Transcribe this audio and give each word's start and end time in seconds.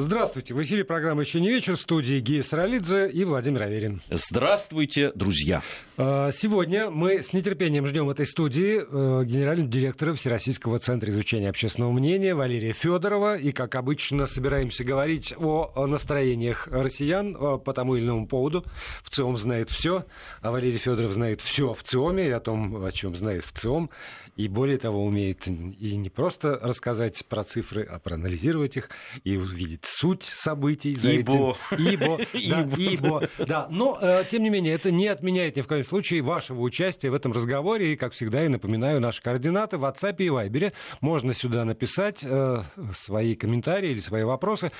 Здравствуйте. 0.00 0.54
В 0.54 0.62
эфире 0.62 0.82
программа 0.82 1.20
«Еще 1.20 1.42
не 1.42 1.50
вечер» 1.50 1.76
в 1.76 1.80
студии 1.80 2.20
Гея 2.20 2.42
Саралидзе 2.42 3.10
и 3.10 3.22
Владимир 3.24 3.64
Аверин. 3.64 4.00
Здравствуйте, 4.08 5.12
друзья. 5.14 5.60
А, 5.98 6.30
сегодня 6.32 6.88
мы 6.88 7.22
с 7.22 7.34
нетерпением 7.34 7.86
ждем 7.86 8.06
в 8.06 8.10
этой 8.10 8.24
студии 8.24 8.80
э, 8.80 9.24
генерального 9.26 9.68
директора 9.68 10.14
Всероссийского 10.14 10.78
центра 10.78 11.10
изучения 11.10 11.50
общественного 11.50 11.92
мнения 11.92 12.34
Валерия 12.34 12.72
Федорова. 12.72 13.36
И, 13.36 13.52
как 13.52 13.74
обычно, 13.74 14.26
собираемся 14.26 14.84
говорить 14.84 15.34
о 15.36 15.86
настроениях 15.86 16.66
россиян 16.70 17.36
э, 17.36 17.58
по 17.58 17.74
тому 17.74 17.96
или 17.96 18.06
иному 18.06 18.26
поводу. 18.26 18.64
В 19.02 19.10
ЦИОМ 19.10 19.36
знает 19.36 19.68
все, 19.68 20.06
а 20.40 20.50
Валерий 20.50 20.78
Федоров 20.78 21.12
знает 21.12 21.42
все 21.42 21.74
в 21.74 21.82
ЦИОМе 21.82 22.28
и 22.28 22.30
о 22.30 22.40
том, 22.40 22.82
о 22.82 22.90
чем 22.90 23.14
знает 23.16 23.44
в 23.44 23.52
ЦИОМ. 23.52 23.90
И 24.36 24.48
более 24.48 24.78
того, 24.78 25.04
умеет 25.04 25.46
и 25.46 25.96
не 25.96 26.10
просто 26.10 26.58
рассказать 26.62 27.24
про 27.26 27.44
цифры, 27.44 27.82
а 27.82 27.98
проанализировать 27.98 28.76
их 28.76 28.90
и 29.24 29.36
увидеть 29.36 29.84
суть 29.84 30.24
событий 30.24 30.94
за 30.94 31.10
ибо. 31.10 31.56
этим. 31.70 31.86
Ибо. 31.86 32.20
Да, 32.50 32.68
ибо. 32.76 33.28
Да. 33.38 33.68
Но, 33.70 33.98
э, 34.00 34.24
тем 34.28 34.42
не 34.42 34.50
менее, 34.50 34.74
это 34.74 34.90
не 34.90 35.08
отменяет 35.08 35.56
ни 35.56 35.60
в 35.60 35.66
коем 35.66 35.84
случае 35.84 36.22
вашего 36.22 36.60
участия 36.60 37.10
в 37.10 37.14
этом 37.14 37.32
разговоре. 37.32 37.92
И, 37.92 37.96
как 37.96 38.12
всегда, 38.12 38.42
я 38.42 38.48
напоминаю, 38.48 39.00
наши 39.00 39.22
координаты 39.22 39.78
в 39.78 39.84
WhatsApp 39.84 40.16
и 40.18 40.28
Viber. 40.28 40.72
Можно 41.00 41.34
сюда 41.34 41.64
написать 41.64 42.24
э, 42.24 42.62
свои 42.94 43.34
комментарии 43.34 43.90
или 43.90 44.00
свои 44.00 44.22
вопросы 44.22 44.72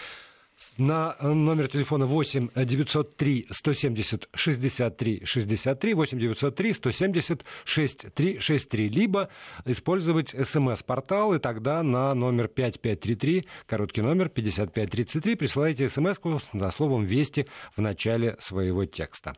на 0.79 1.17
номер 1.21 1.69
телефона 1.69 2.07
8 2.07 2.51
903 2.55 3.47
170 3.51 4.29
63 4.35 5.23
63 5.25 5.95
8 5.95 6.19
903 6.19 6.73
170 6.73 7.45
63 7.65 8.39
63 8.39 8.89
либо 8.89 9.29
использовать 9.67 10.31
смс-портал 10.31 11.35
и 11.35 11.39
тогда 11.39 11.83
на 11.83 12.15
номер 12.15 12.49
5533 12.49 13.47
короткий 13.67 14.03
номер 14.03 14.29
5533 14.29 15.37
присылайте 15.37 15.89
смс-ку 15.89 16.41
на 16.53 16.71
словом 16.71 17.05
«Вести» 17.05 17.47
в 17.77 17.81
начале 17.81 18.37
своего 18.39 18.85
текста. 18.85 19.35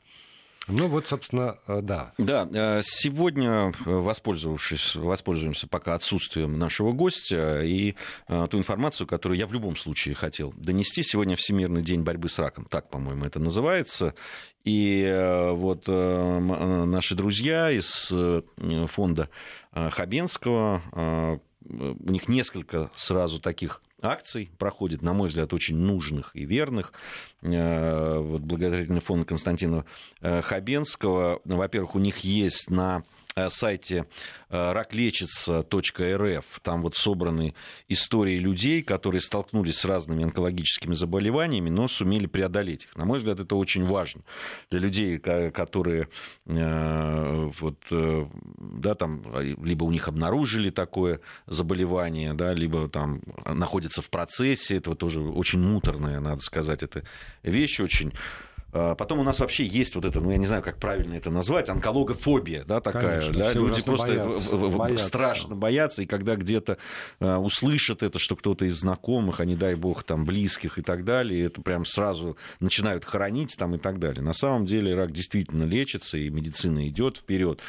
Ну 0.68 0.86
вот, 0.86 1.08
собственно, 1.08 1.58
э, 1.66 1.80
да. 1.82 2.12
Да, 2.18 2.48
э, 2.52 2.82
сегодня, 2.84 3.70
э, 3.70 3.72
воспользовавшись, 3.84 4.94
воспользуемся 4.94 5.66
пока 5.66 5.94
отсутствием 5.94 6.58
нашего 6.58 6.92
гостя 6.92 7.62
и 7.62 7.96
ту 8.28 8.58
информацию, 8.58 9.06
которую 9.06 9.38
я 9.38 9.46
в 9.46 9.52
любом 9.52 9.76
случае 9.76 10.14
хотел 10.14 10.52
донести. 10.56 11.02
Сегодня 11.02 11.36
Всемирный 11.36 11.82
день 11.82 12.02
борьбы 12.02 12.28
с 12.28 12.38
раком, 12.38 12.64
так, 12.66 12.90
по-моему, 12.90 13.24
это 13.24 13.40
называется. 13.40 14.14
И 14.64 15.50
вот 15.52 15.88
наши 15.88 17.14
друзья 17.14 17.70
из 17.70 18.12
фонда 18.90 19.28
Хабенского, 19.72 21.40
у 21.64 22.10
них 22.10 22.28
несколько 22.28 22.90
сразу 22.94 23.40
таких 23.40 23.82
акций 24.04 24.50
проходит, 24.58 25.02
на 25.02 25.12
мой 25.12 25.28
взгляд, 25.28 25.52
очень 25.52 25.76
нужных 25.76 26.30
и 26.34 26.44
верных. 26.44 26.92
Э, 27.42 28.18
вот 28.18 28.42
благотворительный 28.42 29.00
фонд 29.00 29.28
Константина 29.28 29.84
э, 30.20 30.42
Хабенского, 30.42 31.40
во-первых, 31.44 31.94
у 31.94 31.98
них 31.98 32.18
есть 32.18 32.70
на 32.70 33.04
сайте 33.48 34.06
э, 34.48 34.72
раклечится.рф. 34.72 36.60
Там 36.62 36.82
вот 36.82 36.96
собраны 36.96 37.54
истории 37.88 38.38
людей, 38.38 38.82
которые 38.82 39.20
столкнулись 39.20 39.76
с 39.76 39.84
разными 39.84 40.24
онкологическими 40.24 40.94
заболеваниями, 40.94 41.70
но 41.70 41.88
сумели 41.88 42.26
преодолеть 42.26 42.84
их. 42.84 42.96
На 42.96 43.04
мой 43.04 43.18
взгляд, 43.18 43.40
это 43.40 43.56
очень 43.56 43.84
важно 43.84 44.22
для 44.70 44.80
людей, 44.80 45.18
которые 45.18 46.08
э, 46.46 47.50
вот, 47.60 47.78
да, 47.90 48.94
там, 48.94 49.24
либо 49.64 49.84
у 49.84 49.90
них 49.90 50.08
обнаружили 50.08 50.70
такое 50.70 51.20
заболевание, 51.46 52.34
да, 52.34 52.52
либо 52.52 52.88
там 52.88 53.22
находятся 53.44 54.02
в 54.02 54.10
процессе. 54.10 54.76
Это 54.76 54.94
тоже 54.94 55.20
очень 55.20 55.60
муторная, 55.60 56.20
надо 56.20 56.40
сказать, 56.40 56.82
это 56.82 57.02
вещь 57.42 57.80
очень 57.80 58.12
потом 58.72 59.20
у 59.20 59.22
нас 59.22 59.38
вообще 59.38 59.64
есть 59.64 59.94
вот 59.94 60.04
это, 60.04 60.20
ну 60.20 60.30
я 60.30 60.38
не 60.38 60.46
знаю, 60.46 60.62
как 60.62 60.78
правильно 60.78 61.14
это 61.14 61.30
назвать, 61.30 61.68
онкологофобия, 61.68 62.64
да, 62.64 62.80
такая. 62.80 63.20
Конечно, 63.20 63.38
да, 63.38 63.52
люди 63.52 63.82
просто 63.82 64.06
боятся, 64.06 64.56
боятся. 64.56 65.06
страшно 65.06 65.54
боятся, 65.54 66.02
и 66.02 66.06
когда 66.06 66.36
где-то 66.36 66.78
uh, 67.20 67.38
услышат 67.38 68.02
это, 68.02 68.18
что 68.18 68.34
кто-то 68.36 68.64
из 68.64 68.78
знакомых, 68.78 69.40
а 69.40 69.44
не 69.44 69.56
дай 69.56 69.74
бог 69.74 70.02
там 70.04 70.24
близких 70.24 70.78
и 70.78 70.82
так 70.82 71.04
далее, 71.04 71.44
это 71.44 71.60
прям 71.60 71.84
сразу 71.84 72.36
начинают 72.60 73.04
хоронить 73.04 73.54
там 73.58 73.74
и 73.74 73.78
так 73.78 73.98
далее. 73.98 74.22
На 74.22 74.32
самом 74.32 74.66
деле 74.66 74.94
рак 74.94 75.12
действительно 75.12 75.64
лечится, 75.64 76.16
и 76.18 76.30
медицина 76.30 76.88
идет 76.88 77.18
вперед 77.18 77.60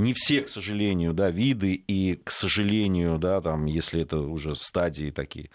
не 0.00 0.14
все, 0.14 0.42
к 0.42 0.48
сожалению, 0.48 1.12
да, 1.12 1.30
виды, 1.30 1.74
и, 1.74 2.16
к 2.16 2.30
сожалению, 2.30 3.18
да, 3.18 3.40
там, 3.40 3.66
если 3.66 4.02
это 4.02 4.18
уже 4.18 4.54
стадии 4.54 5.10
такие 5.10 5.50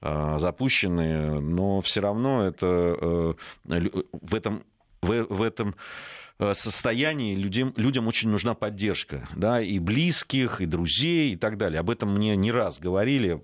а, 0.00 0.38
запущенные, 0.38 1.40
но 1.40 1.80
все 1.80 2.00
равно 2.00 2.46
это 2.46 3.36
э, 3.66 3.94
в 4.12 4.34
этом, 4.34 4.64
в, 5.02 5.24
в 5.24 5.42
этом 5.42 5.74
э, 6.38 6.54
состоянии 6.54 7.34
людям, 7.34 7.74
людям 7.76 8.06
очень 8.06 8.30
нужна 8.30 8.54
поддержка, 8.54 9.28
да, 9.34 9.60
и 9.60 9.78
близких, 9.78 10.60
и 10.60 10.66
друзей, 10.66 11.32
и 11.32 11.36
так 11.36 11.56
далее. 11.56 11.80
Об 11.80 11.90
этом 11.90 12.14
мне 12.14 12.36
не 12.36 12.52
раз 12.52 12.78
говорили 12.78 13.42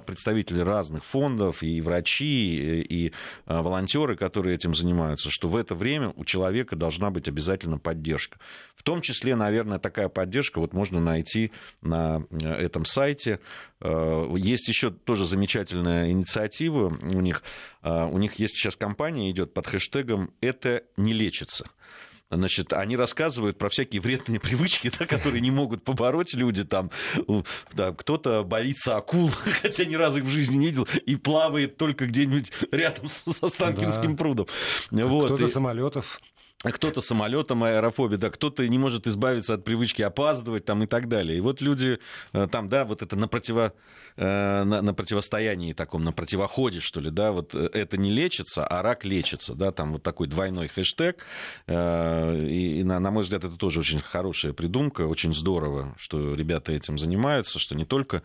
представители 0.00 0.60
разных 0.60 1.04
фондов, 1.04 1.62
и 1.62 1.80
врачи, 1.80 2.82
и 2.82 3.12
а, 3.46 3.62
волонтеры, 3.62 4.16
которые 4.16 4.54
этим 4.54 4.74
занимаются, 4.74 5.30
что 5.30 5.48
в 5.48 5.56
это 5.56 5.74
время 5.74 6.12
у 6.16 6.24
человека 6.24 6.76
должна 6.76 7.10
быть 7.10 7.28
обязательно 7.28 7.78
поддержка. 7.78 8.38
В 8.74 8.82
том 8.82 9.00
числе, 9.00 9.36
наверное, 9.36 9.78
такая 9.78 10.08
поддержка 10.08 10.58
вот 10.60 10.72
можно 10.72 11.00
найти 11.00 11.52
на 11.80 12.24
э, 12.30 12.48
этом 12.48 12.84
сайте. 12.84 13.40
Э, 13.80 14.26
есть 14.36 14.68
еще 14.68 14.90
тоже 14.90 15.26
замечательная 15.26 16.10
инициатива 16.10 16.88
у 16.88 17.20
них. 17.20 17.42
Э, 17.82 18.04
у 18.06 18.18
них 18.18 18.34
есть 18.34 18.56
сейчас 18.56 18.76
кампания, 18.76 19.30
идет 19.30 19.54
под 19.54 19.66
хэштегом 19.66 20.32
«Это 20.40 20.82
не 20.96 21.12
лечится» 21.12 21.70
значит, 22.30 22.72
они 22.72 22.96
рассказывают 22.96 23.58
про 23.58 23.68
всякие 23.68 24.00
вредные 24.00 24.40
привычки, 24.40 24.90
да, 24.98 25.06
которые 25.06 25.40
не 25.40 25.50
могут 25.50 25.84
побороть 25.84 26.34
люди. 26.34 26.64
Там, 26.64 26.90
да, 27.72 27.92
кто-то 27.92 28.44
боится 28.44 28.96
акул, 28.96 29.30
хотя 29.62 29.84
ни 29.84 29.94
разу 29.94 30.18
их 30.18 30.24
в 30.24 30.28
жизни 30.28 30.56
не 30.56 30.66
видел, 30.66 30.88
и 31.06 31.16
плавает 31.16 31.76
только 31.76 32.06
где-нибудь 32.06 32.52
рядом 32.70 33.08
с 33.08 33.24
Останкинским 33.42 34.12
да. 34.12 34.18
прудом. 34.18 34.46
Вот. 34.90 35.26
Кто-то 35.26 35.44
и... 35.44 35.48
самолетов 35.48 36.20
кто-то 36.72 37.00
самолетом 37.00 37.62
аэрофобия, 37.62 38.18
да, 38.18 38.30
кто-то 38.30 38.66
не 38.66 38.78
может 38.78 39.06
избавиться 39.06 39.54
от 39.54 39.64
привычки 39.64 40.02
опаздывать 40.02 40.64
там 40.64 40.82
и 40.82 40.86
так 40.86 41.08
далее. 41.08 41.36
И 41.36 41.40
вот 41.40 41.60
люди 41.60 41.98
э, 42.32 42.48
там, 42.50 42.68
да, 42.68 42.84
вот 42.84 43.02
это 43.02 43.16
на, 43.16 43.28
противо, 43.28 43.74
э, 44.16 44.64
на, 44.64 44.80
на 44.80 44.94
противостоянии 44.94 45.74
таком, 45.74 46.04
на 46.04 46.12
противоходе, 46.12 46.80
что 46.80 47.00
ли, 47.00 47.10
да, 47.10 47.32
вот 47.32 47.54
э, 47.54 47.68
это 47.72 47.96
не 47.96 48.10
лечится, 48.10 48.66
а 48.66 48.82
рак 48.82 49.04
лечится, 49.04 49.54
да, 49.54 49.72
там 49.72 49.92
вот 49.92 50.02
такой 50.02 50.26
двойной 50.26 50.68
хэштег. 50.68 51.24
И, 51.66 52.82
на, 52.84 52.98
на 52.98 53.10
мой 53.10 53.24
взгляд, 53.24 53.44
это 53.44 53.56
тоже 53.56 53.80
очень 53.80 54.00
хорошая 54.00 54.52
придумка, 54.52 55.02
очень 55.02 55.34
здорово, 55.34 55.94
что 55.98 56.34
ребята 56.34 56.72
этим 56.72 56.98
занимаются, 56.98 57.58
что 57.58 57.74
не 57.74 57.84
только 57.84 58.22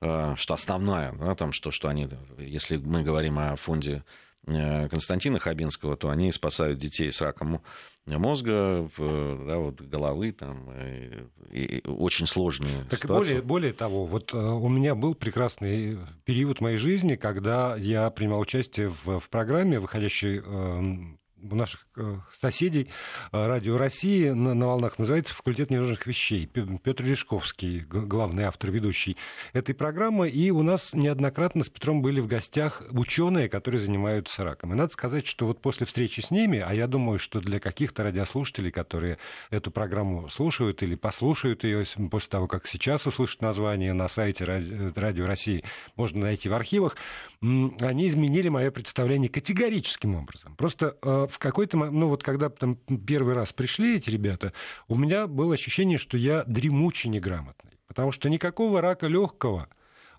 что 0.00 0.54
основная, 0.54 1.12
да, 1.12 1.34
там, 1.34 1.52
что, 1.52 1.70
что 1.70 1.88
они, 1.88 2.08
если 2.38 2.78
мы 2.78 3.02
говорим 3.02 3.38
о 3.38 3.56
фонде 3.56 4.02
Константина 4.46 5.38
Хабинского, 5.38 5.96
то 5.96 6.08
они 6.08 6.32
спасают 6.32 6.78
детей 6.78 7.12
с 7.12 7.20
раком 7.20 7.62
мозга, 8.06 8.88
да, 8.98 9.58
вот, 9.58 9.80
головы, 9.80 10.32
там, 10.32 10.68
и, 10.72 11.26
и 11.52 11.86
очень 11.86 12.26
сложные 12.26 12.84
так 12.90 12.98
ситуации. 12.98 13.34
Более, 13.34 13.42
более 13.42 13.72
того, 13.72 14.06
вот 14.06 14.32
э, 14.34 14.36
у 14.36 14.68
меня 14.68 14.96
был 14.96 15.14
прекрасный 15.14 15.98
период 16.24 16.60
моей 16.60 16.78
жизни, 16.78 17.14
когда 17.14 17.76
я 17.76 18.10
принимал 18.10 18.40
участие 18.40 18.88
в, 18.88 19.20
в 19.20 19.28
программе, 19.28 19.78
выходящей 19.78 20.38
эм, 20.38 21.19
у 21.42 21.54
наших 21.54 21.86
э, 21.96 22.18
соседей 22.40 22.88
э, 23.32 23.46
Радио 23.46 23.78
России 23.78 24.30
на, 24.30 24.54
на 24.54 24.66
волнах 24.66 24.98
называется 24.98 25.34
«Факультет 25.34 25.70
ненужных 25.70 26.06
вещей». 26.06 26.46
Петр 26.46 27.04
Лешковский, 27.04 27.80
главный 27.80 28.44
автор, 28.44 28.70
ведущий 28.70 29.16
этой 29.52 29.74
программы. 29.74 30.28
И 30.28 30.50
у 30.50 30.62
нас 30.62 30.94
неоднократно 30.94 31.64
с 31.64 31.68
Петром 31.68 32.02
были 32.02 32.20
в 32.20 32.26
гостях 32.26 32.82
ученые, 32.90 33.48
которые 33.48 33.80
занимаются 33.80 34.42
раком. 34.42 34.72
И 34.72 34.76
надо 34.76 34.92
сказать, 34.92 35.26
что 35.26 35.46
вот 35.46 35.60
после 35.60 35.86
встречи 35.86 36.20
с 36.20 36.30
ними, 36.30 36.58
а 36.58 36.74
я 36.74 36.86
думаю, 36.86 37.18
что 37.18 37.40
для 37.40 37.60
каких-то 37.60 38.02
радиослушателей, 38.02 38.70
которые 38.70 39.18
эту 39.50 39.70
программу 39.70 40.28
слушают 40.28 40.82
или 40.82 40.94
послушают 40.94 41.64
ее 41.64 41.84
после 42.10 42.28
того, 42.28 42.48
как 42.48 42.66
сейчас 42.66 43.06
услышат 43.06 43.42
название 43.42 43.92
на 43.92 44.08
сайте 44.08 44.44
Радио 44.44 45.26
России, 45.26 45.64
можно 45.96 46.20
найти 46.20 46.48
в 46.48 46.54
архивах, 46.54 46.96
они 47.40 48.06
изменили 48.06 48.48
мое 48.48 48.70
представление 48.70 49.28
категорическим 49.28 50.14
образом. 50.14 50.54
Просто 50.56 50.96
э, 51.02 51.26
в 51.30 51.38
какой-то 51.38 51.76
ну 51.76 52.08
вот 52.08 52.22
когда 52.22 52.50
там 52.50 52.76
первый 52.76 53.34
раз 53.34 53.52
пришли 53.52 53.96
эти 53.96 54.10
ребята, 54.10 54.52
у 54.88 54.96
меня 54.96 55.26
было 55.26 55.54
ощущение, 55.54 55.98
что 55.98 56.16
я 56.16 56.44
дремучий 56.44 57.10
неграмотный. 57.10 57.78
Потому 57.86 58.12
что 58.12 58.28
никакого 58.28 58.80
рака 58.80 59.06
легкого 59.06 59.68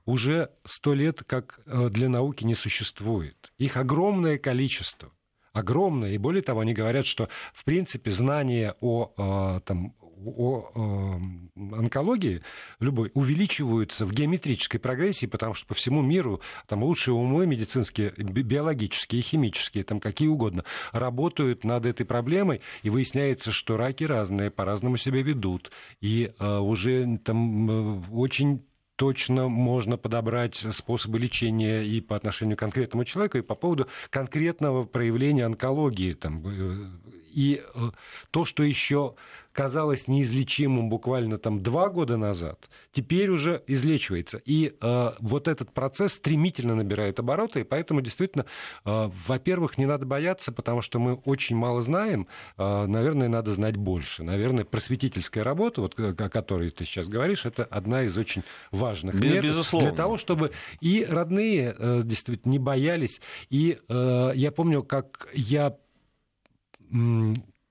уже 0.06 0.50
сто 0.66 0.94
лет 0.94 1.24
как 1.24 1.62
э, 1.66 1.90
для 1.90 2.10
науки 2.10 2.44
не 2.44 2.56
существует. 2.56 3.54
Их 3.58 3.78
огромное 3.78 4.38
количество 4.38 5.12
огромное. 5.54 6.12
И 6.12 6.18
более 6.18 6.42
того, 6.42 6.62
они 6.62 6.74
говорят, 6.74 7.06
что, 7.06 7.30
в 7.54 7.63
принципе, 7.63 8.12
знание 8.12 8.75
о 8.80 9.12
э, 9.18 9.62
там, 9.66 9.94
о 10.25 11.19
э, 11.56 11.75
онкологии 11.75 12.41
любой 12.79 13.12
увеличиваются 13.13 14.06
в 14.06 14.13
геометрической 14.13 14.79
прогрессии, 14.79 15.25
потому 15.25 15.53
что 15.53 15.65
по 15.68 15.73
всему 15.73 16.01
миру 16.01 16.41
там 16.68 16.83
лучшие 16.83 17.13
умы 17.13 17.45
медицинские, 17.45 18.12
биологические, 18.12 19.21
химические, 19.21 19.83
там 19.83 20.00
какие 20.00 20.27
угодно, 20.27 20.63
работают 20.91 21.63
над 21.63 21.85
этой 21.85 22.06
проблемой, 22.06 22.62
и 22.83 22.89
выясняется, 22.89 23.51
что 23.51 23.77
раки 23.77 24.03
разные, 24.03 24.51
по-разному 24.51 24.97
себя 24.97 25.21
ведут, 25.21 25.71
и 26.01 26.33
э, 26.38 26.57
уже 26.57 27.19
там 27.24 27.69
э, 27.69 28.01
очень 28.12 28.63
точно 29.01 29.47
можно 29.47 29.97
подобрать 29.97 30.63
способы 30.71 31.17
лечения 31.17 31.81
и 31.81 32.01
по 32.01 32.15
отношению 32.15 32.56
к 32.56 32.59
конкретному 32.59 33.03
человеку, 33.03 33.39
и 33.39 33.41
по 33.41 33.56
поводу 33.56 33.88
конкретного 34.12 34.83
проявления 34.83 35.45
онкологии. 35.45 36.13
Там, 36.13 36.44
э, 36.45 36.91
и 37.33 37.62
э, 37.74 37.92
то, 38.31 38.45
что 38.45 38.63
еще 38.63 39.16
казалось 39.54 40.07
неизлечимым 40.07 40.89
буквально 40.89 41.38
там 41.38 41.62
два 41.62 41.89
года 41.89 42.18
назад, 42.18 42.69
теперь 42.92 43.30
уже 43.30 43.63
излечивается. 43.68 44.42
И 44.45 44.75
э, 44.80 45.12
вот 45.19 45.48
этот 45.48 45.74
процесс 45.74 46.13
стремительно 46.13 46.75
набирает 46.75 47.19
обороты, 47.19 47.62
и 47.62 47.63
поэтому 47.63 48.01
действительно, 48.01 48.45
э, 48.86 49.10
во-первых, 49.28 49.78
не 49.78 49.86
надо 49.86 50.06
бояться, 50.06 50.51
потому 50.51 50.81
что 50.81 51.00
мы 51.00 51.16
очень 51.25 51.56
мало 51.56 51.81
знаем, 51.81 52.28
э, 52.57 52.86
наверное, 52.86 53.28
надо 53.28 53.51
знать 53.51 53.75
больше. 53.75 54.24
Наверное, 54.24 54.63
просветительская 54.63 55.44
работа, 55.44 55.81
вот, 55.81 56.00
о 56.00 56.30
которой 56.30 56.69
ты 56.69 56.86
сейчас 56.86 57.07
говоришь, 57.07 57.45
это 57.45 57.66
одна 57.66 58.04
из 58.04 58.18
очень 58.18 58.44
важных 58.72 59.16
мер 59.16 59.44
Безусловно. 59.44 59.89
для 59.89 59.98
того, 59.98 60.18
чтобы 60.18 60.51
и 60.80 61.06
родные 61.07 61.75
э, 61.77 62.01
действительно 62.04 62.51
не 62.51 62.60
боялись. 62.60 63.22
И 63.50 63.80
э, 63.88 64.31
я 64.36 64.51
помню, 64.51 64.84
как 64.84 65.27
я 65.34 65.75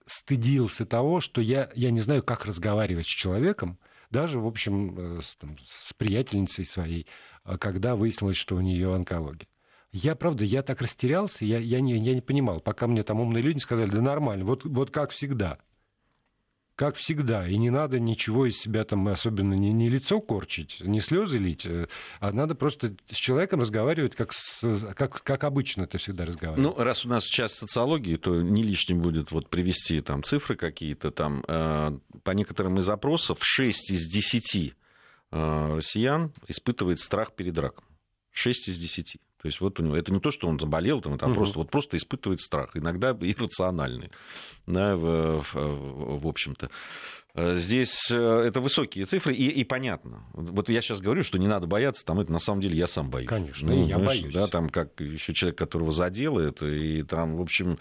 стыдился 0.06 0.86
того, 0.86 1.20
что 1.20 1.40
я, 1.40 1.70
я 1.74 1.90
не 1.90 2.00
знаю, 2.00 2.22
как 2.22 2.44
разговаривать 2.44 3.06
с 3.06 3.10
человеком, 3.10 3.78
даже, 4.10 4.40
в 4.40 4.46
общем, 4.46 5.18
э, 5.18 5.20
с, 5.22 5.36
там, 5.36 5.56
с 5.64 5.92
приятельницей 5.94 6.64
своей, 6.64 7.06
а 7.44 7.58
когда 7.58 7.94
выяснилось, 7.94 8.36
что 8.36 8.56
у 8.56 8.60
нее 8.60 8.92
онкология. 8.92 9.46
Я, 9.92 10.14
правда, 10.14 10.44
я 10.44 10.62
так 10.62 10.82
растерялся, 10.82 11.44
я, 11.44 11.58
я, 11.58 11.80
не, 11.80 11.96
я 11.98 12.14
не 12.14 12.20
понимал, 12.20 12.60
пока 12.60 12.86
мне 12.86 13.02
там 13.02 13.20
умные 13.20 13.42
люди 13.42 13.58
сказали, 13.58 13.90
да 13.90 14.00
нормально, 14.00 14.44
вот, 14.44 14.64
вот 14.64 14.90
как 14.90 15.10
всегда– 15.10 15.58
как 16.80 16.96
всегда. 16.96 17.46
И 17.46 17.58
не 17.58 17.68
надо 17.68 18.00
ничего 18.00 18.46
из 18.46 18.58
себя 18.58 18.84
там, 18.84 19.06
особенно 19.08 19.52
не, 19.52 19.70
не 19.70 19.90
лицо 19.90 20.18
корчить, 20.18 20.80
не 20.80 21.02
слезы 21.02 21.36
лить, 21.36 21.66
э, 21.66 21.88
а 22.20 22.32
надо 22.32 22.54
просто 22.54 22.94
с 23.10 23.16
человеком 23.16 23.60
разговаривать, 23.60 24.16
как, 24.16 24.32
с, 24.32 24.62
как, 24.94 25.22
как 25.22 25.44
обычно 25.44 25.86
ты 25.86 25.98
всегда 25.98 26.24
разговариваешь. 26.24 26.74
Ну, 26.74 26.82
раз 26.82 27.04
у 27.04 27.10
нас 27.10 27.24
сейчас 27.26 27.52
социологии, 27.52 28.16
то 28.16 28.40
не 28.40 28.62
лишним 28.62 29.02
будет 29.02 29.30
вот 29.30 29.50
привести 29.50 30.00
там 30.00 30.22
цифры 30.22 30.56
какие-то 30.56 31.10
там. 31.10 31.44
Э, 31.46 31.98
по 32.22 32.30
некоторым 32.30 32.78
из 32.78 32.88
опросов 32.88 33.40
6 33.42 33.90
из 33.90 34.06
10 34.06 34.72
э, 35.32 35.74
россиян 35.76 36.32
испытывает 36.48 36.98
страх 36.98 37.34
перед 37.34 37.58
раком. 37.58 37.84
6 38.32 38.68
из 38.68 38.78
10. 38.78 39.18
То 39.42 39.46
есть 39.46 39.60
вот 39.60 39.80
у 39.80 39.82
него 39.82 39.96
это 39.96 40.12
не 40.12 40.20
то, 40.20 40.30
что 40.30 40.48
он 40.48 40.58
заболел, 40.58 41.00
там, 41.00 41.14
это 41.14 41.26
угу. 41.26 41.34
просто, 41.34 41.58
вот 41.58 41.70
просто 41.70 41.96
испытывает 41.96 42.40
страх, 42.40 42.76
иногда 42.76 43.10
иррациональный, 43.20 44.10
да, 44.66 44.96
в, 44.96 45.42
в, 45.52 46.20
в 46.20 46.26
общем-то. 46.26 46.70
Здесь 47.32 48.10
э, 48.10 48.16
это 48.16 48.60
высокие 48.60 49.06
цифры, 49.06 49.32
и, 49.32 49.48
и 49.48 49.62
понятно. 49.62 50.24
Вот 50.32 50.68
я 50.68 50.82
сейчас 50.82 51.00
говорю, 51.00 51.22
что 51.22 51.38
не 51.38 51.46
надо 51.46 51.68
бояться, 51.68 52.04
там 52.04 52.18
это 52.18 52.32
на 52.32 52.40
самом 52.40 52.60
деле 52.60 52.76
я 52.76 52.88
сам 52.88 53.08
боюсь. 53.08 53.28
Конечно, 53.28 53.68
ну, 53.68 53.86
я 53.86 53.98
знаешь, 53.98 54.20
боюсь. 54.22 54.34
Да, 54.34 54.48
там 54.48 54.68
как 54.68 55.00
еще 55.00 55.32
человек, 55.32 55.56
которого 55.56 55.92
задело 55.92 56.40
это, 56.40 56.66
и 56.66 57.04
там, 57.04 57.36
в 57.36 57.40
общем, 57.40 57.78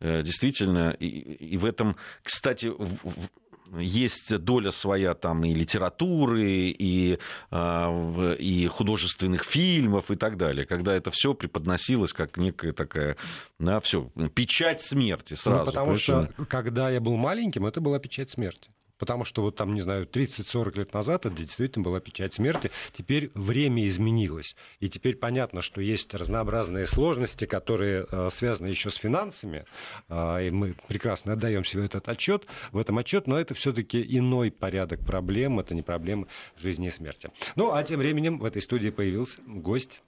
э, 0.00 0.22
действительно, 0.22 0.90
и, 0.90 1.06
и 1.06 1.56
в 1.56 1.64
этом, 1.64 1.96
кстати, 2.22 2.66
в, 2.66 3.30
есть 3.78 4.36
доля 4.38 4.70
своя 4.70 5.14
там 5.14 5.44
и 5.44 5.54
литературы, 5.54 6.70
и, 6.70 7.18
а, 7.50 8.34
и 8.34 8.66
художественных 8.66 9.44
фильмов 9.44 10.10
и 10.10 10.16
так 10.16 10.36
далее, 10.36 10.64
когда 10.64 10.94
это 10.94 11.10
все 11.10 11.34
преподносилось 11.34 12.12
как 12.12 12.36
некая 12.36 12.72
такая, 12.72 13.16
да, 13.58 13.80
все, 13.80 14.10
печать 14.34 14.80
смерти 14.80 15.34
сразу. 15.34 15.60
Ну, 15.60 15.66
потому 15.66 15.96
что, 15.96 16.30
когда 16.48 16.90
я 16.90 17.00
был 17.00 17.16
маленьким, 17.16 17.66
это 17.66 17.80
была 17.80 17.98
печать 17.98 18.30
смерти. 18.30 18.70
Потому 19.00 19.24
что 19.24 19.40
вот 19.40 19.56
там, 19.56 19.74
не 19.74 19.80
знаю, 19.80 20.06
30-40 20.06 20.76
лет 20.76 20.92
назад 20.92 21.24
это 21.24 21.34
действительно 21.34 21.82
была 21.82 22.00
печать 22.00 22.34
смерти. 22.34 22.70
Теперь 22.92 23.30
время 23.34 23.88
изменилось. 23.88 24.54
И 24.78 24.90
теперь 24.90 25.16
понятно, 25.16 25.62
что 25.62 25.80
есть 25.80 26.14
разнообразные 26.14 26.86
сложности, 26.86 27.46
которые 27.46 28.06
э, 28.08 28.28
связаны 28.30 28.66
еще 28.68 28.90
с 28.90 28.96
финансами. 28.96 29.64
Э, 30.10 30.46
и 30.46 30.50
мы 30.50 30.74
прекрасно 30.86 31.32
отдаем 31.32 31.64
себе 31.64 31.86
этот 31.86 32.08
отчет, 32.10 32.44
в 32.72 32.78
этом 32.78 32.98
отчет, 32.98 33.26
но 33.26 33.40
это 33.40 33.54
все-таки 33.54 34.04
иной 34.06 34.50
порядок 34.50 35.00
проблем. 35.00 35.58
Это 35.60 35.74
не 35.74 35.82
проблемы 35.82 36.26
жизни 36.58 36.88
и 36.88 36.90
смерти. 36.90 37.30
Ну, 37.56 37.72
а 37.72 37.82
тем 37.82 38.00
временем 38.00 38.38
в 38.38 38.44
этой 38.44 38.60
студии 38.60 38.90
появился 38.90 39.40
гость 39.46 40.02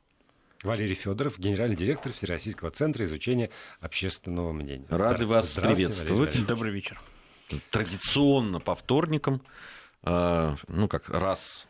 Валерий 0.62 0.94
Федоров, 0.94 1.38
генеральный 1.38 1.76
директор 1.76 2.12
Всероссийского 2.12 2.70
центра 2.70 3.06
изучения 3.06 3.48
общественного 3.80 4.52
мнения. 4.52 4.84
Рады 4.90 5.24
вас 5.24 5.54
приветствовать. 5.54 6.46
Добрый 6.46 6.72
вечер 6.72 7.00
традиционно 7.70 8.60
по 8.60 8.74
вторникам, 8.74 9.42
а, 10.02 10.56
ну, 10.68 10.88
как 10.88 11.08
раз 11.08 11.66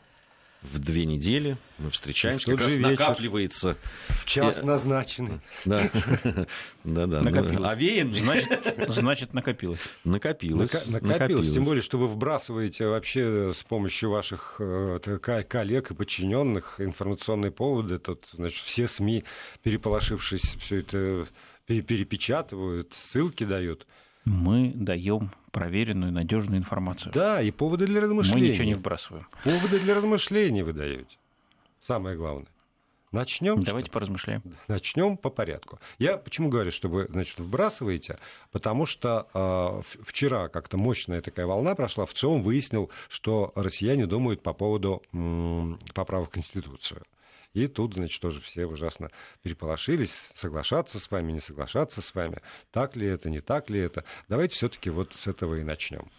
в 0.62 0.78
две 0.78 1.06
недели 1.06 1.56
мы 1.78 1.90
встречаемся, 1.90 2.50
как 2.50 2.60
раз 2.60 2.76
накапливается. 2.76 3.76
В 4.08 4.24
час 4.26 4.62
назначенный. 4.62 5.40
Да, 5.64 5.90
да, 6.84 7.06
да. 7.06 7.70
Овеян. 7.70 8.12
Значит, 8.12 8.60
значит, 8.88 9.34
накопилось. 9.34 9.80
Накопилось. 10.04 10.88
Накопилось. 10.88 11.52
Тем 11.52 11.64
более, 11.64 11.82
что 11.82 11.98
вы 11.98 12.06
вбрасываете 12.06 12.86
вообще 12.86 13.52
с 13.54 13.64
помощью 13.64 14.10
ваших 14.10 14.56
э, 14.60 15.19
коллег 15.48 15.90
и 15.90 15.94
подчиненных 15.94 16.80
информационные 16.80 17.50
поводы. 17.50 17.98
Тут, 17.98 18.26
значит, 18.32 18.64
все 18.64 18.86
СМИ, 18.86 19.24
переполошившись, 19.62 20.56
все 20.60 20.76
это 20.76 21.26
перепечатывают, 21.66 22.92
ссылки 22.94 23.44
дают 23.44 23.86
мы 24.24 24.72
даем 24.74 25.30
проверенную, 25.50 26.12
надежную 26.12 26.58
информацию. 26.58 27.12
Да, 27.12 27.42
и 27.42 27.50
поводы 27.50 27.86
для 27.86 28.00
размышлений. 28.00 28.42
Мы 28.42 28.48
ничего 28.48 28.64
не 28.64 28.74
вбрасываем. 28.74 29.26
Поводы 29.44 29.80
для 29.80 29.94
размышлений 29.94 30.62
вы 30.62 30.72
даете. 30.72 31.16
Самое 31.80 32.16
главное. 32.16 32.46
Начнем. 33.12 33.60
Давайте 33.60 33.88
что? 33.88 33.94
поразмышляем. 33.94 34.42
Начнем 34.69 35.19
по 35.19 35.28
порядку. 35.28 35.78
Я 35.98 36.16
почему 36.16 36.48
говорю, 36.48 36.70
что 36.70 36.88
вы 36.88 37.06
значит, 37.10 37.38
вбрасываете? 37.38 38.19
Потому 38.52 38.86
что 38.86 39.26
э, 39.34 40.02
вчера 40.04 40.48
как-то 40.48 40.78
мощная 40.78 41.20
такая 41.20 41.44
волна 41.46 41.74
прошла. 41.74 42.06
В 42.06 42.14
целом 42.14 42.40
выяснил, 42.42 42.90
что 43.10 43.52
россияне 43.54 44.06
думают 44.06 44.42
по 44.42 44.54
поводу 44.54 45.02
м, 45.12 45.78
поправок 45.92 46.30
в 46.30 46.32
Конституцию. 46.32 47.02
И 47.54 47.66
тут, 47.66 47.94
значит, 47.94 48.20
тоже 48.20 48.40
все 48.40 48.66
ужасно 48.66 49.10
переполошились, 49.43 50.32
соглашаться 50.34 50.99
с 50.99 51.10
вами, 51.10 51.32
не 51.32 51.40
соглашаться 51.40 52.00
с 52.00 52.14
вами, 52.14 52.40
так 52.70 52.96
ли 52.96 53.06
это, 53.06 53.29
не 53.29 53.41
так 53.41 53.69
ли 53.69 53.81
это. 53.81 54.05
Давайте 54.29 54.56
все-таки 54.56 54.91
вот 54.91 55.12
с 55.12 55.26
этого 55.26 55.56
и 55.56 55.62
начнем. 55.62 56.10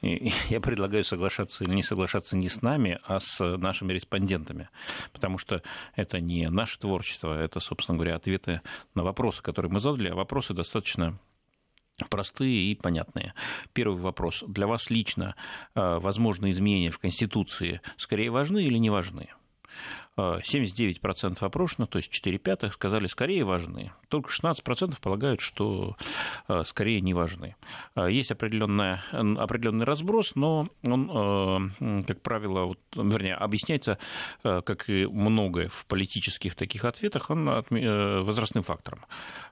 Я 0.00 0.60
предлагаю 0.60 1.04
соглашаться 1.04 1.62
или 1.64 1.74
не 1.74 1.82
соглашаться 1.82 2.36
не 2.36 2.48
с 2.48 2.62
нами, 2.62 2.98
а 3.04 3.20
с 3.20 3.38
нашими 3.56 3.92
респондентами, 3.92 4.68
потому 5.12 5.38
что 5.38 5.62
это 5.94 6.20
не 6.20 6.48
наше 6.48 6.78
творчество, 6.78 7.38
это, 7.38 7.60
собственно 7.60 7.98
говоря, 7.98 8.16
ответы 8.16 8.62
на 8.94 9.04
вопросы, 9.04 9.42
которые 9.42 9.70
мы 9.70 9.80
задали, 9.80 10.08
а 10.08 10.14
вопросы 10.14 10.54
достаточно 10.54 11.18
простые 12.08 12.72
и 12.72 12.74
понятные. 12.74 13.34
Первый 13.72 14.00
вопрос. 14.00 14.42
Для 14.46 14.66
вас 14.66 14.90
лично 14.90 15.36
э, 15.74 15.98
возможные 15.98 16.52
изменения 16.52 16.90
в 16.90 16.98
Конституции 16.98 17.80
скорее 17.96 18.30
важны 18.30 18.64
или 18.64 18.78
не 18.78 18.90
важны? 18.90 19.28
79% 20.16 21.38
опрошенных, 21.40 21.88
то 21.88 21.98
есть 21.98 22.10
4 22.10 22.38
пятых, 22.38 22.74
сказали, 22.74 23.06
скорее 23.06 23.44
важны. 23.44 23.92
Только 24.08 24.30
16% 24.30 25.00
полагают, 25.00 25.40
что 25.40 25.96
э, 26.48 26.64
скорее 26.66 27.00
не 27.00 27.14
важны. 27.14 27.56
Э, 27.96 28.10
есть 28.10 28.30
определенный 28.30 29.84
разброс, 29.84 30.34
но 30.34 30.68
он, 30.82 31.10
э, 31.80 32.02
как 32.06 32.20
правило, 32.20 32.64
вот, 32.64 32.78
вернее, 32.94 33.34
объясняется, 33.34 33.98
как 34.42 34.90
и 34.90 35.06
многое 35.06 35.68
в 35.68 35.86
политических 35.86 36.54
таких 36.54 36.84
ответах, 36.84 37.30
он 37.30 37.44
возрастным 37.44 38.62
фактором 38.62 39.04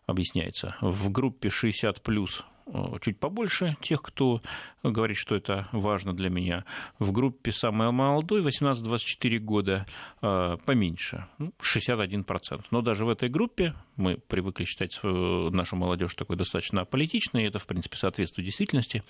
объясняется. 0.07 0.77
В 0.81 1.11
группе 1.11 1.49
60 1.51 2.03
плюс 2.03 2.45
Э, 2.60 2.60
чуть 3.01 3.19
побольше 3.19 3.77
тех, 3.81 4.03
кто 4.03 4.43
говорит, 4.83 5.17
что 5.17 5.35
это 5.35 5.69
важно 5.73 6.13
для 6.15 6.31
меня. 6.31 6.65
В 6.99 7.13
группе 7.13 7.53
самый 7.53 7.91
молодой, 7.91 8.43
18-24 8.43 9.39
года, 9.39 9.87
э, 10.23 10.57
поменьше, 10.65 11.27
61%. 11.61 12.65
Ну, 12.71 12.79
Но 12.79 12.83
даже 12.83 13.05
в 13.05 13.09
этой 13.09 13.29
группе 13.29 13.75
мы 14.01 14.17
привыкли 14.17 14.65
считать 14.65 14.99
нашу 15.03 15.77
молодежь 15.77 16.15
такой 16.15 16.37
достаточно 16.37 16.85
политичной, 16.85 17.45
и 17.45 17.47
это, 17.47 17.59
в 17.59 17.67
принципе, 17.67 17.97
соответствует 17.97 18.47
действительности, 18.47 19.03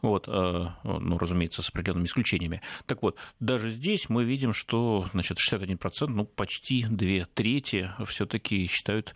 вот, 0.00 0.28
э, 0.28 0.66
ну, 0.84 1.18
разумеется, 1.18 1.62
с 1.62 1.68
определенными 1.68 2.06
исключениями. 2.06 2.62
Так 2.86 3.02
вот, 3.02 3.16
даже 3.40 3.70
здесь 3.70 4.08
мы 4.08 4.24
видим, 4.24 4.54
что 4.54 5.06
значит, 5.12 5.38
61%, 5.38 6.06
ну, 6.08 6.24
почти 6.24 6.86
две 6.88 7.26
трети 7.26 7.90
все-таки 8.06 8.66
считают 8.66 9.14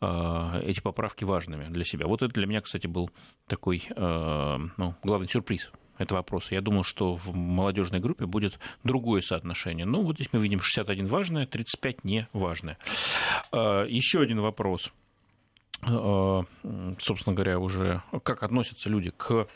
эти 0.00 0.80
поправки 0.80 1.24
важными 1.24 1.72
для 1.72 1.84
себя. 1.84 2.06
Вот 2.06 2.22
это 2.22 2.32
для 2.32 2.46
меня, 2.46 2.60
кстати, 2.60 2.86
был 2.86 3.10
такой 3.46 3.82
э, 3.88 4.58
ну, 4.76 4.94
главный 5.02 5.28
сюрприз 5.28 5.70
это 5.98 6.14
вопрос. 6.14 6.50
Я 6.50 6.60
думал, 6.60 6.84
что 6.84 7.14
в 7.14 7.34
молодежной 7.34 8.00
группе 8.00 8.26
будет 8.26 8.58
другое 8.84 9.20
соотношение. 9.20 9.84
Ну, 9.84 10.02
вот 10.02 10.16
здесь 10.16 10.28
мы 10.32 10.40
видим 10.40 10.60
61 10.60 11.06
важное, 11.06 11.46
35 11.46 12.04
не 12.04 12.28
важное. 12.32 12.78
А, 13.52 13.84
еще 13.84 14.20
один 14.20 14.40
вопрос 14.40 14.92
а, 15.82 16.42
собственно 17.00 17.34
говоря, 17.34 17.58
уже 17.58 18.02
как 18.24 18.42
относятся 18.42 18.88
люди 18.88 19.10
к 19.10 19.46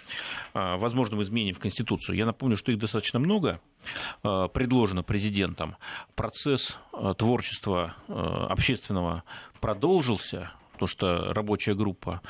а, 0.54 0.76
возможным 0.76 1.22
изменениям 1.22 1.56
в 1.56 1.60
Конституцию. 1.60 2.16
Я 2.16 2.26
напомню, 2.26 2.56
что 2.56 2.72
их 2.72 2.78
достаточно 2.78 3.18
много 3.18 3.60
предложено 4.22 5.02
президентом. 5.02 5.76
Процесс 6.14 6.78
творчества 7.18 7.96
общественного 8.06 9.24
продолжился 9.60 10.52
потому 10.82 10.88
что 10.88 11.32
рабочая 11.32 11.74
группа 11.74 12.20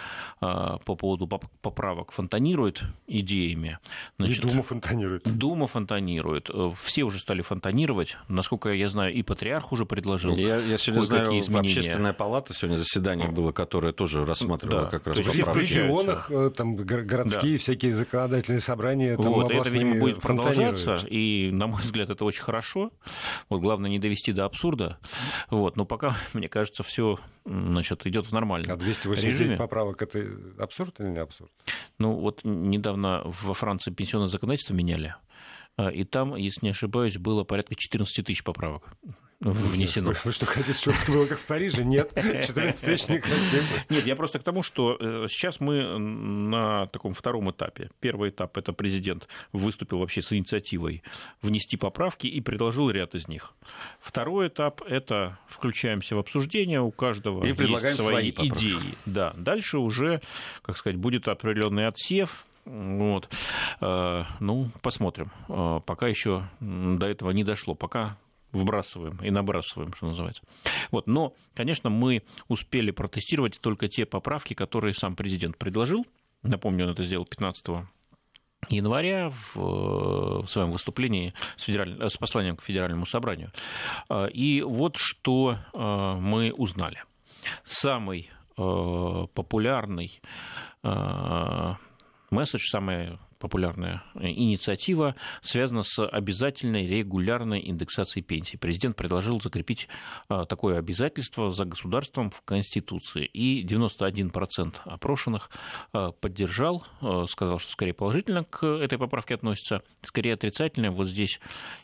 а, 0.41 0.77
по 0.85 0.95
поводу 0.95 1.27
поправок 1.27 2.13
фонтанирует 2.13 2.83
идеями. 3.07 3.79
Значит, 4.19 4.45
и 4.45 4.49
Дума 4.49 4.63
фонтанирует. 4.63 5.23
Дума 5.39 5.67
фонтанирует. 5.67 6.51
Э, 6.53 6.71
все 6.77 7.05
уже 7.05 7.19
стали 7.19 7.41
фонтанировать. 7.41 8.17
Насколько 8.29 8.71
я 8.73 8.89
знаю, 8.89 9.15
и 9.15 9.23
патриарх 9.23 9.73
уже 9.73 9.87
предложил. 9.87 10.37
Я, 10.37 10.59
я 10.59 10.77
сегодня 10.77 11.05
знаю, 11.05 11.39
изменения. 11.39 11.79
общественная 11.79 12.13
палата 12.13 12.53
сегодня 12.53 12.77
заседание 12.77 13.29
было, 13.29 13.53
которое 13.53 13.93
тоже 13.93 14.27
рассматривало 14.27 14.83
да. 14.83 14.91
как 14.91 15.07
раз 15.07 15.19
поправки. 15.19 15.59
В 15.59 15.63
регионах, 15.63 16.31
э, 16.31 16.51
там 16.55 16.77
городские 16.77 17.57
да. 17.57 17.59
всякие 17.59 17.95
законодательные 17.95 18.61
собрания, 18.61 19.17
там 19.17 19.33
вот, 19.33 19.51
это, 19.51 19.69
видимо, 19.71 19.99
будет 19.99 20.21
продолжаться, 20.21 20.97
и, 21.09 21.51
на 21.53 21.69
мой 21.69 21.81
взгляд, 21.81 22.11
это 22.11 22.25
очень 22.25 22.43
хорошо. 22.43 22.91
Вот 23.49 23.61
главное 23.61 23.89
не 23.89 23.99
довести 23.99 24.33
до 24.33 24.45
абсурда. 24.45 24.99
Вот, 25.49 25.77
но 25.77 25.87
пока, 25.87 26.15
мне 26.35 26.51
кажется, 26.51 26.83
все 26.83 27.19
значит, 27.45 28.07
идет 28.07 28.27
в 28.27 28.33
нормальном 28.33 28.73
А 28.73 28.77
289 28.77 29.41
режиме. 29.41 29.57
поправок– 29.57 30.03
это 30.03 30.27
абсурд 30.59 31.01
или 31.01 31.09
не 31.09 31.19
абсурд? 31.19 31.51
Ну, 31.99 32.15
вот 32.15 32.41
недавно 32.45 33.23
во 33.25 33.55
Франции 33.55 33.91
пенсионное 33.91 34.29
законодательство 34.29 34.75
меняли, 34.75 35.15
а, 35.77 35.89
и 35.89 36.05
там, 36.05 36.37
если 36.37 36.67
не 36.67 36.71
ошибаюсь, 36.71 37.17
было 37.17 37.45
порядка 37.45 37.75
14 37.75 38.25
тысяч 38.27 38.45
поправок 38.45 38.95
внесено. 39.51 40.11
Вы, 40.11 40.17
вы 40.25 40.33
что, 40.33 40.47
хотите, 40.47 40.73
чтобы 40.73 40.97
было 41.09 41.27
как 41.27 41.39
в 41.39 41.47
Париже? 41.47 41.85
Нет, 41.85 42.13
14 42.15 42.81
тысяч 42.81 43.09
не 43.09 43.19
хотим. 43.19 43.65
Нет, 43.89 44.07
я 44.07 44.17
просто 44.17 44.39
к 44.39 44.43
тому, 44.43 44.63
что 44.63 44.97
э, 44.99 45.27
сейчас 45.29 45.61
мы 45.61 45.99
на 45.99 46.87
таком 46.87 47.13
втором 47.15 47.51
этапе. 47.51 47.91
Первый 48.01 48.31
этап– 48.31 48.57
это 48.59 48.73
президент 48.73 49.29
выступил 49.53 49.99
вообще 49.99 50.23
с 50.23 50.33
инициативой 50.33 51.03
внести 51.43 51.77
поправки 51.77 52.27
и 52.27 52.41
предложил 52.41 52.91
ряд 52.91 53.15
из 53.15 53.29
них. 53.29 53.53
Второй 54.01 54.49
этап– 54.49 54.83
это 54.89 55.39
включаемся 55.49 56.17
в 56.17 56.19
обсуждение, 56.19 56.81
у 56.81 56.91
каждого 56.91 57.45
и 57.45 57.49
есть 57.49 57.97
свои, 57.97 58.33
свои 58.33 58.49
идеи. 58.49 58.97
Да. 59.07 59.33
Дальше 59.37 59.79
уже, 59.79 60.21
как 60.63 60.77
сказать, 60.77 60.99
будет 60.99 61.29
определенный 61.29 61.87
отсев, 61.87 62.47
вот. 62.65 63.29
Э, 63.81 64.25
ну, 64.41 64.71
посмотрим. 64.83 65.33
Э, 65.49 65.81
пока 65.85 66.07
еще 66.07 66.45
до 66.61 67.07
этого 67.07 67.31
не 67.33 67.43
дошло. 67.43 67.75
Пока 67.75 68.17
вбрасываем 68.53 69.19
и 69.23 69.31
набрасываем, 69.31 69.93
что 69.95 70.07
называется. 70.07 70.43
Вот. 70.91 71.07
Но, 71.07 71.35
конечно, 71.55 71.91
мы 71.91 72.23
успели 72.49 72.91
протестировать 72.91 73.61
только 73.61 73.89
те 73.89 74.07
поправки, 74.07 74.55
которые 74.55 74.95
сам 74.95 75.17
президент 75.17 75.59
предложил. 75.59 76.07
Напомню, 76.43 76.87
он 76.87 76.93
это 76.93 77.05
сделал 77.05 77.25
15 77.25 77.87
января 78.69 79.31
в, 79.31 79.57
в 79.57 80.47
своем 80.49 80.71
выступлении 80.71 81.35
с, 81.57 81.65
федераль... 81.65 81.99
с 82.09 82.17
посланием 82.17 82.57
к 82.57 82.63
Федеральному 82.63 83.07
собранию. 83.07 83.53
А, 84.09 84.27
и 84.27 84.63
вот 84.63 84.97
что 84.97 85.59
а, 85.73 86.17
мы 86.17 86.53
узнали. 86.53 87.03
Самый 87.65 88.31
а, 88.57 89.27
популярный 89.29 90.21
месседж, 92.31 92.69
самый 92.71 93.19
популярная 93.43 94.05
инициатива, 94.15 95.17
связана 95.43 95.83
с 95.83 96.07
обязательной 96.07 96.87
регулярной 96.87 97.61
индексацией 97.69 98.25
пенсий. 98.25 98.57
Президент 98.57 98.97
предложил 98.97 99.41
закрепить 99.41 99.89
а, 100.29 100.47
такое 100.47 100.79
обязательство 100.79 101.51
за 101.51 101.65
государством 101.65 102.31
в 102.31 102.41
Конституции. 102.43 103.25
И 103.25 103.67
91% 103.67 104.77
опрошенных 104.85 105.51
а, 105.93 106.13
поддержал, 106.13 106.87
а, 107.01 107.27
сказал, 107.27 107.59
что 107.59 107.73
скорее 107.73 107.95
положительно 107.95 108.45
к 108.45 108.65
этой 108.65 108.97
поправке 108.97 109.35
относится, 109.35 109.83
скорее 110.03 110.35
отрицательно. 110.35 110.93
Вот 110.93 111.09
здесь 111.09 111.41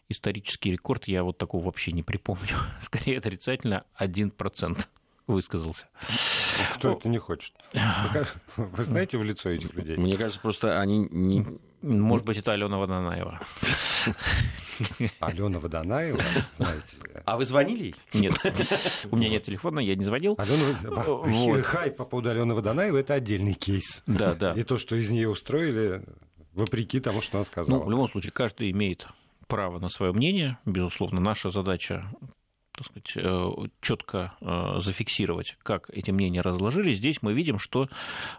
исторический 0.09 0.71
рекорд, 0.71 1.09
я 1.09 1.25
вот 1.25 1.39
такого 1.39 1.65
вообще 1.65 1.91
не 1.91 2.05
припомню. 2.05 2.57
Скорее 2.81 3.19
отрицательно 3.19 3.85
1% 4.01 4.79
высказался. 5.29 5.87
Кто 6.75 6.93
это 6.93 7.09
не 7.09 7.19
хочет? 7.19 7.53
Вы 8.57 8.85
знаете 8.85 9.19
в 9.19 9.23
лицо 9.23 9.51
этих 9.51 9.75
людей? 9.75 9.97
Мне 9.97 10.17
кажется, 10.17 10.41
просто 10.41 10.81
они 10.81 11.07
не... 11.11 11.47
Может 11.83 12.27
быть, 12.27 12.39
это 12.39 12.53
Алена 12.53 12.77
Водонаева. 12.77 13.41
Алена 15.21 15.61
Водонаева, 15.61 16.21
знаете. 16.57 16.97
А 17.25 17.37
вы 17.37 17.45
звонили 17.45 17.95
Нет. 18.13 18.35
У 19.11 19.17
меня 19.17 19.29
нет 19.29 19.45
телефона, 19.45 19.79
я 19.79 19.95
не 19.95 20.05
звонил. 20.05 20.37
Алена... 20.39 21.63
Хай 21.63 21.93
по 21.93 22.05
поводу 22.05 22.31
Алены 22.31 22.55
Водонаевой– 22.55 23.01
это 23.03 23.15
отдельный 23.15 23.55
кейс. 23.55 24.03
Да, 24.07 24.35
да. 24.35 24.55
И 24.55 24.63
то, 24.65 24.77
что 24.77 24.97
из 24.97 25.11
нее 25.11 25.29
устроили, 25.29 26.03
вопреки 26.53 26.99
тому, 26.99 27.21
что 27.21 27.39
она 27.39 27.45
сказала. 27.45 27.79
Ну, 27.79 27.85
в 27.85 27.91
любом 27.91 28.09
случае, 28.09 28.33
каждый 28.33 28.71
имеет 28.73 29.07
право 29.47 29.79
на 29.79 29.89
свое 29.89 30.13
мнение. 30.13 30.59
Безусловно, 30.67 31.21
наша 31.21 31.51
задача 31.51 32.05
так 32.79 32.87
сказать, 32.87 33.13
э, 33.17 33.51
четко 33.81 34.35
э, 34.41 34.81
зафиксировать, 34.81 35.57
как 35.63 35.91
эти 35.91 36.13
мнения 36.13 36.41
разложились, 36.41 36.99
здесь 36.99 37.23
мы 37.23 37.33
видим, 37.33 37.59
что 37.59 37.89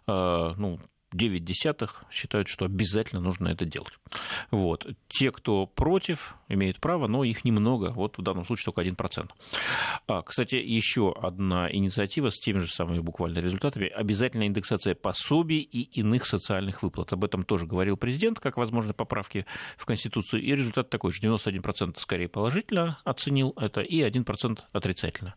э, 0.08 0.53
ну, 0.58 0.79
9 1.13 1.44
десятых 1.44 2.04
считают, 2.12 2.48
что 2.48 2.66
обязательно 2.66 3.22
нужно 3.22 3.50
это 3.50 3.66
делать. 3.66 3.94
Вот. 4.51 4.88
Те, 5.08 5.32
кто 5.32 5.66
против, 5.66 6.36
имеют 6.48 6.80
право, 6.80 7.08
но 7.08 7.24
их 7.24 7.46
немного, 7.46 7.92
вот 7.92 8.18
в 8.18 8.22
данном 8.22 8.46
случае 8.46 8.66
только 8.66 8.82
1%. 8.82 9.30
А, 10.08 10.22
кстати, 10.22 10.56
еще 10.56 11.13
одна 11.20 11.72
инициатива 11.72 12.30
с 12.30 12.39
теми 12.39 12.60
же 12.60 12.68
самыми 12.68 13.00
буквально 13.00 13.39
результатами– 13.39 13.88
обязательная 13.96 14.48
индексация 14.48 14.96
пособий 14.96 15.60
и 15.60 15.82
иных 16.00 16.25
социальных 16.25 16.84
выплат. 16.84 17.13
Об 17.13 17.24
этом 17.24 17.44
тоже 17.44 17.66
говорил 17.66 17.98
президент, 17.98 18.39
как 18.39 18.58
возможны 18.58 18.94
поправки 18.94 19.46
в 19.78 19.86
Конституцию, 19.86 20.42
и 20.42 20.56
результат 20.56 20.89
такой 20.89 21.12
же– 21.12 21.22
91% 21.22 22.00
скорее 22.00 22.28
положительно 22.28 23.00
оценил 23.04 23.54
это, 23.58 23.82
и 23.82 24.01
1% 24.01 24.60
отрицательно. 24.72 25.36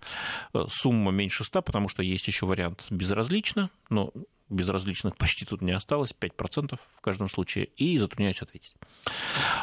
Э, 0.54 0.64
сумма 0.68 1.12
меньше 1.12 1.44
100, 1.44 1.62
потому 1.62 1.88
что 1.88 2.02
есть 2.02 2.26
еще 2.26 2.46
вариант 2.46 2.86
безразлично, 2.90 3.70
но 3.90 4.12
безразличных 4.52 5.16
почти 5.16 5.44
тут 5.44 5.62
не 5.62 5.72
осталось, 5.72 6.14
5% 6.18 6.76
в 6.76 7.00
каждом 7.00 7.28
случае, 7.28 7.66
и 7.76 7.98
затрудняюсь 7.98 8.42
ответить. 8.42 8.74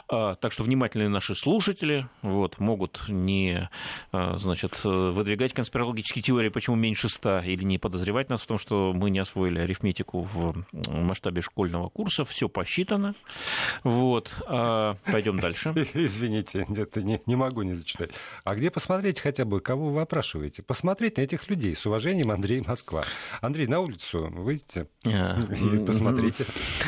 А, 0.08 0.36
так 0.36 0.51
что 0.51 0.63
внимательные 0.63 1.10
наши 1.10 1.36
слушатели 1.36 2.08
вот, 2.22 2.60
могут 2.60 3.01
не 3.08 3.69
а, 4.12 4.38
значит, 4.38 4.84
выдвигать 4.84 5.53
конспирологические 5.53 6.24
теории, 6.24 6.50
почему 6.50 6.75
меньше 6.75 7.10
100, 7.10 7.41
или 7.41 7.63
не 7.63 7.77
подозревать 7.77 8.29
нас 8.29 8.41
в 8.41 8.48
том, 8.48 8.58
что 8.58 8.91
мы 8.93 9.10
не 9.10 9.19
освоили 9.19 9.60
арифметику 9.60 10.22
в 10.22 10.65
масштабе 10.72 11.41
школьного 11.41 11.89
курса. 11.89 12.25
Все 12.25 12.50
посчитано. 12.50 13.15
Вот. 13.84 14.34
А, 14.48 14.96
пойдем 15.05 15.39
дальше. 15.39 15.69
Извините, 15.93 16.65
это 16.75 17.01
не, 17.01 17.22
не 17.25 17.36
могу 17.36 17.62
не 17.62 17.74
зачитать. 17.74 18.12
А 18.43 18.55
где 18.55 18.72
посмотреть 18.72 19.19
хотя 19.19 19.46
бы, 19.46 19.60
кого 19.60 19.89
вы 19.89 20.01
опрашиваете? 20.01 20.63
Посмотреть 20.63 21.17
на 21.17 21.22
этих 21.22 21.50
людей. 21.50 21.75
С 21.75 21.86
уважением, 21.86 22.31
Андрей 22.31 22.62
Москва. 22.65 23.03
Андрей, 23.41 23.67
на 23.67 23.79
улицу 23.79 24.31
выйдете? 25.03 25.86
Посмотрите. 25.86 25.86
Посмотрите. 25.86 26.45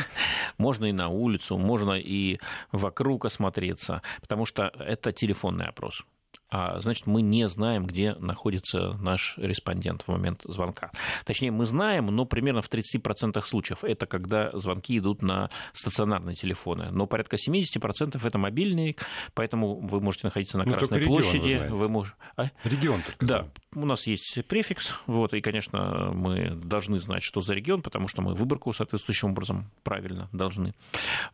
Можно 0.58 0.86
и 0.86 0.92
на 0.92 1.08
улицу, 1.08 1.58
можно 1.58 1.92
и 1.94 2.38
вокруг 2.70 3.24
осмотреться, 3.24 4.02
потому 4.20 4.46
что 4.46 4.70
это 4.78 5.12
телефонный 5.12 5.66
опрос 5.66 6.04
а 6.52 6.80
значит, 6.80 7.06
мы 7.06 7.22
не 7.22 7.48
знаем, 7.48 7.86
где 7.86 8.14
находится 8.16 8.92
наш 9.00 9.38
респондент 9.38 10.02
в 10.02 10.08
момент 10.08 10.42
звонка. 10.44 10.90
Точнее, 11.24 11.50
мы 11.50 11.64
знаем, 11.64 12.06
но 12.06 12.26
примерно 12.26 12.60
в 12.60 12.70
30% 12.70 13.42
случаев 13.46 13.84
это 13.84 14.04
когда 14.04 14.50
звонки 14.52 14.98
идут 14.98 15.22
на 15.22 15.48
стационарные 15.72 16.36
телефоны. 16.36 16.90
Но 16.90 17.06
порядка 17.06 17.36
70% 17.36 18.20
это 18.22 18.38
мобильные, 18.38 18.96
поэтому 19.32 19.80
вы 19.80 20.02
можете 20.02 20.26
находиться 20.26 20.58
на 20.58 20.64
ну, 20.64 20.72
Красной 20.72 21.00
ну, 21.00 21.06
площади. 21.06 21.48
Регион, 21.48 21.74
вы 21.74 21.88
мож... 21.88 22.14
а? 22.36 22.50
Регион 22.64 23.02
только. 23.02 23.24
Да, 23.24 23.48
у 23.74 23.86
нас 23.86 24.06
есть 24.06 24.44
префикс, 24.46 24.92
вот, 25.06 25.32
и, 25.32 25.40
конечно, 25.40 26.10
мы 26.12 26.50
должны 26.50 27.00
знать, 27.00 27.22
что 27.22 27.40
за 27.40 27.54
регион, 27.54 27.80
потому 27.80 28.08
что 28.08 28.20
мы 28.20 28.34
выборку 28.34 28.74
соответствующим 28.74 29.30
образом 29.30 29.70
правильно 29.84 30.28
должны 30.32 30.74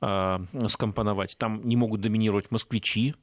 э, 0.00 0.38
скомпоновать. 0.68 1.34
Там 1.38 1.66
не 1.66 1.74
могут 1.74 2.02
доминировать 2.02 2.52
москвичи, 2.52 3.16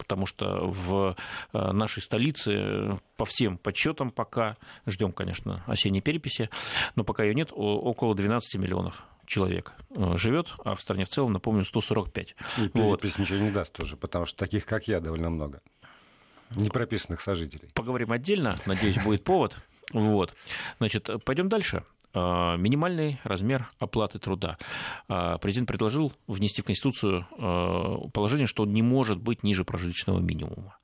потому 0.00 0.24
что 0.24 0.66
в 0.66 1.14
э, 1.52 1.72
нашей 1.72 2.02
столице 2.02 2.52
э, 2.52 2.96
по 3.18 3.26
всем 3.26 3.58
подсчетам 3.58 4.10
пока, 4.10 4.56
ждем, 4.86 5.12
конечно, 5.12 5.62
осенней 5.66 6.00
переписи, 6.00 6.48
но 6.96 7.04
пока 7.04 7.22
ее 7.22 7.34
нет, 7.34 7.50
около 7.52 8.14
12 8.14 8.58
миллионов 8.58 9.04
человек 9.26 9.74
э, 9.94 10.16
живет, 10.16 10.54
а 10.64 10.74
в 10.74 10.80
стране 10.80 11.04
в 11.04 11.10
целом, 11.10 11.34
напомню, 11.34 11.66
145. 11.66 12.34
И 12.58 12.68
перепись 12.68 13.10
вот. 13.12 13.18
ничего 13.18 13.38
не 13.40 13.50
даст 13.50 13.74
тоже, 13.74 13.98
потому 13.98 14.24
что 14.24 14.38
таких, 14.38 14.64
как 14.64 14.88
я, 14.88 15.00
довольно 15.00 15.28
много. 15.28 15.60
Непрописанных 16.56 17.20
сожителей. 17.20 17.68
Поговорим 17.74 18.10
отдельно, 18.10 18.56
надеюсь, 18.64 18.96
будет 19.04 19.22
повод. 19.22 19.58
Вот. 19.92 20.34
Значит, 20.78 21.10
пойдем 21.26 21.50
дальше. 21.50 21.84
А, 22.12 22.56
минимальный 22.56 23.20
размер 23.22 23.70
оплаты 23.78 24.18
труда. 24.18 24.58
А, 25.08 25.38
президент 25.38 25.68
предложил 25.68 26.12
внести 26.26 26.62
в 26.62 26.64
Конституцию 26.64 27.26
а, 27.38 28.08
положение, 28.12 28.46
что 28.46 28.64
он 28.64 28.72
не 28.72 28.82
может 28.82 29.18
быть 29.18 29.42
ниже 29.42 29.64
прожиточного 29.64 30.18
минимума. 30.18 30.76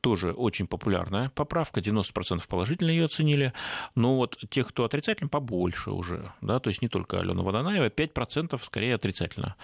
Тоже 0.00 0.32
очень 0.32 0.66
популярная 0.66 1.30
поправка, 1.34 1.80
90% 1.80 2.42
положительно 2.48 2.88
ее 2.88 3.04
оценили, 3.04 3.52
но 3.94 4.16
вот 4.16 4.38
тех, 4.48 4.68
кто 4.68 4.84
отрицательно, 4.84 5.28
побольше 5.28 5.90
уже, 5.90 6.32
да, 6.40 6.58
то 6.58 6.70
есть 6.70 6.80
не 6.80 6.88
только 6.88 7.20
Алена 7.20 7.42
Водонаева, 7.42 7.88
5% 7.88 8.58
скорее 8.64 8.94
отрицательно 8.94 9.56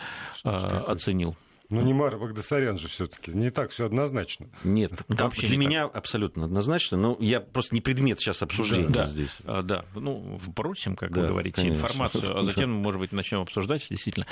оценил. 0.45 1.37
Ну, 1.71 1.83
не 1.83 1.93
Мара 1.93 2.17
Багдасарян 2.17 2.79
же 2.79 2.89
все-таки. 2.89 3.31
Не 3.33 3.51
так 3.51 3.71
все 3.71 3.85
однозначно. 3.85 4.49
Нет, 4.65 4.93
вообще 5.09 5.47
для 5.49 5.59
меня 5.59 5.87
так. 5.87 5.97
абсолютно 5.97 6.47
однозначно. 6.47 6.97
Но 6.97 7.17
я 7.21 7.41
просто 7.41 7.75
не 7.75 7.83
предмет 7.83 8.21
сейчас 8.21 8.43
обсуждения 8.43 8.89
да, 8.89 9.05
здесь. 9.05 9.39
Да, 9.45 9.61
да. 9.61 9.85
Ну, 9.95 10.39
вбросим, 10.41 10.97
как 10.97 11.13
да, 11.13 11.21
вы 11.21 11.29
говорите, 11.29 11.57
конечно. 11.57 11.83
информацию, 11.83 12.39
а 12.39 12.43
затем, 12.45 12.71
может 12.71 13.01
быть, 13.01 13.13
начнем 13.13 13.41
обсуждать, 13.41 13.87
действительно. 13.91 14.27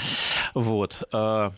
Вот. 0.55 1.07
А, 1.13 1.53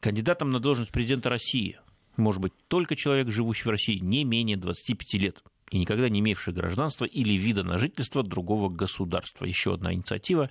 кандидатом 0.00 0.50
на 0.50 0.58
должность 0.58 0.90
президента 0.90 1.30
России 1.30 1.78
может 2.16 2.42
быть 2.42 2.52
только 2.66 2.96
человек, 2.96 3.28
живущий 3.28 3.68
в 3.68 3.70
России 3.70 3.98
не 3.98 4.24
менее 4.24 4.56
25 4.56 5.14
лет 5.14 5.42
и 5.70 5.78
никогда 5.78 6.08
не 6.08 6.20
имевший 6.20 6.52
гражданства 6.52 7.04
или 7.04 7.34
вида 7.34 7.62
на 7.64 7.78
жительство 7.78 8.22
другого 8.22 8.68
государства. 8.68 9.44
Еще 9.44 9.74
одна 9.74 9.92
инициатива. 9.92 10.48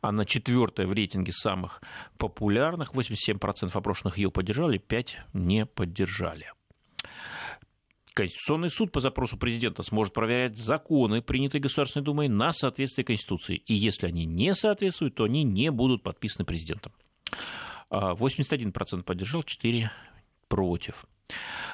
Она 0.00 0.24
четвертая 0.24 0.86
в 0.86 0.92
рейтинге 0.92 1.32
самых 1.32 1.82
популярных. 2.18 2.94
87% 2.94 3.70
опрошенных 3.72 4.16
ее 4.16 4.30
поддержали, 4.30 4.80
5% 4.80 5.16
не 5.34 5.66
поддержали. 5.66 6.50
Конституционный 8.14 8.70
суд 8.70 8.92
по 8.92 9.00
запросу 9.00 9.36
президента 9.36 9.82
сможет 9.82 10.14
проверять 10.14 10.56
законы, 10.56 11.20
принятые 11.20 11.60
Государственной 11.60 12.04
Думой, 12.04 12.28
на 12.28 12.52
соответствие 12.52 13.04
Конституции. 13.04 13.56
И 13.66 13.74
если 13.74 14.06
они 14.06 14.24
не 14.24 14.54
соответствуют, 14.54 15.16
то 15.16 15.24
они 15.24 15.42
не 15.42 15.72
будут 15.72 16.04
подписаны 16.04 16.44
президентом. 16.44 16.92
81% 17.90 19.00
а, 19.00 19.02
поддержал, 19.02 19.42
4% 19.42 19.90
против. 20.54 21.04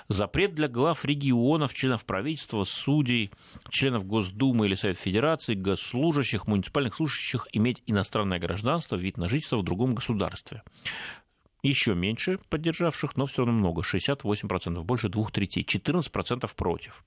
Запрет 0.09 0.55
для 0.55 0.69
глав 0.69 1.05
регионов, 1.05 1.75
членов 1.75 2.07
правительства, 2.07 2.65
судей, 2.65 3.31
членов 3.69 4.07
Госдумы 4.07 4.67
или 4.67 4.75
Совет 4.75 4.99
Федерации, 4.99 5.55
госслужащих, 5.55 6.47
муниципальных 6.47 6.95
служащих 6.95 7.47
иметь 7.53 7.83
иностранное 7.87 8.39
гражданство, 8.39 8.97
вид 8.97 9.19
на 9.19 9.29
жительство 9.29 9.59
в 9.59 9.65
другом 9.65 9.95
государстве. 9.95 10.63
Еще 11.63 11.95
меньше 11.95 12.39
поддержавших, 12.49 13.17
но 13.17 13.27
все 13.27 13.45
равно 13.45 13.53
много, 13.53 13.83
68%, 13.83 14.83
больше 14.83 15.11
двух 15.11 15.31
третей, 15.31 15.63
14% 15.63 16.51
против. 16.57 17.05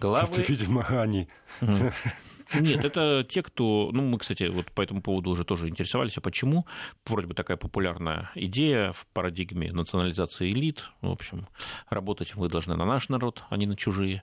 Главы... 0.00 0.32
Это, 0.32 0.40
видимо, 0.40 0.86
они. 0.86 1.28
Нет, 2.54 2.84
это 2.84 3.26
те, 3.28 3.42
кто... 3.42 3.90
Ну, 3.92 4.02
мы, 4.02 4.18
кстати, 4.18 4.44
вот 4.44 4.70
по 4.72 4.82
этому 4.82 5.02
поводу 5.02 5.30
уже 5.30 5.44
тоже 5.44 5.68
интересовались, 5.68 6.16
а 6.16 6.20
почему? 6.20 6.66
Вроде 7.06 7.26
бы 7.26 7.34
такая 7.34 7.56
популярная 7.56 8.30
идея 8.34 8.92
в 8.92 9.06
парадигме 9.12 9.72
национализации 9.72 10.52
элит. 10.52 10.88
В 11.00 11.10
общем, 11.10 11.46
работать 11.90 12.34
вы 12.34 12.48
должны 12.48 12.76
на 12.76 12.84
наш 12.84 13.08
народ, 13.08 13.44
а 13.50 13.56
не 13.56 13.66
на 13.66 13.76
чужие. 13.76 14.22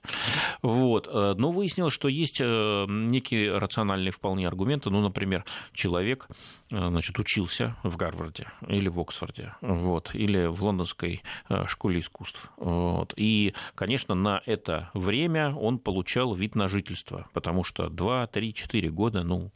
Вот. 0.62 1.08
Но 1.12 1.52
выяснилось, 1.52 1.94
что 1.94 2.08
есть 2.08 2.40
э, 2.40 2.86
некие 2.88 3.58
рациональные 3.58 4.12
вполне 4.12 4.46
аргументы. 4.48 4.90
Ну, 4.90 5.00
например, 5.00 5.44
человек 5.72 6.28
э, 6.70 6.88
значит, 6.88 7.18
учился 7.18 7.76
в 7.82 7.96
Гарварде 7.96 8.46
или 8.68 8.88
в 8.88 8.98
Оксфорде, 8.98 9.54
вот, 9.60 10.14
или 10.14 10.46
в 10.46 10.62
лондонской 10.62 11.22
э, 11.48 11.66
школе 11.66 12.00
искусств. 12.00 12.50
Вот. 12.56 13.12
И, 13.16 13.54
конечно, 13.74 14.14
на 14.14 14.42
это 14.46 14.90
время 14.94 15.54
он 15.54 15.78
получал 15.78 16.34
вид 16.34 16.54
на 16.54 16.68
жительство, 16.68 17.28
потому 17.32 17.64
что 17.64 17.88
два 17.88 18.15
2, 18.16 18.26
3, 18.28 18.54
4 18.54 18.90
года, 18.90 19.22
ну, 19.22 19.50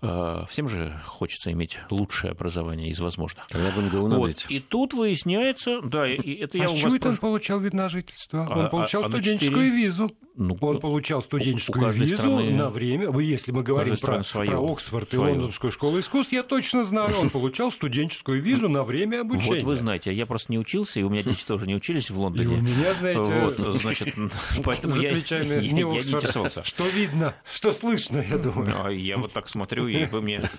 э, 0.00 0.44
всем 0.48 0.68
же 0.68 0.98
хочется 1.04 1.52
иметь 1.52 1.78
лучшее 1.90 2.30
образование 2.30 2.90
из 2.90 3.00
возможных. 3.00 3.46
Тогда 3.48 3.70
в 3.70 3.78
МГУ 3.78 4.08
надо 4.08 4.20
вот. 4.20 4.46
И 4.48 4.60
тут 4.60 4.94
выясняется, 4.94 5.80
да, 5.82 6.08
и 6.08 6.34
это 6.34 6.56
я 6.56 6.66
а 6.66 6.70
у 6.70 6.76
вас... 6.76 6.92
он 7.02 7.16
получал 7.18 7.60
вид 7.60 7.74
на 7.74 7.88
жительство? 7.88 8.48
Он 8.50 8.66
а, 8.66 8.68
получал 8.68 9.04
а, 9.04 9.08
студенческую 9.08 9.66
4... 9.66 9.70
визу. 9.70 10.10
Ну, 10.36 10.56
он 10.60 10.80
получал 10.80 11.22
студенческую 11.22 11.92
визу 11.92 12.16
страны... 12.16 12.50
на 12.50 12.68
время. 12.68 13.10
Вы, 13.10 13.24
если 13.24 13.52
мы 13.52 13.62
говорим 13.62 13.96
про, 13.96 14.22
про 14.22 14.72
Оксфорд 14.72 15.08
свое. 15.08 15.30
и 15.30 15.32
Лондонскую 15.32 15.72
школу 15.72 15.98
искусств, 15.98 16.32
я 16.32 16.42
точно 16.42 16.84
знаю, 16.84 17.16
он 17.18 17.30
получал 17.30 17.72
студенческую 17.72 18.42
визу 18.42 18.68
на 18.68 18.84
время 18.84 19.22
обучения. 19.22 19.60
Вот 19.60 19.64
вы 19.64 19.76
знаете, 19.76 20.12
я 20.12 20.26
просто 20.26 20.52
не 20.52 20.58
учился, 20.58 21.00
и 21.00 21.02
у 21.02 21.08
меня 21.08 21.22
дети 21.22 21.44
тоже 21.46 21.66
не 21.66 21.74
учились 21.74 22.10
в 22.10 22.18
Лондоне. 22.18 22.54
И 22.54 22.58
у 22.58 22.62
меня, 22.62 22.94
знаете, 22.94 23.32
вот, 23.40 23.80
значит, 23.80 24.14
поэтому 24.64 24.94
я, 24.96 25.10
я, 25.10 25.42
я 25.42 25.72
не 25.72 25.82
интересовался. 25.82 26.62
Что 26.64 26.86
видно, 26.88 27.34
что 27.50 27.65
слышно, 27.72 28.18
я 28.18 28.38
думаю. 28.38 28.74
А 28.84 28.90
я 28.90 29.16
вот 29.16 29.32
так 29.32 29.48
смотрю, 29.48 29.86
и 29.88 30.04
вы 30.04 30.22
мне 30.22 30.50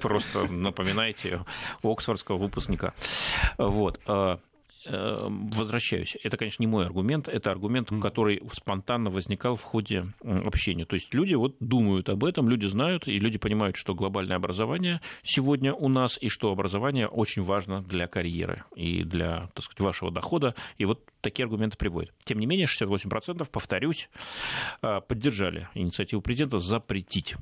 просто 0.00 0.46
напоминаете 0.46 1.44
Оксфордского 1.82 2.38
выпускника. 2.38 2.92
Вот. 3.58 4.00
А, 4.92 5.00
Э, 5.00 5.28
возвращаюсь, 5.30 6.16
это, 6.22 6.36
конечно, 6.36 6.62
не 6.62 6.66
мой 6.66 6.84
аргумент, 6.84 7.28
это 7.28 7.50
аргумент, 7.50 7.90
который 8.02 8.42
спонтанно 8.52 9.10
возникал 9.10 9.56
в 9.56 9.62
ходе 9.62 10.06
общения. 10.22 10.84
То 10.84 10.94
есть 10.94 11.14
люди 11.14 11.34
вот 11.34 11.56
думают 11.60 12.08
об 12.08 12.24
этом, 12.24 12.48
люди 12.48 12.66
знают, 12.66 13.06
и 13.06 13.18
люди 13.18 13.38
понимают, 13.38 13.76
что 13.76 13.94
глобальное 13.94 14.36
образование 14.36 15.00
сегодня 15.22 15.72
у 15.72 15.88
нас, 15.88 16.18
и 16.20 16.28
что 16.28 16.50
образование 16.50 17.06
очень 17.06 17.42
важно 17.42 17.82
для 17.82 18.08
карьеры 18.08 18.64
и 18.74 19.04
для, 19.04 19.48
так 19.54 19.64
сказать, 19.64 19.80
вашего 19.80 20.10
дохода. 20.10 20.54
И 20.78 20.84
вот 20.84 21.04
такие 21.20 21.44
аргументы 21.44 21.76
приводят. 21.76 22.12
Тем 22.24 22.40
не 22.40 22.46
менее, 22.46 22.66
68%, 22.66 23.48
повторюсь, 23.50 24.10
э, 24.82 25.00
поддержали 25.06 25.68
инициативу 25.74 26.20
президента 26.20 26.58
запретить 26.58 27.36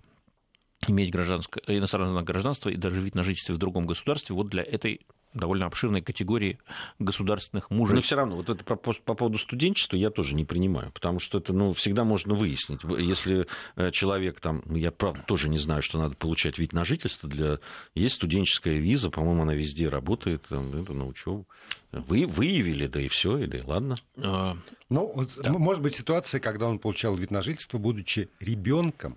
иметь 0.87 1.11
гражданское, 1.11 1.63
иностранное 1.67 2.23
гражданство 2.23 2.69
и 2.69 2.77
даже 2.77 3.01
вид 3.01 3.15
на 3.15 3.23
жительство 3.23 3.55
в 3.55 3.59
другом 3.59 3.87
государстве 3.87 4.35
вот 4.35 4.49
для 4.49 4.63
этой 4.63 5.01
довольно 5.39 5.67
обширной 5.67 6.03
категории 6.03 6.59
государственных 6.99 7.71
мужей. 7.71 7.97
Но 7.97 8.01
все 8.01 8.17
равно, 8.17 8.37
вот 8.37 8.49
это 8.49 8.65
по, 8.65 8.77
по 8.77 9.15
поводу 9.15 9.39
студенчества 9.39 9.97
я 9.97 10.11
тоже 10.11 10.35
не 10.35 10.45
принимаю, 10.45 10.93
потому 10.93 11.21
что 11.21 11.39
это 11.39 11.53
ну, 11.53 11.73
всегда 11.73 12.05
можно 12.05 12.35
выяснить. 12.35 12.81
Если 12.85 13.47
э, 13.77 13.91
человек 13.91 14.41
там, 14.41 14.63
я 14.75 14.91
правда 14.91 15.23
тоже 15.27 15.49
не 15.49 15.59
знаю, 15.59 15.83
что 15.83 15.99
надо 15.99 16.15
получать 16.17 16.59
вид 16.59 16.73
на 16.73 16.85
жительство, 16.85 17.29
для... 17.29 17.59
есть 17.95 18.17
студенческая 18.17 18.79
виза, 18.79 19.11
по-моему, 19.11 19.43
она 19.43 19.55
везде 19.55 19.89
работает, 19.89 20.43
там, 20.49 20.83
это 20.83 20.93
на 20.93 21.07
учебу. 21.07 21.47
Вы 21.93 22.27
выявили, 22.27 22.87
да 22.87 23.01
и 23.01 23.09
все, 23.09 23.39
и 23.39 23.47
да 23.47 23.59
и 23.59 23.63
ладно. 23.63 23.97
А, 24.23 24.57
ну, 24.91 25.11
вот, 25.15 25.39
да. 25.43 25.53
может 25.53 25.83
быть 25.83 25.97
ситуация, 25.97 26.41
когда 26.41 26.67
он 26.67 26.79
получал 26.79 27.17
вид 27.17 27.31
на 27.31 27.41
жительство, 27.41 27.79
будучи 27.79 28.29
ребенком 28.41 29.17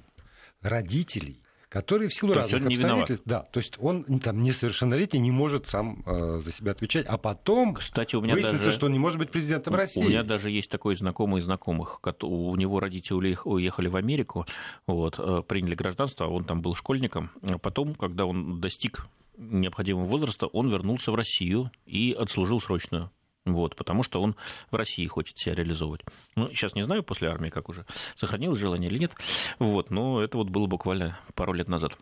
родителей 0.62 1.42
который 1.72 2.10
в 2.10 2.14
силу 2.14 2.34
то 2.34 2.40
разных 2.40 2.66
обстоятельств... 2.68 3.24
Да, 3.26 3.44
то 3.44 3.60
есть 3.60 3.76
он 3.80 4.04
там 4.20 4.44
несовершеннолетний, 4.44 5.22
не 5.22 5.32
может 5.32 5.68
сам 5.68 6.04
э, 6.06 6.42
за 6.44 6.52
себя 6.52 6.74
отвечать, 6.74 7.06
а 7.06 7.18
потом 7.18 7.76
Кстати, 7.76 8.18
у 8.18 8.22
меня 8.22 8.34
выяснится, 8.34 8.66
даже... 8.66 8.78
что 8.78 8.88
он 8.88 8.92
не 8.92 9.00
может 9.00 9.18
быть 9.18 9.32
президентом 9.32 9.74
России. 9.74 10.02
У 10.02 10.10
меня 10.10 10.24
даже 10.24 10.52
есть 10.52 10.70
такой 10.70 10.98
знакомый 10.98 11.42
знакомых, 11.42 12.02
у 12.24 12.56
него 12.58 12.82
родители 12.82 13.38
уехали 13.46 13.88
в 13.88 13.96
Америку, 13.96 14.46
вот, 14.86 15.18
э, 15.18 15.44
приняли 15.48 15.76
гражданство, 15.76 16.28
он 16.28 16.44
там 16.44 16.62
был 16.62 16.76
школьником, 16.76 17.32
а 17.42 17.58
потом, 17.58 17.96
когда 17.96 18.26
он 18.26 18.60
достиг 18.60 19.08
необходимого 19.38 20.06
возраста, 20.06 20.48
он 20.48 20.70
вернулся 20.70 21.12
в 21.12 21.16
Россию 21.16 21.72
и 21.86 22.12
отслужил 22.12 22.60
срочную 22.60 23.12
вот, 23.46 23.76
потому 23.76 24.04
что 24.04 24.22
он 24.22 24.36
в 24.70 24.76
России 24.76 25.06
хочет 25.08 25.38
себя 25.38 25.56
реализовывать. 25.56 26.02
Ну, 26.36 26.50
сейчас 26.50 26.76
не 26.76 26.84
знаю 26.84 27.04
после 27.04 27.30
армии, 27.30 27.50
как 27.50 27.70
уже 27.70 27.86
сохранилось 28.16 28.60
желание 28.60 28.90
или 28.90 29.00
нет. 29.00 29.12
Вот, 29.60 29.90
но 29.90 30.22
это 30.22 30.38
вот 30.38 30.50
было 30.50 30.68
буквально 30.68 31.20
пару 31.34 31.54
лет 31.54 31.68
назад. 31.68 31.98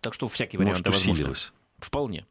Так 0.00 0.14
что 0.14 0.28
всякие 0.28 0.58
варианты 0.58 0.90
Может, 0.90 1.06
усилилось. 1.06 1.52
Вполне. 1.78 2.26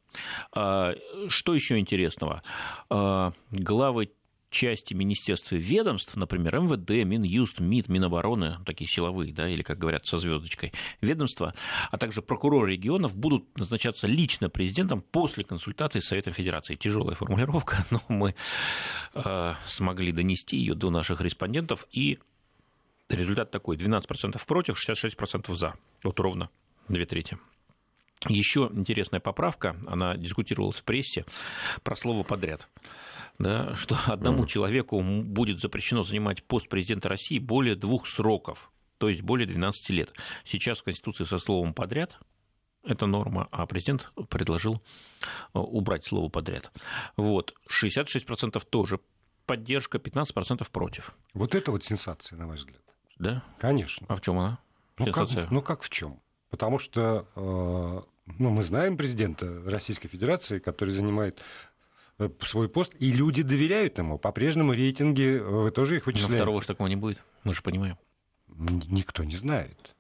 А, 0.54 0.94
что 1.28 1.54
еще 1.54 1.78
интересного? 1.78 2.42
А, 2.90 3.34
главы 3.52 4.12
части 4.52 4.94
министерств 4.94 5.52
и 5.54 5.58
ведомств, 5.58 6.16
например, 6.16 6.60
МВД, 6.60 6.90
Минюст, 7.06 7.60
МИД, 7.60 7.88
Минобороны, 7.90 8.58
такие 8.66 8.88
силовые, 8.88 9.34
да, 9.34 9.50
или, 9.50 9.64
как 9.64 9.80
говорят, 9.80 10.06
со 10.06 10.18
звездочкой, 10.18 10.74
ведомства, 11.00 11.56
а 11.90 11.98
также 11.98 12.22
прокуроры 12.22 12.72
регионов 12.74 13.16
будут 13.16 13.58
назначаться 13.58 14.06
лично 14.06 14.50
президентом 14.50 15.02
после 15.02 15.44
консультации 15.44 16.00
с 16.00 16.06
Советом 16.06 16.34
Федерации. 16.34 16.76
Тяжелая 16.76 17.16
формулировка, 17.16 17.86
но 17.92 18.02
мы 18.10 18.36
э, 19.16 19.54
смогли 19.66 20.12
донести 20.12 20.58
ее 20.58 20.76
до 20.76 20.90
наших 20.90 21.22
респондентов, 21.22 21.88
и 21.92 22.20
результат 23.10 23.52
такой, 23.52 23.78
12% 23.78 24.46
против, 24.46 24.90
66% 24.90 25.56
за, 25.56 25.76
вот 26.04 26.20
ровно 26.20 26.50
две 26.88 27.06
трети. 27.06 27.38
Еще 28.28 28.70
интересная 28.74 29.20
поправка, 29.20 29.76
она 29.88 30.16
дискутировалась 30.16 30.78
в 30.78 30.84
прессе 30.84 31.26
про 31.84 31.96
слово 31.96 32.24
подряд. 32.24 32.68
Да, 33.40 33.74
что 33.76 33.98
одному 34.06 34.44
mm. 34.44 34.48
человеку 34.48 35.02
будет 35.02 35.60
запрещено 35.60 36.04
занимать 36.04 36.44
пост 36.44 36.70
президента 36.70 37.10
России 37.10 37.40
более 37.40 37.76
двух 37.76 38.08
сроков, 38.08 38.72
то 39.00 39.10
есть 39.10 39.22
более 39.22 39.48
12 39.48 39.90
лет. 39.90 40.14
Сейчас 40.46 40.80
в 40.80 40.84
Конституции 40.84 41.24
со 41.24 41.40
словом 41.40 41.74
подряд 41.74 42.20
это 42.84 43.06
норма, 43.06 43.48
а 43.52 43.66
президент 43.66 44.12
предложил 44.30 44.82
э, 45.54 45.60
убрать 45.60 46.06
слово 46.06 46.30
подряд. 46.30 46.72
Вот, 47.16 47.56
66% 47.70 48.62
тоже 48.70 49.00
поддержка, 49.46 49.98
15% 49.98 50.68
против. 50.72 51.16
Вот 51.34 51.56
это 51.56 51.72
вот 51.72 51.84
сенсация, 51.84 52.38
на 52.38 52.48
ваш 52.48 52.60
взгляд. 52.60 52.82
Да? 53.18 53.44
Конечно. 53.60 54.06
А 54.10 54.16
в 54.16 54.22
чем 54.22 54.40
она? 54.40 54.60
Ну 54.98 55.12
как, 55.12 55.30
ну 55.52 55.62
как 55.62 55.82
в 55.82 55.90
чем? 55.90 56.20
Потому 56.50 56.80
что 56.80 58.08
ну, 58.26 58.50
мы 58.50 58.64
знаем 58.64 58.98
президента 58.98 59.62
Российской 59.66 60.08
Федерации, 60.08 60.60
который 60.60 60.92
занимает 60.92 61.42
свой 62.42 62.70
пост, 62.70 62.94
и 63.00 63.12
люди 63.12 63.42
доверяют 63.42 63.98
ему. 63.98 64.18
По-прежнему 64.18 64.74
рейтинги, 64.74 65.40
вы 65.40 65.72
тоже 65.72 65.98
их 65.98 66.06
вычисляете. 66.06 66.34
Но 66.34 66.38
второго 66.38 66.62
же 66.62 66.68
такого 66.68 66.88
не 66.88 66.96
будет, 66.96 67.20
мы 67.44 67.54
же 67.54 67.62
понимаем. 67.62 67.98
Никто 68.48 69.24
не 69.24 69.36
знает. 69.36 69.96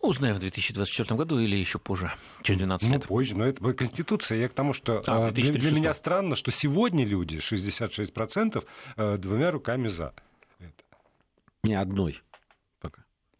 Узнаем 0.00 0.36
в 0.36 0.38
2024 0.38 1.14
году 1.16 1.38
или 1.38 1.56
еще 1.56 1.78
позже, 1.78 2.10
через 2.42 2.60
12 2.60 2.88
ну, 2.88 2.94
лет. 2.94 3.02
Ну, 3.02 3.08
позже, 3.08 3.36
но 3.36 3.44
это 3.46 3.72
Конституция. 3.74 4.38
Я 4.38 4.48
к 4.48 4.54
тому, 4.54 4.72
что 4.72 5.02
а, 5.06 5.30
для, 5.30 5.52
для 5.52 5.72
меня 5.72 5.92
странно, 5.92 6.36
что 6.36 6.50
сегодня 6.50 7.04
люди, 7.04 7.36
66%, 7.36 9.18
двумя 9.18 9.50
руками 9.50 9.88
за 9.88 10.14
это. 10.58 10.84
Не 11.64 11.74
одной 11.74 12.22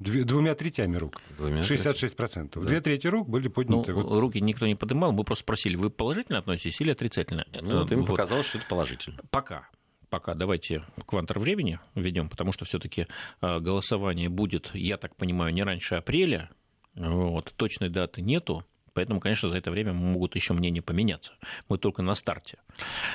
двумя 0.00 0.54
третями 0.54 0.96
рук. 0.96 1.20
Двумя 1.36 1.60
66%. 1.60 2.50
Да. 2.54 2.60
Две 2.60 2.80
трети 2.80 3.06
рук 3.06 3.28
были 3.28 3.48
подняты. 3.48 3.92
Ну, 3.92 4.02
вот. 4.02 4.20
Руки 4.20 4.40
никто 4.40 4.66
не 4.66 4.74
поднимал, 4.74 5.12
мы 5.12 5.24
просто 5.24 5.42
спросили, 5.42 5.76
вы 5.76 5.90
положительно 5.90 6.38
относитесь 6.38 6.80
или 6.80 6.90
отрицательно? 6.90 7.46
Ну, 7.60 7.80
вот 7.80 7.92
им 7.92 8.00
вот. 8.00 8.08
показалось, 8.08 8.46
что 8.46 8.58
это 8.58 8.66
положительно. 8.66 9.18
Пока 9.30 9.68
пока 10.10 10.34
давайте 10.34 10.84
квантор 11.06 11.38
времени 11.38 11.78
введем, 11.94 12.28
потому 12.28 12.52
что 12.52 12.64
все-таки 12.64 13.06
а, 13.40 13.60
голосование 13.60 14.28
будет, 14.28 14.72
я 14.74 14.96
так 14.96 15.14
понимаю, 15.14 15.54
не 15.54 15.62
раньше 15.62 15.94
апреля. 15.94 16.50
Вот, 16.96 17.52
точной 17.56 17.88
даты 17.88 18.20
нету. 18.20 18.66
Поэтому, 18.92 19.20
конечно, 19.20 19.48
за 19.48 19.58
это 19.58 19.70
время 19.70 19.92
могут 19.92 20.34
еще 20.34 20.52
мнения 20.52 20.82
поменяться. 20.82 21.32
Мы 21.68 21.78
только 21.78 22.02
на 22.02 22.14
старте. 22.14 22.58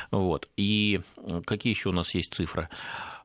Вот. 0.10 0.50
И 0.56 1.02
какие 1.45 1.74
еще 1.74 1.89
у 1.89 1.91
нас 1.91 2.13
есть 2.15 2.34
цифры? 2.34 2.69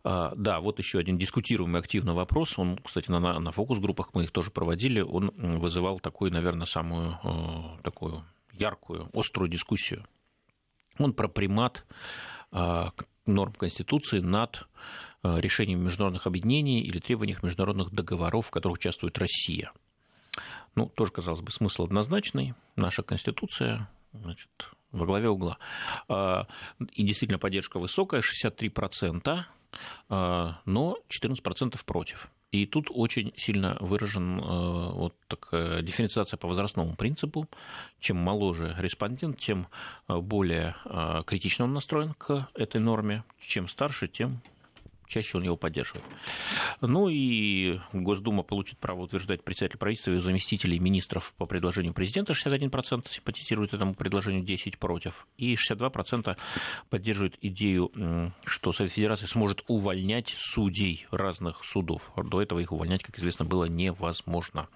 А, 0.02 0.32
да, 0.36 0.60
вот 0.60 0.78
еще 0.78 0.98
один 0.98 1.18
дискутируемый 1.18 1.80
активный 1.80 2.12
вопрос. 2.12 2.58
Он, 2.58 2.78
кстати, 2.78 3.10
на, 3.10 3.20
на 3.20 3.52
фокус-группах 3.52 4.10
мы 4.14 4.24
их 4.24 4.30
тоже 4.30 4.50
проводили. 4.50 5.00
Он 5.00 5.30
вызывал 5.58 6.00
такую, 6.00 6.32
наверное, 6.32 6.66
самую 6.66 7.18
а, 7.22 7.78
такую 7.82 8.24
яркую, 8.52 9.08
острую 9.14 9.48
дискуссию. 9.48 10.04
Он 10.98 11.14
про 11.14 11.28
примат 11.28 11.84
норм 13.26 13.52
Конституции 13.52 14.20
над 14.20 14.66
э, 15.22 15.40
решением 15.40 15.84
международных 15.84 16.26
объединений 16.26 16.80
или 16.80 16.98
требованиях 16.98 17.42
международных 17.42 17.92
договоров, 17.92 18.46
в 18.46 18.50
которых 18.50 18.78
участвует 18.78 19.16
Россия. 19.18 19.72
Ну, 20.74 20.86
тоже, 20.86 21.10
казалось 21.12 21.40
бы, 21.40 21.50
смысл 21.50 21.84
однозначный. 21.84 22.54
Наша 22.76 23.02
Конституция 23.02 23.88
значит, 24.12 24.50
во 24.92 25.06
главе 25.06 25.28
угла. 25.28 25.58
А, 26.08 26.46
и 26.92 27.02
действительно 27.02 27.38
поддержка 27.38 27.78
высокая, 27.78 28.20
63%, 28.20 29.20
а, 29.26 29.46
но 30.08 30.98
14% 31.08 31.84
против. 31.84 32.30
И 32.52 32.66
тут 32.66 32.88
очень 32.90 33.32
сильно 33.36 33.76
выражен 33.80 34.40
э, 34.40 34.42
вот 34.42 35.14
такая 35.28 35.82
дифференциация 35.82 36.36
по 36.36 36.48
возрастному 36.48 36.96
принципу. 36.96 37.48
Чем 38.00 38.16
моложе 38.16 38.74
респондент, 38.78 39.38
тем 39.38 39.68
э, 40.08 40.18
более 40.18 40.74
критично 41.26 41.64
он 41.64 41.74
настроен 41.74 42.14
к 42.14 42.48
этой 42.54 42.80
норме. 42.80 43.22
Чем 43.40 43.68
старше, 43.68 44.08
тем 44.08 44.42
чаще 45.10 45.36
он 45.36 45.44
его 45.44 45.56
поддерживает. 45.56 46.04
Ну 46.80 47.08
и 47.08 47.78
Госдума 47.92 48.42
получит 48.42 48.78
право 48.78 49.00
утверждать 49.00 49.44
председатель 49.44 49.78
правительства 49.78 50.12
и 50.12 50.18
заместителей 50.18 50.78
министров 50.78 51.34
по 51.36 51.46
предложению 51.46 51.92
президента. 51.92 52.32
61% 52.32 53.10
симпатизирует 53.10 53.74
этому 53.74 53.94
предложению, 53.94 54.44
10% 54.44 54.78
против. 54.78 55.26
И 55.36 55.54
62% 55.54 56.36
поддерживают 56.88 57.36
идею, 57.42 58.32
что 58.44 58.72
Совет 58.72 58.92
Федерации 58.92 59.26
сможет 59.26 59.62
увольнять 59.66 60.34
судей 60.38 61.06
разных 61.10 61.64
судов. 61.64 62.12
До 62.16 62.40
этого 62.40 62.60
их 62.60 62.72
увольнять, 62.72 63.02
как 63.02 63.18
известно, 63.18 63.44
было 63.44 63.64
невозможно. 63.64 64.68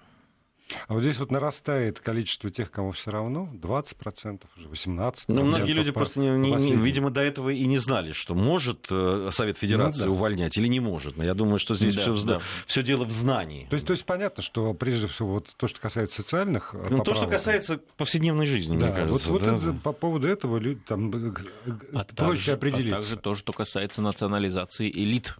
А 0.87 0.93
вот 0.93 1.01
здесь 1.01 1.19
вот 1.19 1.31
нарастает 1.31 1.99
количество 1.99 2.49
тех, 2.49 2.71
кому 2.71 2.91
все 2.91 3.11
равно, 3.11 3.49
20%, 3.53 4.41
уже 4.57 4.67
18%. 4.67 5.25
Ну, 5.27 5.43
многие 5.43 5.73
люди 5.73 5.91
по, 5.91 5.99
просто, 5.99 6.19
не, 6.19 6.29
не, 6.29 6.75
видимо, 6.75 7.11
до 7.11 7.21
этого 7.21 7.49
и 7.49 7.65
не 7.65 7.77
знали, 7.77 8.13
что 8.13 8.33
может 8.33 8.87
э, 8.89 9.29
Совет 9.31 9.57
Федерации 9.57 10.01
ну, 10.01 10.05
да. 10.07 10.11
увольнять 10.11 10.57
или 10.57 10.67
не 10.67 10.79
может. 10.79 11.17
Но 11.17 11.23
я 11.23 11.35
думаю, 11.35 11.59
что 11.59 11.75
здесь 11.75 11.95
да, 11.95 12.01
все, 12.01 12.25
да. 12.25 12.41
все 12.65 12.81
дело 12.81 13.05
в 13.05 13.11
знании. 13.11 13.67
То 13.69 13.75
есть, 13.75 13.85
то 13.85 13.91
есть 13.91 14.05
понятно, 14.05 14.41
что 14.41 14.73
прежде 14.73 15.07
всего 15.07 15.35
вот 15.35 15.53
то, 15.55 15.67
что 15.67 15.79
касается 15.79 16.23
социальных 16.23 16.73
э, 16.73 16.87
Ну, 16.89 17.03
то, 17.03 17.13
что 17.13 17.27
касается 17.27 17.79
повседневной 17.97 18.47
жизни, 18.47 18.77
да, 18.77 18.87
мне 18.87 18.95
кажется. 18.95 19.29
Вот, 19.29 19.43
вот 19.43 19.63
да. 19.63 19.75
по 19.83 19.91
поводу 19.91 20.27
этого 20.27 20.57
люди 20.57 20.79
там 20.87 21.11
э, 21.11 21.33
а 21.93 22.05
проще 22.05 22.15
также, 22.15 22.51
определиться. 22.51 22.97
А 22.97 23.01
также 23.01 23.17
то, 23.17 23.35
что 23.35 23.53
касается 23.53 24.01
национализации 24.01 24.89
элит 24.89 25.35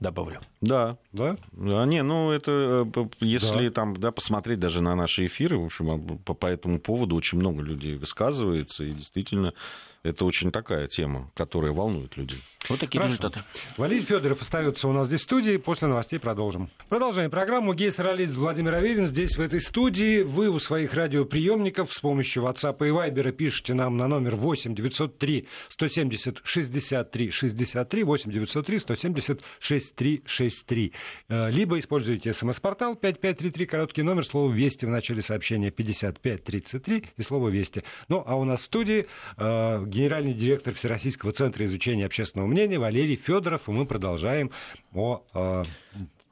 добавлю. 0.00 0.40
Да. 0.60 0.96
Да? 1.12 1.36
Да, 1.52 1.84
не, 1.86 2.02
ну 2.02 2.30
это 2.30 2.86
э, 2.94 3.06
если 3.20 3.68
да. 3.68 3.74
там, 3.74 3.96
да, 3.96 4.12
посмотреть 4.12 4.60
даже 4.60 4.80
на 4.80 4.94
наши 4.94 5.26
эфиры, 5.26 5.58
в 5.58 5.64
общем, 5.64 5.90
а, 5.90 6.18
по, 6.24 6.34
по 6.34 6.46
этому 6.46 6.78
поводу 6.78 7.16
очень 7.16 7.38
много 7.38 7.62
людей 7.62 7.96
высказывается, 7.96 8.84
и 8.84 8.92
действительно 8.92 9.54
это 10.02 10.24
очень 10.24 10.50
такая 10.50 10.86
тема, 10.86 11.30
которая 11.34 11.72
волнует 11.72 12.16
людей. 12.16 12.42
Вот 12.68 12.80
такие 12.80 13.00
Хорошо. 13.00 13.16
результаты. 13.18 13.40
Валерий 13.76 14.04
Федоров 14.04 14.40
остается 14.42 14.88
у 14.88 14.92
нас 14.92 15.06
здесь 15.08 15.20
в 15.20 15.24
студии. 15.24 15.56
После 15.56 15.88
новостей 15.88 16.18
продолжим. 16.18 16.70
Продолжаем 16.88 17.30
программу. 17.30 17.74
Гей-соралист 17.74 18.36
Владимир 18.36 18.74
Аверин 18.74 19.06
здесь, 19.06 19.36
в 19.36 19.40
этой 19.40 19.60
студии. 19.60 20.22
Вы 20.22 20.48
у 20.48 20.58
своих 20.58 20.94
радиоприемников 20.94 21.92
с 21.92 22.00
помощью 22.00 22.44
WhatsApp 22.44 22.76
и 22.86 22.90
Viber 22.90 23.32
пишите 23.32 23.74
нам 23.74 23.96
на 23.96 24.08
номер 24.08 24.36
8 24.36 24.74
903 24.74 25.48
170 25.68 26.40
63 26.44 27.30
63 27.30 28.04
8 28.04 28.30
903 28.30 28.78
170 28.78 29.42
63 29.58 30.22
63. 30.26 30.92
Либо 31.28 31.78
используйте 31.78 32.32
смс-портал 32.32 32.94
5533, 32.96 33.66
короткий 33.66 34.02
номер, 34.02 34.24
слово 34.24 34.52
«Вести» 34.52 34.86
в 34.86 34.90
начале 34.90 35.22
сообщения 35.22 35.70
5533 35.70 37.04
и 37.16 37.22
слово 37.22 37.48
«Вести». 37.48 37.82
Ну, 38.08 38.22
а 38.26 38.36
у 38.36 38.44
нас 38.44 38.60
в 38.60 38.64
студии 38.64 39.06
э, 39.36 39.84
генеральный 39.98 40.32
директор 40.32 40.72
Всероссийского 40.74 41.32
центра 41.32 41.64
изучения 41.64 42.06
общественного 42.06 42.46
мнения 42.46 42.78
Валерий 42.78 43.16
Федоров, 43.16 43.68
и 43.68 43.72
мы 43.72 43.84
продолжаем 43.84 44.52
о 44.94 45.24
э, 45.34 45.64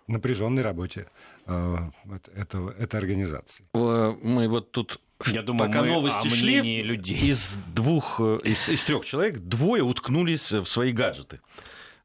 напряженной 0.07 0.62
работе 0.62 1.09
э, 1.46 1.76
этого, 2.37 2.70
этой 2.70 3.00
организации. 3.00 3.64
Мы 3.72 4.48
вот 4.48 4.70
тут 4.70 5.00
я 5.26 5.42
думаю, 5.42 5.70
Пока 5.70 5.83
новости 5.83 6.29
шли, 6.29 6.83
людей. 6.83 7.16
из 7.31 7.55
двух, 7.74 8.20
э, 8.20 8.38
из, 8.44 8.68
из 8.68 8.83
трех 8.83 9.05
человек 9.05 9.38
двое 9.40 9.83
уткнулись 9.83 10.52
в 10.52 10.66
свои 10.66 10.92
гаджеты. 10.92 11.40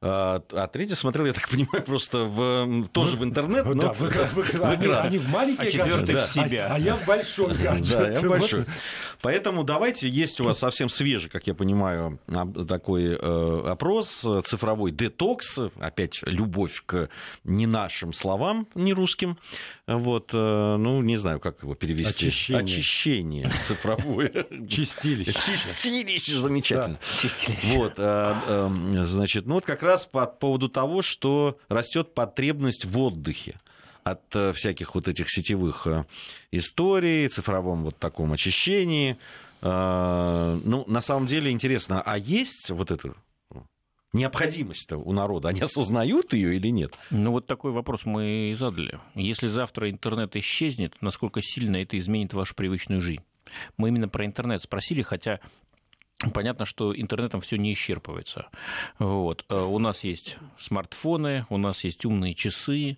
А, 0.04 0.42
а 0.52 0.68
третий 0.68 0.96
смотрел, 0.96 1.28
я 1.28 1.34
так 1.34 1.48
понимаю, 1.48 1.84
просто 1.84 2.26
в, 2.26 2.88
тоже 2.92 3.18
в 3.18 3.24
интернет. 3.24 3.66
Ну, 3.66 3.76
да, 3.76 3.94
в, 3.94 4.02
экран, 4.10 4.28
в, 4.30 4.40
экран. 4.40 4.72
Они, 4.72 4.88
они 4.88 5.18
в 5.20 5.30
маленький 5.30 5.68
а 5.68 5.72
четвертый 5.72 6.16
да. 6.16 6.26
в 6.26 6.32
себя. 6.32 6.68
А, 6.72 6.76
а 6.76 6.80
я 6.80 6.96
в 6.96 7.06
большой 7.06 7.56
гаджет. 7.56 8.00
Да, 8.00 8.10
я 8.10 8.22
большой. 8.22 8.66
Поэтому 9.22 9.64
давайте, 9.64 10.10
есть 10.10 10.42
у 10.42 10.46
вас 10.46 10.58
совсем 10.58 10.90
свежий, 10.90 11.30
как 11.30 11.46
я 11.46 11.54
понимаю, 11.54 12.20
такой 12.68 13.16
э, 13.16 13.64
опрос, 13.68 14.26
цифровой 14.44 14.92
детокс, 14.92 15.60
опять 15.80 16.22
любовь 16.24 16.82
к 16.88 17.10
не 17.44 17.68
нашим 17.68 18.14
словам, 18.14 18.68
не 18.74 18.94
русским. 18.94 19.38
Вот, 19.88 20.30
э, 20.32 20.76
ну, 20.78 21.02
не 21.02 21.18
знаю, 21.18 21.40
как 21.40 21.64
его 21.64 21.74
перевести. 21.76 22.28
Очищение. 22.28 22.64
Очищение 22.64 23.50
цифровое. 23.62 24.46
Чистилище. 24.68 25.34
Чистилище, 25.34 26.40
замечательно. 26.40 27.00
Вот, 27.64 27.94
э, 27.98 28.36
эм, 28.48 29.06
значит, 29.08 29.48
ну 29.48 29.56
вот 29.56 29.66
как 29.66 29.82
раз 29.82 30.06
по 30.06 30.26
поводу 30.28 30.70
того, 30.70 31.02
что 31.02 31.58
растет 31.68 32.14
потребность 32.14 32.86
в 32.86 32.98
отдыхе 32.98 33.60
от 34.04 34.22
э, 34.36 34.54
всяких 34.54 34.94
вот 34.94 35.08
этих 35.08 35.30
сетевых 35.30 35.88
историй, 36.52 37.28
цифровом 37.28 37.84
вот 37.84 37.98
таком 37.98 38.34
очищении. 38.34 39.18
Ну, 39.64 40.86
на 40.88 41.02
самом 41.02 41.28
деле 41.28 41.52
интересно, 41.52 42.02
а 42.04 42.18
есть 42.18 42.72
вот 42.72 42.90
это 42.90 43.14
необходимость-то 44.14 44.98
у 44.98 45.14
народа, 45.14 45.50
они 45.50 45.62
осознают 45.62 46.34
ее 46.34 46.56
или 46.56 46.68
нет? 46.68 46.94
Ну 47.10 47.32
вот 47.32 47.46
такой 47.46 47.72
вопрос 47.72 48.02
мы 48.06 48.52
и 48.52 48.56
задали. 48.56 49.00
Если 49.16 49.48
завтра 49.48 49.90
интернет 49.90 50.36
исчезнет, 50.36 50.96
насколько 51.02 51.42
сильно 51.42 51.78
это 51.78 51.98
изменит 51.98 52.34
вашу 52.34 52.56
привычную 52.56 53.02
жизнь? 53.02 53.24
Мы 53.78 53.90
именно 53.90 54.08
про 54.08 54.26
интернет 54.26 54.62
спросили, 54.62 55.02
хотя 55.02 55.40
Понятно, 56.34 56.66
что 56.66 56.96
интернетом 56.96 57.42
все 57.42 57.58
не 57.58 57.74
исчерпывается. 57.74 58.46
Вот. 59.00 59.44
Э, 59.50 59.62
у 59.62 59.80
нас 59.80 60.04
есть 60.04 60.38
смартфоны, 60.60 61.48
у 61.50 61.58
нас 61.58 61.84
есть 61.84 62.06
умные 62.06 62.36
часы. 62.36 62.98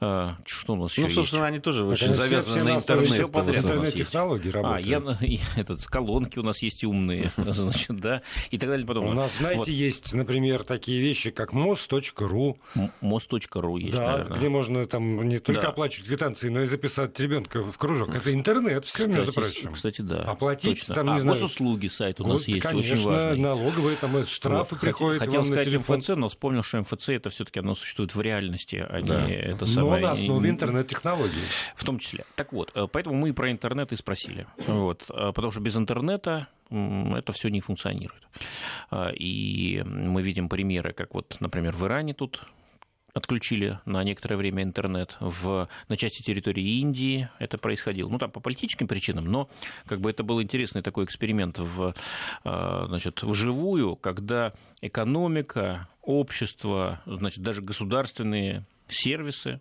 Э, 0.00 0.34
что 0.46 0.74
у 0.74 0.76
нас 0.76 0.92
еще 0.92 1.02
Ну, 1.02 1.10
собственно, 1.10 1.42
есть? 1.42 1.48
они 1.48 1.58
тоже 1.58 1.84
очень 1.84 2.08
так, 2.08 2.16
завязаны 2.16 2.60
все, 2.60 2.68
на 2.68 2.78
интернет. 2.78 3.06
Все 3.06 3.28
подряд 3.28 3.64
интернет-технологии 3.64 4.50
работают. 4.50 4.86
А, 5.20 5.26
я, 5.26 5.40
этот, 5.56 5.84
колонки 5.86 6.38
у 6.38 6.42
нас 6.42 6.62
есть 6.62 6.84
умные, 6.84 7.32
значит, 7.36 7.96
да, 7.98 8.22
и 8.50 8.58
так 8.58 8.68
далее. 8.68 8.86
Потом. 8.86 9.06
У 9.06 9.12
нас, 9.12 9.36
знаете, 9.38 9.58
вот. 9.58 9.68
есть, 9.68 10.12
например, 10.12 10.62
такие 10.62 11.00
вещи, 11.00 11.30
как 11.30 11.52
мост.ру. 11.52 12.58
Мост.ру 13.00 13.76
есть, 13.78 13.92
Да, 13.92 14.12
наверное. 14.12 14.36
где 14.36 14.48
можно 14.48 14.86
там 14.86 15.28
не 15.28 15.40
только 15.40 15.62
да. 15.62 15.68
оплачивать 15.68 16.06
квитанции, 16.06 16.48
но 16.48 16.62
и 16.62 16.66
записать 16.66 17.18
ребенка 17.18 17.64
в 17.64 17.76
кружок. 17.76 18.14
Это 18.14 18.32
интернет, 18.32 18.84
все, 18.84 19.06
между 19.08 19.32
прочим. 19.32 19.72
Кстати, 19.72 20.00
да. 20.00 20.22
Оплатить, 20.22 20.80
точно. 20.80 20.94
там, 20.94 21.06
не 21.06 21.12
а, 21.14 21.20
знаю... 21.20 21.40
госуслуги 21.40 21.88
сайт 21.88 22.20
у 22.20 22.26
нас 22.26 22.46
есть 22.54 22.62
Конечно, 22.62 22.94
очень 22.94 23.04
важный. 23.06 23.38
налоговые, 23.38 23.96
там 23.96 24.24
штрафы 24.26 24.74
вот, 24.74 24.80
приходят 24.80 25.18
Хотел 25.20 25.34
вам 25.36 25.44
сказать 25.46 25.66
на 25.66 25.70
телефон. 25.72 25.98
МФЦ, 25.98 26.08
но 26.10 26.28
вспомнил, 26.28 26.62
что 26.62 26.80
МФЦ 26.80 27.08
это 27.10 27.30
все-таки 27.30 27.60
оно 27.60 27.74
существует 27.74 28.14
в 28.14 28.20
реальности, 28.20 28.76
а 28.76 29.00
Да. 29.02 29.26
не 29.26 29.34
это 29.34 29.60
Но 29.60 29.66
самое. 29.66 30.02
на 30.02 30.12
основе 30.12 30.50
интернет-технологий. 30.50 31.42
В 31.76 31.84
том 31.84 31.98
числе. 31.98 32.24
Так 32.36 32.52
вот, 32.52 32.70
э, 32.74 32.86
поэтому 32.90 33.16
мы 33.16 33.30
и 33.30 33.32
про 33.32 33.50
интернет 33.50 33.92
и 33.92 33.96
спросили. 33.96 34.46
Вот, 34.66 35.04
э, 35.10 35.32
потому 35.34 35.50
что 35.52 35.60
без 35.60 35.76
интернета 35.76 36.48
это 36.70 37.32
все 37.32 37.48
не 37.50 37.60
функционирует. 37.60 38.22
И 39.14 39.82
мы 39.84 40.22
видим 40.22 40.48
примеры, 40.48 40.92
как 40.94 41.12
вот, 41.14 41.36
например, 41.40 41.76
в 41.76 41.84
Иране 41.84 42.14
тут 42.14 42.42
отключили 43.14 43.78
на 43.84 44.02
некоторое 44.04 44.36
время 44.36 44.62
интернет. 44.62 45.16
В, 45.20 45.68
на 45.88 45.96
части 45.96 46.22
территории 46.22 46.80
Индии 46.80 47.28
это 47.38 47.58
происходило. 47.58 48.08
Ну, 48.08 48.18
там 48.18 48.30
по 48.30 48.40
политическим 48.40 48.88
причинам, 48.88 49.26
но 49.26 49.48
как 49.86 50.00
бы 50.00 50.10
это 50.10 50.22
был 50.22 50.42
интересный 50.42 50.82
такой 50.82 51.04
эксперимент 51.04 51.58
в, 51.58 51.94
э, 52.44 52.84
значит, 52.86 53.22
вживую, 53.22 53.96
когда 53.96 54.52
экономика, 54.80 55.88
общество, 56.02 57.00
значит, 57.06 57.42
даже 57.42 57.62
государственные 57.62 58.64
сервисы, 58.88 59.60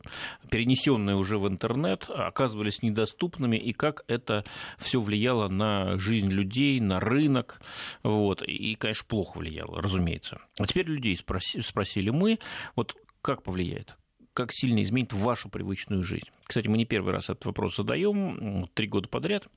перенесенные 0.50 1.16
уже 1.16 1.38
в 1.38 1.48
интернет, 1.48 2.10
оказывались 2.10 2.82
недоступными, 2.82 3.56
и 3.56 3.74
как 3.74 4.04
это 4.08 4.44
все 4.78 5.00
влияло 5.00 5.48
на 5.48 5.98
жизнь 5.98 6.30
людей, 6.30 6.80
на 6.80 7.00
рынок. 7.00 7.62
Вот. 8.04 8.42
И, 8.42 8.76
конечно, 8.76 9.06
плохо 9.08 9.38
влияло, 9.38 9.82
разумеется. 9.82 10.42
А 10.60 10.66
теперь 10.66 10.88
людей 10.88 11.16
спроси- 11.16 11.62
спросили 11.62 12.10
мы, 12.10 12.40
вот 12.76 12.96
как 13.22 13.44
повлияет? 13.44 13.96
Как 14.34 14.54
сильно 14.54 14.82
изменит 14.84 15.14
вашу 15.14 15.50
привычную 15.50 16.04
жизнь? 16.04 16.30
Кстати, 16.46 16.68
мы 16.68 16.78
не 16.78 16.86
первый 16.86 17.14
раз 17.14 17.26
этот 17.26 17.46
вопрос 17.46 17.76
задаем, 17.76 18.68
три 18.74 18.88
года 18.88 19.08
подряд. 19.10 19.48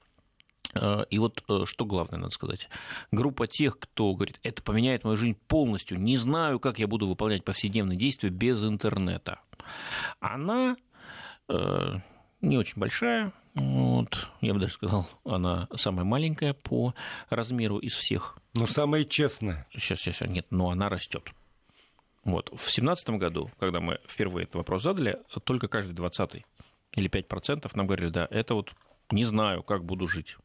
Э, 0.75 1.05
И 1.11 1.19
вот 1.19 1.45
э, 1.49 1.65
что 1.67 1.85
главное, 1.85 2.19
надо 2.19 2.35
сказать. 2.35 2.69
Группа 3.13 3.47
тех, 3.47 3.79
кто 3.79 4.13
говорит, 4.15 4.41
это 4.43 4.63
поменяет 4.63 5.05
мою 5.05 5.17
жизнь 5.17 5.39
полностью, 5.47 5.99
не 5.99 6.17
знаю, 6.17 6.59
как 6.59 6.79
я 6.79 6.87
буду 6.87 7.07
выполнять 7.07 7.45
повседневные 7.45 7.97
действия 7.97 8.31
без 8.31 8.65
интернета. 8.65 9.41
Она 10.21 10.77
э, 11.49 11.95
не 12.41 12.59
очень 12.59 12.79
большая, 12.81 13.33
вот, 13.55 14.29
я 14.41 14.53
бы 14.53 14.59
даже 14.59 14.73
сказал, 14.73 15.09
она 15.25 15.69
самая 15.77 16.05
маленькая 16.05 16.55
по 16.55 16.95
размеру 17.31 17.79
из 17.79 17.93
всех. 17.93 18.37
Но 18.55 18.67
самое 18.67 19.05
честное. 19.05 19.67
Сейчас, 19.73 20.01
сейчас, 20.01 20.17
сейчас, 20.17 20.29
нет, 20.29 20.47
но 20.51 20.71
она 20.71 20.89
растет. 20.89 21.31
Вот. 22.25 22.47
В 22.47 22.57
2017 22.57 23.11
году, 23.11 23.51
когда 23.59 23.81
мы 23.81 23.99
впервые 24.09 24.45
этот 24.45 24.57
вопрос 24.57 24.83
задали, 24.83 25.19
только 25.45 25.69
каждый 25.69 25.93
20 25.93 26.45
или 26.97 27.11
5% 27.11 27.71
нам 27.75 27.87
говорили, 27.87 28.09
да, 28.09 28.27
это 28.31 28.55
вот 28.55 28.73
не 29.11 29.25
знаю, 29.25 29.63
как 29.63 29.85
буду 29.85 30.07
жить. 30.07 30.37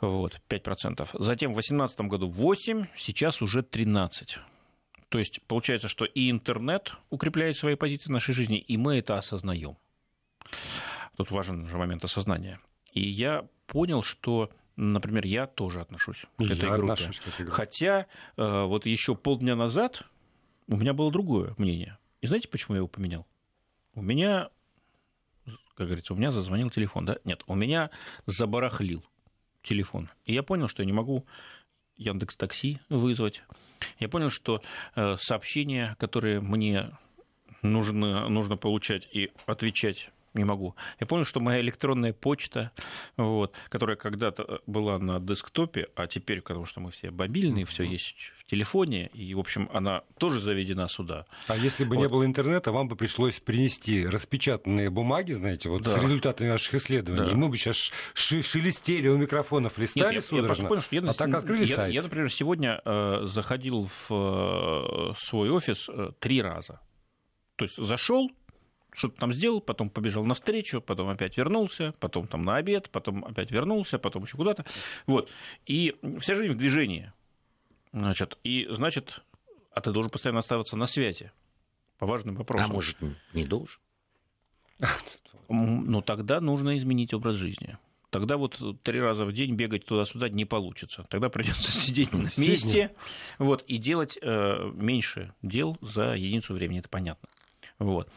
Вот, 0.00 0.40
5%. 0.48 1.08
Затем 1.20 1.52
в 1.52 1.54
2018 1.54 2.00
году 2.02 2.28
8, 2.28 2.86
сейчас 2.96 3.40
уже 3.40 3.62
13. 3.62 4.38
То 5.08 5.18
есть 5.18 5.40
получается, 5.46 5.88
что 5.88 6.04
и 6.04 6.30
интернет 6.30 6.94
укрепляет 7.10 7.56
свои 7.56 7.76
позиции 7.76 8.06
в 8.06 8.12
нашей 8.12 8.34
жизни, 8.34 8.58
и 8.58 8.76
мы 8.76 8.98
это 8.98 9.16
осознаем. 9.16 9.76
Тут 11.16 11.30
важен 11.30 11.68
же 11.68 11.76
момент 11.76 12.04
осознания. 12.04 12.58
И 12.92 13.08
я 13.08 13.46
понял, 13.66 14.02
что, 14.02 14.50
например, 14.76 15.24
я 15.24 15.46
тоже 15.46 15.80
отношусь 15.80 16.24
к 16.36 16.40
Я 16.40 16.54
этой 16.54 16.70
группе. 16.70 16.92
отношусь 16.94 17.20
к 17.20 17.28
этой 17.28 17.44
группе. 17.44 17.52
Хотя 17.52 18.06
э, 18.36 18.62
вот 18.64 18.86
еще 18.86 19.14
полдня 19.14 19.54
назад 19.54 20.02
у 20.68 20.76
меня 20.76 20.92
было 20.92 21.10
другое 21.10 21.54
мнение. 21.58 21.98
И 22.20 22.26
знаете, 22.26 22.48
почему 22.48 22.74
я 22.74 22.78
его 22.78 22.88
поменял? 22.88 23.26
У 23.94 24.02
меня, 24.02 24.50
как 25.74 25.86
говорится, 25.86 26.14
у 26.14 26.16
меня 26.16 26.32
зазвонил 26.32 26.70
телефон, 26.70 27.04
да? 27.04 27.18
Нет, 27.24 27.42
у 27.46 27.54
меня 27.54 27.90
забарахлил 28.26 29.04
телефон. 29.62 30.08
И 30.24 30.32
я 30.32 30.42
понял, 30.42 30.68
что 30.68 30.82
я 30.82 30.86
не 30.86 30.92
могу 30.92 31.26
Яндекс 31.96 32.36
Такси 32.36 32.80
вызвать. 32.88 33.42
Я 33.98 34.08
понял, 34.08 34.30
что 34.30 34.62
э, 34.94 35.16
сообщения, 35.18 35.96
которые 35.98 36.40
мне 36.40 36.96
нужно, 37.62 38.28
нужно 38.28 38.56
получать 38.56 39.08
и 39.12 39.30
отвечать 39.46 40.10
не 40.34 40.44
могу. 40.44 40.74
Я 41.00 41.06
понял, 41.06 41.24
что 41.24 41.40
моя 41.40 41.60
электронная 41.60 42.12
почта, 42.12 42.70
вот, 43.16 43.54
которая 43.68 43.96
когда-то 43.96 44.60
была 44.66 44.98
на 44.98 45.20
десктопе, 45.20 45.88
а 45.94 46.06
теперь, 46.06 46.40
потому 46.40 46.64
что 46.66 46.80
мы 46.80 46.90
все 46.90 47.10
мобильные, 47.10 47.64
все 47.64 47.82
есть 47.84 48.14
в 48.38 48.44
телефоне, 48.50 49.08
и, 49.14 49.34
в 49.34 49.38
общем, 49.38 49.68
она 49.72 50.02
тоже 50.18 50.40
заведена 50.40 50.88
сюда. 50.88 51.26
А 51.48 51.56
если 51.56 51.84
бы 51.84 51.96
не 51.96 52.04
Вот. 52.04 52.12
было 52.12 52.24
интернета, 52.26 52.72
вам 52.72 52.88
бы 52.88 52.96
пришлось 52.96 53.40
принести 53.40 54.06
распечатанные 54.06 54.90
бумаги, 54.90 55.32
знаете, 55.32 55.68
вот 55.68 55.82
Да. 55.82 55.90
с 55.98 56.02
результатами 56.02 56.50
ваших 56.50 56.74
исследований. 56.74 57.30
Да. 57.30 57.36
Мы 57.36 57.48
бы 57.48 57.56
сейчас 57.56 57.90
шелестели 58.14 59.08
у 59.08 59.16
микрофонов, 59.16 59.78
листали 59.78 60.04
Нет, 60.04 60.12
я, 60.12 60.16
я 60.16 60.22
судорожно. 60.22 60.46
просто 60.46 60.68
понял, 60.68 60.82
что 60.82 60.96
я, 60.96 61.02
а 61.02 61.12
так 61.14 61.34
открыли 61.34 61.64
я, 61.66 61.76
сайт. 61.76 61.94
я, 61.94 62.02
например, 62.02 62.30
сегодня 62.30 62.80
э, 62.84 63.20
заходил 63.24 63.88
в 64.08 64.10
э, 64.10 65.12
свой 65.18 65.50
офис 65.50 65.88
э, 65.88 66.10
три 66.18 66.42
раза. 66.42 66.80
То 67.56 67.64
есть 67.64 67.76
зашел, 67.76 68.30
что-то 68.94 69.18
там 69.18 69.32
сделал, 69.32 69.60
потом 69.60 69.90
побежал 69.90 70.24
навстречу, 70.24 70.80
потом 70.80 71.08
опять 71.08 71.36
вернулся, 71.36 71.94
потом 71.98 72.26
там 72.26 72.44
на 72.44 72.56
обед, 72.56 72.90
потом 72.90 73.24
опять 73.24 73.50
вернулся, 73.50 73.98
потом 73.98 74.24
еще 74.24 74.36
куда-то. 74.36 74.64
Вот. 75.06 75.30
И 75.66 75.96
вся 76.18 76.34
жизнь 76.34 76.52
в 76.52 76.56
движении. 76.56 77.12
Значит, 77.92 78.38
и 78.42 78.66
значит, 78.70 79.20
а 79.74 79.80
ты 79.80 79.92
должен 79.92 80.10
постоянно 80.10 80.40
оставаться 80.40 80.76
на 80.76 80.86
связи 80.86 81.32
по 81.98 82.06
важным 82.06 82.34
вопросам. 82.34 82.70
А 82.70 82.72
может, 82.72 82.96
не 83.32 83.44
должен? 83.44 83.80
Ну, 85.48 86.02
тогда 86.02 86.40
нужно 86.40 86.78
изменить 86.78 87.14
образ 87.14 87.36
жизни. 87.36 87.78
Тогда 88.10 88.36
вот 88.36 88.60
три 88.82 89.00
раза 89.00 89.24
в 89.24 89.32
день 89.32 89.54
бегать 89.54 89.86
туда-сюда 89.86 90.28
не 90.28 90.44
получится. 90.44 91.06
Тогда 91.08 91.30
придется 91.30 91.72
сидеть 91.72 92.12
на 92.12 92.28
месте 92.36 92.94
вот, 93.38 93.62
и 93.62 93.78
делать 93.78 94.18
э, 94.20 94.70
меньше 94.74 95.32
дел 95.40 95.78
за 95.80 96.14
единицу 96.14 96.52
времени, 96.52 96.80
это 96.80 96.90
понятно. 96.90 97.28
Вот. 97.78 98.10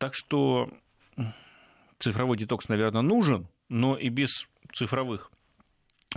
Так 0.00 0.14
что 0.14 0.70
цифровой 1.98 2.38
детокс, 2.38 2.70
наверное, 2.70 3.02
нужен, 3.02 3.48
но 3.68 3.98
и 3.98 4.08
без 4.08 4.48
цифровых 4.72 5.30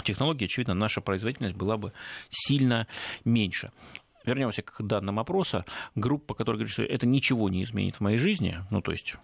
технологий, 0.06 0.46
очевидно, 0.46 0.74
наша 0.74 1.02
производительность 1.02 1.58
была 1.58 1.76
бы 1.76 1.92
сильно 2.30 2.88
меньше. 3.26 3.74
Вернемся 4.24 4.62
к 4.62 4.82
данным 4.82 5.20
опроса. 5.20 5.66
Группа, 5.96 6.34
которая 6.34 6.60
говорит, 6.60 6.72
что 6.72 6.84
это 6.84 7.06
ничего 7.06 7.50
не 7.50 7.62
изменит 7.62 7.98
в 7.98 8.00
моей 8.00 8.18
жизни, 8.18 8.58
ну, 8.72 8.82
то 8.82 8.94
есть 8.94 9.16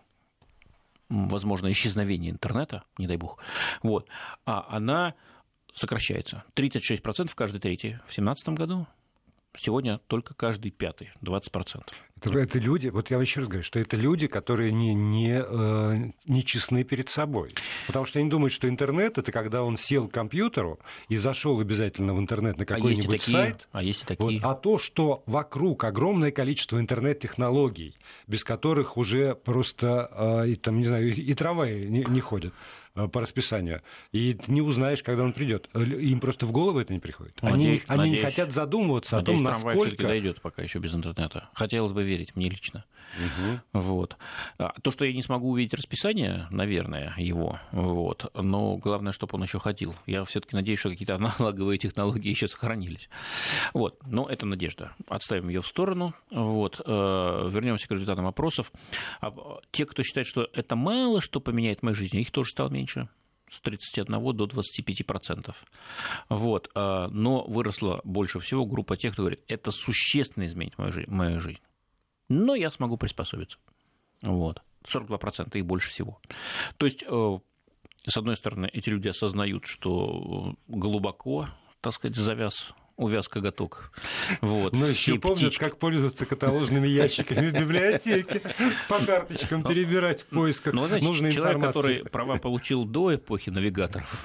возможно, 1.07 1.71
исчезновение 1.71 2.29
интернета, 2.29 2.83
не 2.97 3.07
дай 3.07 3.15
бог, 3.15 3.37
вот, 3.81 4.09
а 4.45 4.67
она 4.69 5.15
сокращается. 5.73 6.43
36% 6.55 7.31
каждый 7.33 7.61
третий 7.61 7.93
в 7.93 8.13
2017 8.13 8.49
году, 8.49 8.87
сегодня 9.57 9.99
только 10.07 10.33
каждый 10.33 10.71
пятый, 10.71 11.11
20%. 11.21 11.83
Это, 12.21 12.37
это 12.37 12.59
люди, 12.59 12.89
вот 12.89 13.09
я 13.11 13.17
вам 13.17 13.21
еще 13.21 13.39
раз 13.39 13.47
говорю, 13.47 13.63
что 13.63 13.79
это 13.79 13.95
люди, 13.95 14.27
которые 14.27 14.73
не, 14.73 14.93
не, 14.93 15.41
э, 15.41 16.11
не 16.25 16.43
честны 16.43 16.83
перед 16.83 17.09
собой. 17.09 17.51
Потому 17.87 18.05
что 18.05 18.19
они 18.19 18.29
думают, 18.29 18.51
что 18.51 18.67
интернет 18.67 19.17
это 19.17 19.31
когда 19.31 19.63
он 19.63 19.77
сел 19.77 20.07
к 20.09 20.13
компьютеру 20.13 20.79
и 21.07 21.15
зашел 21.15 21.59
обязательно 21.61 22.13
в 22.13 22.19
интернет 22.19 22.57
на 22.57 22.63
А 22.63 22.65
какой-нибудь 22.65 23.21
такие, 23.21 23.31
сайт. 23.37 23.67
а 23.71 23.81
есть 23.81 24.01
и 24.01 24.05
Вот, 24.09 24.17
такие. 24.17 24.41
а 24.43 24.53
то, 24.53 24.77
что 24.77 25.23
вокруг 25.27 25.85
огромное 25.85 26.31
количество 26.31 26.77
интернет-технологий, 26.77 27.95
без 28.27 28.43
которых 28.43 28.97
уже 28.97 29.35
просто, 29.35 30.43
э, 30.43 30.49
и, 30.49 30.55
там, 30.55 30.79
не 30.79 30.85
знаю, 30.85 31.07
и, 31.07 31.11
и 31.13 31.33
трамваи 31.33 31.85
не, 31.85 32.03
не 32.03 32.19
ходят 32.19 32.53
по 33.07 33.21
расписанию, 33.21 33.81
и 34.11 34.33
ты 34.33 34.51
не 34.51 34.61
узнаешь, 34.61 35.01
когда 35.03 35.23
он 35.23 35.33
придет. 35.33 35.69
Им 35.75 36.19
просто 36.19 36.45
в 36.45 36.51
голову 36.51 36.79
это 36.79 36.91
не 36.93 36.99
приходит. 36.99 37.37
они, 37.41 37.51
не- 37.53 37.65
Надеюсь- 37.65 37.83
они 37.87 38.03
не 38.03 38.09
надеюсь- 38.09 38.25
хотят 38.25 38.51
задумываться 38.51 39.15
Надеюсь, 39.17 39.39
о 39.41 39.43
том, 39.43 39.53
насколько... 39.53 40.03
дойдет 40.07 40.41
пока 40.41 40.61
еще 40.63 40.79
без 40.79 40.93
интернета. 40.93 41.49
Хотелось 41.53 41.93
бы 41.93 42.03
верить, 42.03 42.35
мне 42.35 42.49
лично. 42.49 42.85
Вот. 43.73 44.17
А 44.57 44.73
То, 44.81 44.91
что 44.91 45.05
я 45.05 45.13
не 45.13 45.23
смогу 45.23 45.51
увидеть 45.51 45.73
расписание, 45.73 46.47
наверное, 46.51 47.13
его, 47.17 47.59
вот. 47.71 48.31
но 48.35 48.77
главное, 48.77 49.11
чтобы 49.13 49.35
он 49.35 49.43
еще 49.43 49.59
ходил. 49.59 49.95
Я 50.05 50.23
все-таки 50.25 50.55
надеюсь, 50.55 50.79
что 50.79 50.89
какие-то 50.89 51.15
аналоговые 51.39 51.77
технологии 51.77 52.29
еще 52.29 52.47
сохранились. 52.47 53.09
Вот. 53.73 53.99
Но 54.07 54.27
это 54.27 54.45
надежда. 54.45 54.93
Отставим 55.07 55.49
ее 55.49 55.61
в 55.61 55.67
сторону. 55.67 56.13
Вот. 56.31 56.81
Э, 56.85 57.49
Вернемся 57.51 57.87
к 57.87 57.91
результатам 57.91 58.25
опросов. 58.27 58.71
А, 59.21 59.33
Те, 59.71 59.85
кто 59.85 60.03
считает, 60.03 60.27
что 60.27 60.47
это 60.53 60.75
мало 60.75 61.21
что 61.21 61.39
поменяет 61.39 61.79
в 61.79 61.83
моей 61.83 61.95
жизни, 61.95 62.21
их 62.21 62.31
тоже 62.31 62.51
стало 62.51 62.69
меньше 62.69 62.88
с 63.49 63.61
31 63.61 64.35
до 64.35 64.45
25 64.45 65.05
процентов. 65.05 65.65
Вот. 66.29 66.69
а, 66.75 67.07
Но 67.09 67.43
выросла 67.45 68.01
больше 68.03 68.39
всего 68.39 68.65
группа 68.65 68.97
тех, 68.97 69.13
кто 69.13 69.23
говорит, 69.23 69.43
это 69.47 69.71
существенно 69.71 70.45
изменит 70.47 70.77
мою 70.77 70.91
жизнь. 70.91 71.11
Мою 71.11 71.39
жизнь. 71.39 71.61
Но 72.29 72.55
я 72.55 72.71
смогу 72.71 72.97
приспособиться. 72.97 73.57
Вот. 74.21 74.61
42% 74.83 75.57
и 75.57 75.61
больше 75.61 75.89
всего. 75.89 76.19
То 76.77 76.85
есть, 76.85 77.03
э, 77.05 77.39
с 78.07 78.17
одной 78.17 78.37
стороны, 78.37 78.69
эти 78.71 78.89
люди 78.89 79.07
осознают, 79.07 79.65
что 79.65 80.55
глубоко, 80.67 81.49
так 81.81 81.93
сказать, 81.93 82.17
завяз 82.17 82.73
увяз 82.99 83.29
коготок. 83.29 83.91
Вот. 84.41 84.73
Ну, 84.73 84.85
еще 84.85 85.17
помнят, 85.17 85.39
птички. 85.39 85.59
как 85.59 85.79
пользоваться 85.79 86.25
каталожными 86.25 86.87
ящиками 86.87 87.49
в 87.49 87.53
библиотеке, 87.53 88.41
по 88.89 88.99
карточкам 88.99 89.63
перебирать 89.63 90.21
в 90.21 90.25
поисках 90.25 90.73
Ну, 90.73 90.85
знаете, 90.87 91.05
нужной 91.05 91.31
человек, 91.31 91.57
информации. 91.57 91.79
который 91.79 92.09
права 92.09 92.35
получил 92.35 92.83
до 92.85 93.15
эпохи 93.15 93.49
навигаторов, 93.49 94.23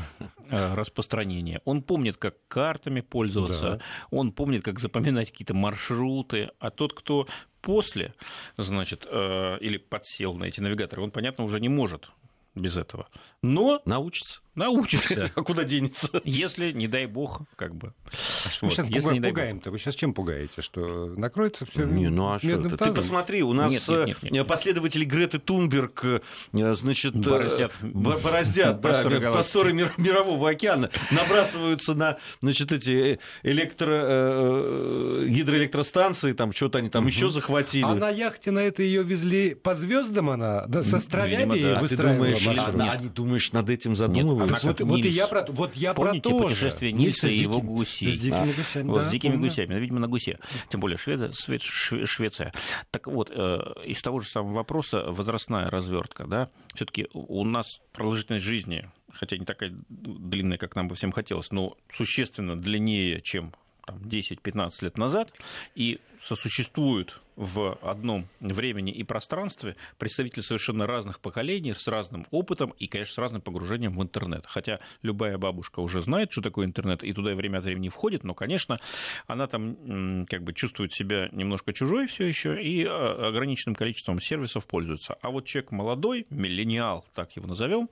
э, 0.51 0.75
распространения. 0.75 1.61
Он 1.65 1.83
помнит, 1.83 2.17
как 2.17 2.35
картами 2.49 3.01
пользоваться, 3.01 3.71
да. 3.71 3.81
он 4.11 4.33
помнит, 4.33 4.65
как 4.65 4.81
запоминать 4.81 5.31
какие-то 5.31 5.55
маршруты, 5.55 6.51
а 6.59 6.71
тот, 6.71 6.93
кто 6.95 7.29
после, 7.63 8.13
значит, 8.57 9.07
э, 9.09 9.59
или 9.61 9.79
подсел 9.79 10.35
на 10.35 10.45
эти 10.45 10.61
навигаторы, 10.61 11.01
он, 11.01 11.13
понятно, 11.13 11.45
уже 11.45 11.61
не 11.61 11.69
может 11.69 12.11
без 12.57 12.77
этого. 12.77 13.09
Но 13.41 13.81
научится. 13.85 14.41
Научится. 14.55 15.31
А 15.35 15.43
куда 15.43 15.65
денется? 15.65 16.09
Если, 16.25 16.73
не 16.73 16.87
дай 16.87 17.07
бог, 17.07 17.43
как 17.57 17.75
бы. 17.75 17.93
А 18.07 18.51
что 18.51 18.67
вот, 18.67 18.79
мы 18.79 18.85
сейчас 18.91 19.05
пуга- 19.05 19.29
пугаем-то? 19.29 19.71
Вы 19.71 19.79
сейчас 19.79 19.95
чем 19.97 20.15
пугаете? 20.15 20.63
Что 20.63 21.07
накроется 21.17 21.67
все? 21.67 21.85
Не, 21.85 22.09
ну 22.09 22.33
а 22.33 22.39
что 22.39 22.63
Ты 22.63 22.93
посмотри, 22.93 23.43
у 23.43 23.53
нас 23.53 23.71
нет, 23.71 23.83
нет, 23.89 24.07
нет, 24.07 24.33
нет. 24.33 24.45
Э, 24.45 24.49
последователи 24.49 25.05
Греты 25.05 25.39
Тунберг, 25.39 26.05
э, 26.05 26.21
значит... 26.53 27.15
Э, 27.17 27.19
бороздят. 27.19 27.73
Бороздят 27.83 28.81
просторы 28.81 29.73
мирового 29.73 30.51
океана, 30.51 30.91
набрасываются 31.11 31.95
на, 31.95 32.19
значит, 32.41 32.71
эти 32.73 33.19
электро... 33.43 35.25
гидроэлектростанции, 35.27 36.33
там 36.33 36.53
что-то 36.53 36.79
они 36.79 36.91
там 36.91 37.07
еще 37.07 37.29
захватили. 37.29 37.85
А 37.85 37.95
на 37.95 38.11
яхте 38.11 38.51
на 38.51 38.61
это 38.61 38.83
ее 38.83 39.03
везли 39.03 39.55
по 39.55 39.75
звездам 39.75 40.31
она, 40.31 40.67
да, 40.67 40.83
со 40.83 40.99
островями 40.99 41.81
выстраивала 41.81 42.29
маршрут. 42.29 42.81
А 42.81 42.97
не 42.97 43.09
думаешь, 43.09 43.53
над 43.53 43.69
этим 43.69 43.97
задумываться? 43.97 44.44
А 44.53 44.59
вот, 44.63 44.81
вот, 44.81 44.99
и 44.99 45.09
я 45.09 45.27
про, 45.27 45.45
вот 45.49 45.77
я 45.77 45.95
Помните 45.95 46.29
про 46.29 46.31
то 46.31 46.43
путешествие 46.45 46.93
Нильса 46.93 47.29
и 47.29 47.37
его 47.37 47.61
гусей? 47.61 48.13
С 48.13 48.19
дикими 48.19 48.53
гусями, 48.53 48.89
вот, 48.89 48.97
да, 48.97 49.09
С 49.09 49.11
дикими 49.11 49.33
помню. 49.33 49.49
гусями, 49.49 49.75
видимо, 49.75 50.01
на 50.01 50.09
гусе. 50.09 50.39
Тем 50.71 50.81
более 50.81 50.97
Швеция, 50.99 51.59
Швеция. 52.07 52.53
Так 52.91 53.07
вот, 53.07 53.31
э, 53.31 53.59
из 53.87 54.01
того 54.03 54.21
же 54.21 54.29
самого 54.29 54.55
вопроса 54.55 55.05
возрастная 55.09 55.71
развертка. 55.71 56.27
Да? 56.27 56.51
Все-таки 56.75 57.09
у 57.13 57.45
нас 57.45 57.81
продолжительность 57.93 58.45
жизни 58.45 58.89
хотя 59.15 59.37
не 59.37 59.45
такая 59.45 59.73
длинная, 59.89 60.59
как 60.59 60.75
нам 60.75 60.89
бы 60.89 60.97
всем 60.97 61.13
хотелось, 61.13 61.53
но 61.53 61.77
существенно 61.93 62.61
длиннее, 62.61 63.21
чем 63.21 63.55
10-15 63.87 64.71
лет 64.81 64.99
назад, 64.99 65.33
и 65.75 66.01
сосуществуют 66.21 67.23
в 67.37 67.79
одном 67.83 68.29
времени 68.41 68.93
и 68.93 69.03
пространстве 69.03 69.77
представители 69.99 70.43
совершенно 70.43 70.87
разных 70.87 71.21
поколений, 71.21 71.75
с 71.75 71.87
разным 71.89 72.27
опытом 72.31 72.75
и, 72.79 72.87
конечно, 72.87 73.15
с 73.15 73.19
разным 73.19 73.43
погружением 73.43 73.97
в 73.97 74.03
интернет. 74.03 74.45
Хотя 74.47 74.81
любая 75.03 75.39
бабушка 75.39 75.81
уже 75.81 76.01
знает, 76.01 76.33
что 76.33 76.43
такое 76.43 76.67
интернет, 76.67 77.03
и 77.03 77.13
туда 77.13 77.35
время 77.35 77.59
от 77.59 77.65
времени 77.65 77.89
входит, 77.89 78.25
но, 78.25 78.35
конечно, 78.35 78.79
она 79.27 79.47
там 79.47 80.27
как 80.29 80.43
бы 80.43 80.53
чувствует 80.53 80.93
себя 80.93 81.29
немножко 81.33 81.73
чужой 81.73 82.07
все 82.07 82.27
еще 82.27 82.63
и 82.63 82.85
а, 82.85 83.29
ограниченным 83.29 83.75
количеством 83.75 84.21
сервисов 84.21 84.67
пользуется. 84.67 85.17
А 85.21 85.31
вот 85.31 85.47
человек 85.47 85.73
молодой, 85.73 86.27
миллениал, 86.31 87.05
так 87.15 87.33
его 87.37 87.47
назовем, 87.47 87.89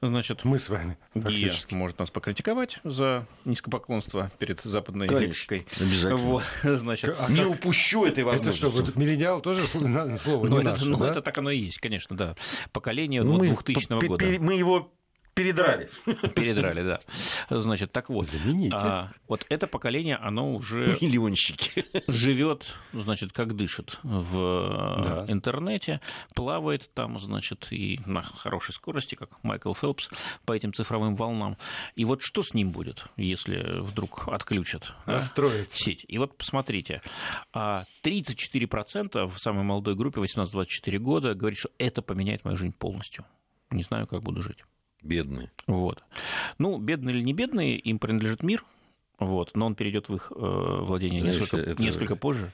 значит... 0.00 0.44
Мы 0.44 0.58
с 0.58 0.68
вами, 0.68 0.98
Гия 1.14 1.52
может 1.70 1.98
нас 1.98 2.10
покритиковать 2.10 2.78
за 2.84 3.26
низкопоклонство 3.44 4.30
перед 4.38 4.60
западной 4.60 5.08
Конечно, 5.08 5.26
лексикой. 5.26 5.66
Обязательно. 5.76 6.16
Вот, 6.16 6.44
значит, 6.62 7.16
а 7.18 7.30
не 7.30 7.44
упущу 7.44 8.04
этой 8.04 8.24
возможности. 8.24 8.60
Это 8.60 8.73
что, 8.74 8.84
вот 8.84 8.96
миллениал 8.96 9.40
тоже 9.40 9.66
слово 9.66 9.86
ну, 9.86 10.56
не 10.56 10.60
это, 10.60 10.70
наше, 10.70 10.84
ну, 10.86 10.98
да? 10.98 11.10
это 11.10 11.22
так 11.22 11.36
оно 11.38 11.50
и 11.50 11.58
есть, 11.58 11.78
конечно, 11.78 12.16
да. 12.16 12.34
Поколение 12.72 13.22
ну, 13.22 13.38
2000 13.38 14.06
года. 14.06 14.24
Мы 14.40 14.54
его 14.54 14.92
Передрали. 15.34 15.90
Передрали, 16.34 16.82
да. 16.82 17.00
Значит, 17.50 17.90
так 17.92 18.08
вот. 18.08 18.26
Замените. 18.26 18.76
А, 18.76 19.12
вот 19.26 19.44
это 19.48 19.66
поколение, 19.66 20.16
оно 20.16 20.54
уже... 20.54 20.96
Миллионщики. 21.00 21.84
Живет, 22.06 22.74
значит, 22.92 23.32
как 23.32 23.56
дышит 23.56 23.98
в 24.02 25.02
да. 25.02 25.24
интернете, 25.28 26.00
плавает 26.34 26.88
там, 26.94 27.18
значит, 27.18 27.68
и 27.70 28.00
на 28.06 28.22
хорошей 28.22 28.72
скорости, 28.74 29.16
как 29.16 29.42
Майкл 29.42 29.74
Фелпс, 29.74 30.08
по 30.44 30.52
этим 30.52 30.72
цифровым 30.72 31.16
волнам. 31.16 31.56
И 31.96 32.04
вот 32.04 32.22
что 32.22 32.42
с 32.42 32.54
ним 32.54 32.70
будет, 32.70 33.04
если 33.16 33.80
вдруг 33.80 34.28
отключат 34.28 34.92
Расстроится. 35.06 35.78
Да, 35.78 35.84
сеть? 35.84 36.04
И 36.08 36.18
вот 36.18 36.36
посмотрите, 36.36 37.02
34% 37.54 39.10
а 39.14 39.26
в 39.26 39.38
самой 39.38 39.64
молодой 39.64 39.96
группе, 39.96 40.20
18-24 40.20 40.98
года, 40.98 41.34
говорит, 41.34 41.58
что 41.58 41.70
это 41.78 42.02
поменяет 42.02 42.44
мою 42.44 42.56
жизнь 42.56 42.72
полностью. 42.72 43.24
Не 43.70 43.82
знаю, 43.82 44.06
как 44.06 44.22
буду 44.22 44.42
жить. 44.42 44.58
Бедные. 45.04 45.50
Вот. 45.66 46.02
Ну, 46.58 46.78
бедные 46.78 47.14
или 47.14 47.22
не 47.22 47.34
бедные, 47.34 47.78
им 47.78 47.98
принадлежит 47.98 48.42
мир, 48.42 48.64
вот, 49.20 49.52
но 49.54 49.66
он 49.66 49.76
перейдет 49.76 50.08
в 50.08 50.14
их 50.16 50.32
э, 50.34 50.78
владение 50.82 51.20
Знаете, 51.20 51.40
несколько, 51.40 51.70
это, 51.70 51.82
несколько 51.82 52.16
позже. 52.16 52.52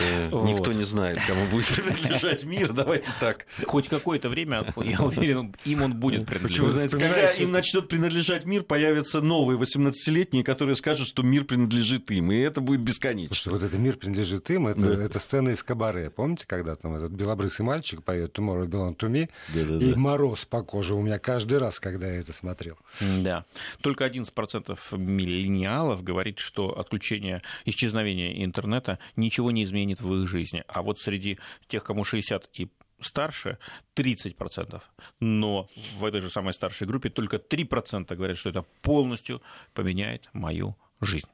Это 0.00 0.36
вот. 0.36 0.48
Никто 0.48 0.72
не 0.72 0.84
знает, 0.84 1.18
кому 1.26 1.44
будет 1.46 1.66
принадлежать 1.66 2.44
мир, 2.44 2.72
давайте 2.74 3.10
так. 3.20 3.46
Хоть 3.64 3.88
какое-то 3.88 4.30
время, 4.30 4.72
я 4.76 5.00
уверен, 5.00 5.54
им 5.66 5.82
он 5.82 5.94
будет 5.94 6.26
принадлежать. 6.26 6.50
Почему, 6.50 6.68
знаете, 6.68 6.98
когда 6.98 7.30
им 7.32 7.52
начнет 7.52 7.88
принадлежать 7.88 8.46
мир, 8.46 8.62
появятся 8.62 9.20
новые 9.20 9.58
18-летние, 9.58 10.42
которые 10.42 10.74
скажут, 10.74 11.06
что 11.06 11.22
мир 11.22 11.44
принадлежит 11.44 12.10
им, 12.10 12.32
и 12.32 12.38
это 12.38 12.62
будет 12.62 12.80
бесконечно. 12.80 13.34
Слушайте, 13.34 13.50
вот 13.50 13.62
это 13.62 13.78
мир 13.78 13.96
принадлежит 13.98 14.48
им, 14.50 14.68
это, 14.68 14.80
да. 14.80 15.04
это 15.04 15.18
сцена 15.18 15.50
из 15.50 15.62
Кабаре. 15.62 16.08
Помните, 16.08 16.46
когда 16.46 16.76
там 16.76 16.94
этот 16.94 17.12
белобрысый 17.12 17.66
мальчик 17.66 18.02
поет 18.02 18.36
«Tomorrow 18.36 18.66
belong 18.66 18.96
to 18.96 19.10
me», 19.10 19.28
да, 19.54 19.64
да, 19.64 19.84
и 19.84 19.92
да. 19.92 19.98
мороз 19.98 20.46
по 20.46 20.62
коже 20.62 20.94
у 20.94 21.02
меня 21.02 21.18
каждый 21.18 21.58
раз, 21.58 21.78
когда 21.78 22.06
я 22.06 22.20
это 22.20 22.32
смотрел. 22.32 22.78
Да. 23.00 23.44
Только 23.82 24.06
11% 24.06 24.78
миллениалов 24.96 25.89
журналов 25.90 26.02
говорит, 26.04 26.38
что 26.38 26.78
отключение, 26.78 27.42
исчезновение 27.64 28.44
интернета 28.44 28.98
ничего 29.16 29.50
не 29.50 29.64
изменит 29.64 30.00
в 30.00 30.12
их 30.14 30.28
жизни. 30.28 30.62
А 30.68 30.82
вот 30.82 30.98
среди 30.98 31.38
тех, 31.68 31.84
кому 31.84 32.04
60 32.04 32.48
и 32.58 32.68
старше 33.00 33.58
30%, 33.96 34.82
но 35.20 35.68
в 35.98 36.04
этой 36.04 36.20
же 36.20 36.28
самой 36.28 36.52
старшей 36.52 36.86
группе 36.86 37.10
только 37.10 37.36
3% 37.36 38.14
говорят, 38.14 38.38
что 38.38 38.50
это 38.50 38.64
полностью 38.82 39.40
поменяет 39.72 40.28
мою 40.32 40.76
жизнь. 41.00 41.28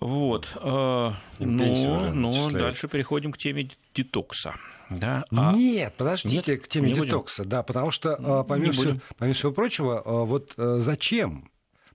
Вот. 0.00 0.48
Э, 0.56 1.12
ну, 1.38 2.12
ну 2.14 2.50
дальше 2.50 2.88
переходим 2.88 3.32
к 3.32 3.38
теме 3.38 3.68
детокса. 3.94 4.54
Да? 4.90 5.24
А... 5.30 5.52
Нет, 5.54 5.94
подождите, 5.96 6.52
Нет, 6.52 6.64
к 6.64 6.68
теме 6.68 6.92
детокса, 6.92 7.42
будем. 7.42 7.50
да, 7.50 7.62
потому 7.62 7.92
что, 7.92 8.10
э, 8.10 8.44
помимо, 8.48 8.72
всего, 8.72 9.00
помимо 9.16 9.34
всего 9.34 9.52
прочего, 9.52 10.02
э, 10.04 10.26
вот 10.26 10.54
зачем 10.56 11.51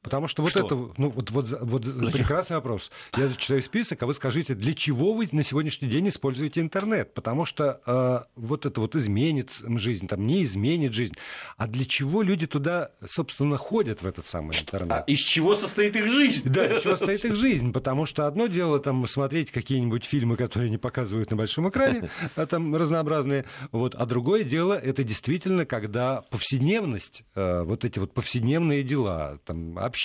Потому 0.07 0.27
что 0.27 0.41
вот 0.41 0.51
что? 0.51 0.65
это, 0.65 0.75
ну 0.97 1.09
вот, 1.09 1.31
вот, 1.31 1.53
вот 1.61 2.13
прекрасный 2.13 2.55
вопрос. 2.55 2.91
Я 3.15 3.27
зачитаю 3.27 3.61
список, 3.61 4.01
а 4.03 4.05
вы 4.05 4.13
скажите, 4.13 4.55
для 4.55 4.73
чего 4.73 5.13
вы 5.13 5.27
на 5.31 5.43
сегодняшний 5.43 5.89
день 5.89 6.07
используете 6.07 6.61
интернет? 6.61 7.13
Потому 7.13 7.45
что 7.45 7.81
э, 7.85 8.19
вот 8.35 8.65
это 8.65 8.79
вот 8.79 8.95
изменит 8.95 9.51
жизнь, 9.61 10.07
там 10.07 10.25
не 10.25 10.43
изменит 10.43 10.93
жизнь. 10.93 11.13
А 11.57 11.67
для 11.67 11.85
чего 11.85 12.21
люди 12.21 12.47
туда, 12.47 12.91
собственно, 13.05 13.57
ходят 13.57 14.01
в 14.01 14.07
этот 14.07 14.25
самый 14.25 14.57
интернет? 14.57 14.91
А 14.91 14.99
из 15.07 15.19
чего 15.19 15.55
состоит 15.55 15.95
их 15.95 16.09
жизнь? 16.09 16.49
Да, 16.49 16.65
из 16.65 16.83
чего 16.83 16.95
состоит 16.97 17.25
их 17.25 17.35
жизнь? 17.35 17.73
Потому 17.73 18.05
что 18.05 18.27
одно 18.27 18.47
дело 18.47 18.79
там 18.79 19.05
смотреть 19.07 19.51
какие-нибудь 19.51 20.05
фильмы, 20.05 20.37
которые 20.37 20.69
не 20.69 20.77
показывают 20.77 21.31
на 21.31 21.37
большом 21.37 21.69
экране, 21.69 22.09
а 22.35 22.45
там 22.45 22.75
разнообразные, 22.75 23.45
вот, 23.71 23.93
а 23.95 24.05
другое 24.05 24.43
дело 24.43 24.73
это 24.73 25.03
действительно, 25.03 25.65
когда 25.65 26.21
повседневность, 26.29 27.23
э, 27.35 27.63
вот 27.63 27.83
эти 27.83 27.99
вот 27.99 28.13
повседневные 28.13 28.83
дела, 28.83 29.39
там 29.45 29.77
общение, 29.77 29.96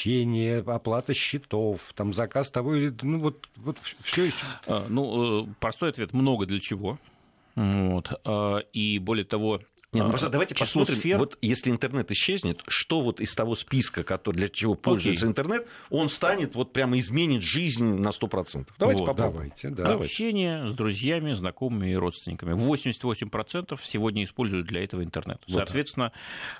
оплата 0.66 1.14
счетов, 1.14 1.92
там 1.94 2.12
заказ 2.12 2.50
того 2.50 2.74
или... 2.74 2.94
Ну, 3.02 3.18
вот, 3.18 3.48
вот 3.56 3.78
все 4.02 4.24
еще. 4.24 4.44
А, 4.66 4.86
ну, 4.88 5.44
э, 5.44 5.46
простой 5.60 5.90
ответ– 5.90 6.12
много 6.12 6.46
для 6.46 6.60
чего. 6.60 6.98
Вот. 7.54 8.20
А, 8.24 8.58
и 8.72 8.98
более 8.98 9.24
того, 9.24 9.60
нет, 9.92 10.04
ну 10.04 10.10
просто 10.10 10.30
давайте 10.30 10.54
посмотрим, 10.54 10.96
сфер... 10.96 11.18
вот 11.18 11.36
если 11.42 11.70
интернет 11.70 12.10
исчезнет, 12.10 12.62
что 12.66 13.02
вот 13.02 13.20
из 13.20 13.34
того 13.34 13.54
списка, 13.54 14.02
который, 14.02 14.36
для 14.36 14.48
чего 14.48 14.74
пользуется 14.74 15.26
okay. 15.26 15.30
интернет, 15.30 15.66
он 15.90 16.08
станет, 16.08 16.54
вот 16.54 16.72
прямо 16.72 16.96
изменит 16.98 17.42
жизнь 17.42 17.84
на 17.84 18.08
100%. 18.08 18.68
Давайте 18.78 19.02
вот, 19.02 19.06
попробуем. 19.06 19.52
Давайте, 19.62 19.68
да. 19.68 19.92
Общение 19.92 20.66
с 20.66 20.72
друзьями, 20.72 21.34
знакомыми 21.34 21.90
и 21.90 21.94
родственниками. 21.94 22.54
88% 22.54 23.78
сегодня 23.82 24.24
используют 24.24 24.66
для 24.66 24.82
этого 24.82 25.04
интернет. 25.04 25.42
Вот. 25.46 25.56
Соответственно, 25.56 26.12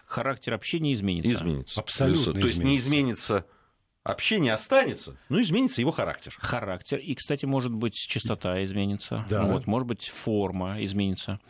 характер 0.04 0.52
общения 0.52 0.92
изменится. 0.92 1.32
Изменится. 1.32 1.80
Абсолютно. 1.80 2.34
То 2.34 2.46
есть 2.46 2.62
не 2.62 2.76
изменится 2.76 3.46
общение 4.04 4.52
останется, 4.52 5.16
но 5.28 5.40
изменится 5.40 5.80
его 5.80 5.92
характер. 5.92 6.34
Характер. 6.38 6.98
И, 6.98 7.14
кстати, 7.14 7.46
может 7.46 7.72
быть, 7.72 7.94
частота 7.94 8.62
изменится. 8.64 9.24
Да. 9.30 9.44
Вот, 9.44 9.66
может 9.66 9.88
быть, 9.88 10.08
форма 10.08 10.84
изменится. 10.84 11.40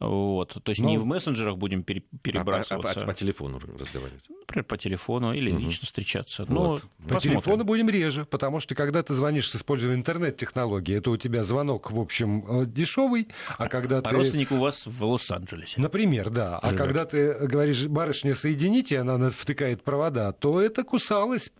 Вот. 0.00 0.56
То 0.62 0.70
есть 0.70 0.80
ну, 0.80 0.88
не 0.88 0.96
в 0.96 1.04
мессенджерах 1.04 1.58
будем 1.58 1.82
перебрасываться. 1.82 3.00
А, 3.00 3.00
а, 3.00 3.04
а, 3.04 3.06
по 3.06 3.12
телефону 3.12 3.60
разговаривать? 3.78 4.24
Например, 4.40 4.64
по 4.64 4.78
телефону 4.78 5.34
или 5.34 5.52
угу. 5.52 5.60
лично 5.60 5.86
встречаться. 5.86 6.46
Но 6.48 6.62
вот. 6.62 6.82
По 7.06 7.20
телефону 7.20 7.64
будем 7.64 7.90
реже, 7.90 8.24
потому 8.24 8.60
что 8.60 8.74
когда 8.74 9.02
ты 9.02 9.12
звонишь 9.12 9.50
с 9.50 9.56
использованием 9.56 10.00
интернет-технологий, 10.00 10.94
это 10.94 11.10
у 11.10 11.18
тебя 11.18 11.42
звонок, 11.42 11.90
в 11.90 12.00
общем, 12.00 12.62
э, 12.62 12.66
дешевый, 12.66 13.28
а 13.58 13.68
когда 13.68 13.98
а 13.98 14.02
ты... 14.02 14.16
родственник 14.16 14.52
у 14.52 14.56
вас 14.56 14.86
в 14.86 15.04
Лос-Анджелесе. 15.04 15.78
Например, 15.78 16.30
да. 16.30 16.58
А 16.58 16.70
Живет. 16.70 16.78
когда 16.78 17.04
ты 17.04 17.34
говоришь, 17.46 17.86
барышня, 17.86 18.34
соедините, 18.34 19.00
она 19.00 19.28
втыкает 19.28 19.84
провода, 19.84 20.32
то 20.32 20.62
это 20.62 20.82
кусалось. 20.82 21.50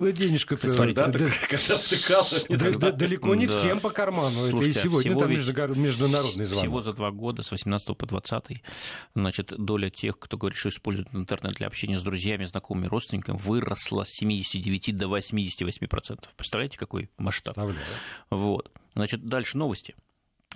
Когда, 0.78 1.06
да, 1.08 1.26
когда 1.48 1.76
втыкала. 1.76 2.92
Далеко 2.92 3.34
не 3.34 3.46
всем 3.46 3.80
по 3.80 3.90
карману. 3.90 4.46
Это 4.46 4.64
и 4.64 4.72
сегодня 4.72 5.14
там 5.18 5.30
международный 5.30 6.46
звонок. 6.46 6.64
Всего 6.64 6.80
за 6.80 6.94
два 6.94 7.10
года, 7.10 7.42
с 7.42 7.50
18 7.50 7.96
по 7.96 8.06
20 8.06 8.29
2020, 8.30 8.62
значит, 9.14 9.52
доля 9.56 9.90
тех, 9.90 10.18
кто 10.18 10.36
говорит, 10.36 10.58
что 10.58 10.68
использует 10.68 11.14
интернет 11.14 11.54
для 11.54 11.66
общения 11.66 11.98
с 11.98 12.02
друзьями, 12.02 12.44
знакомыми, 12.44 12.86
родственниками, 12.86 13.36
выросла 13.36 14.04
с 14.04 14.10
79 14.10 14.96
до 14.96 15.06
88%. 15.06 16.24
Представляете, 16.36 16.78
какой 16.78 17.10
масштаб? 17.18 17.58
Вот. 18.30 18.70
Значит, 18.94 19.24
дальше 19.24 19.56
новости. 19.56 19.94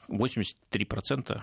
83% 0.08 1.42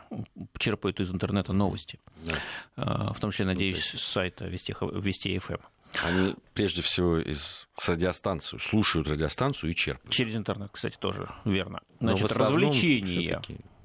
черпают 0.58 1.00
из 1.00 1.12
интернета 1.12 1.54
новости. 1.54 2.00
Да. 2.26 2.34
А, 2.76 3.14
в 3.14 3.20
том 3.20 3.32
числе, 3.32 3.46
надеюсь, 3.46 3.84
с 3.84 4.02
сайта 4.02 4.46
Вести, 4.46 4.76
Вести 4.80 5.38
ФМ. 5.40 5.56
Они 6.04 6.36
прежде 6.54 6.82
всего 6.82 7.18
из, 7.18 7.68
с 7.78 7.90
радиостанцию, 7.90 8.60
слушают 8.60 9.10
радиостанцию 9.10 9.72
и 9.72 9.76
черпают. 9.76 10.14
Через 10.14 10.36
интернет, 10.36 10.70
кстати, 10.72 10.96
тоже 10.98 11.30
верно. 11.44 11.82
Значит, 12.00 12.32
развлечения, 12.32 13.42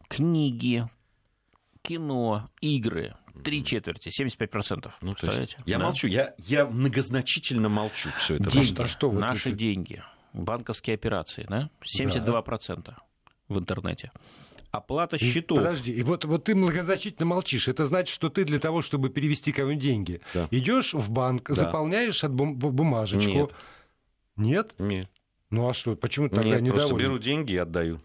книги, 0.09 0.89
кино, 1.87 2.51
игры, 2.61 3.15
три 3.45 3.65
четверти, 3.65 4.09
75%. 4.09 4.91
Ну, 5.01 5.13
Представляете? 5.13 5.59
Я 5.67 5.79
да? 5.79 5.85
молчу, 5.85 6.09
я, 6.09 6.35
я 6.39 6.67
многозначительно 6.67 7.69
молчу 7.69 8.09
все 8.19 8.37
это. 8.37 8.51
Деньги, 8.51 8.83
а 8.83 8.87
что 8.87 9.13
наши 9.13 9.51
это... 9.51 9.59
деньги, 9.59 10.03
банковские 10.33 10.95
операции, 10.95 11.47
да? 11.49 11.71
72% 11.85 12.83
да. 12.85 12.97
в 13.49 13.59
интернете 13.59 14.11
оплата 14.73 15.17
счетов. 15.17 15.59
Подожди, 15.59 15.91
и 15.91 16.03
вот, 16.03 16.27
вот 16.27 16.45
ты 16.45 16.55
многозначительно 16.55 17.25
молчишь. 17.25 17.67
Это 17.67 17.87
значит, 17.87 18.15
что 18.15 18.29
ты 18.29 18.45
для 18.45 18.59
того, 18.59 18.83
чтобы 18.83 19.09
перевести 19.09 19.51
кому-нибудь 19.51 19.83
деньги, 19.83 20.21
да. 20.35 20.49
идешь 20.51 20.93
в 20.93 21.11
банк, 21.11 21.49
да. 21.49 21.55
заполняешь 21.55 22.23
от 22.25 22.35
бум- 22.35 22.57
бумажечку. 22.59 23.31
Нет. 23.31 23.55
Нет? 24.37 24.75
Нет. 24.79 25.09
Ну 25.51 25.69
а 25.69 25.73
что, 25.73 25.95
почему 25.95 26.29
тогда 26.29 26.51
Нет, 26.51 26.63
недовольны? 26.63 26.89
просто 26.89 26.95
беру 26.97 27.19
деньги 27.19 27.53
и 27.53 27.57
отдаю. 27.57 28.01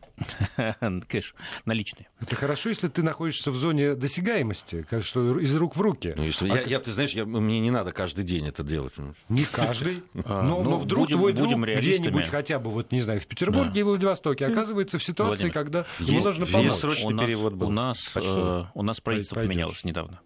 Кэш, 1.08 1.34
наличные. 1.66 2.08
Это 2.20 2.36
хорошо, 2.36 2.70
если 2.70 2.88
ты 2.88 3.02
находишься 3.02 3.50
в 3.50 3.56
зоне 3.56 3.96
досягаемости, 3.96 4.86
что 5.02 5.40
из 5.40 5.56
рук 5.56 5.76
в 5.76 5.82
руки. 5.82 6.14
Ну, 6.16 6.24
если 6.24 6.48
а 6.52 6.56
я, 6.56 6.62
ты... 6.62 6.70
я, 6.70 6.80
ты 6.80 6.92
знаешь, 6.92 7.14
я, 7.14 7.26
мне 7.26 7.60
не 7.60 7.72
надо 7.72 7.94
каждый 7.94 8.24
день 8.24 8.48
это 8.48 8.64
делать. 8.64 8.94
Не 9.30 9.46
каждый. 9.46 10.04
А, 10.24 10.44
но, 10.44 10.62
ну, 10.62 10.72
но 10.72 10.78
вдруг 10.78 11.06
будем, 11.06 11.18
твой 11.18 11.34
друг 11.34 11.52
где-нибудь 11.52 12.28
хотя 12.28 12.60
бы, 12.60 12.70
вот 12.70 12.92
не 12.92 13.02
знаю, 13.02 13.20
в 13.20 13.26
Петербурге 13.26 13.72
да. 13.74 13.80
и 13.80 13.84
Владивостоке 13.84 14.46
оказывается 14.46 15.00
в 15.00 15.04
ситуации, 15.04 15.46
Владимир, 15.46 15.54
когда 15.54 15.86
ему 16.00 16.24
нужно 16.24 16.46
помочь. 16.46 16.66
Есть 16.66 16.80
срочный 16.80 17.08
у 17.08 17.16
нас, 17.16 17.26
перевод 17.26 17.54
был. 17.54 17.68
У 17.68 17.72
нас, 17.72 17.98
э, 18.16 18.64
у 18.74 18.84
нас 18.84 19.02
правительство 19.02 19.36
поменялось 19.36 19.84
недавно. 19.84 20.22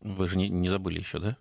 Вы 0.00 0.28
же 0.28 0.36
не, 0.36 0.48
не 0.48 0.68
забыли 0.68 0.98
еще, 0.98 1.18
да? 1.18 1.36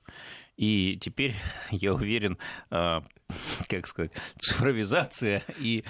И 0.57 0.97
теперь, 1.01 1.35
я 1.71 1.93
уверен, 1.93 2.37
а, 2.69 3.03
как 3.69 3.87
сказать, 3.87 4.11
цифровизация 4.39 5.43
и, 5.59 5.83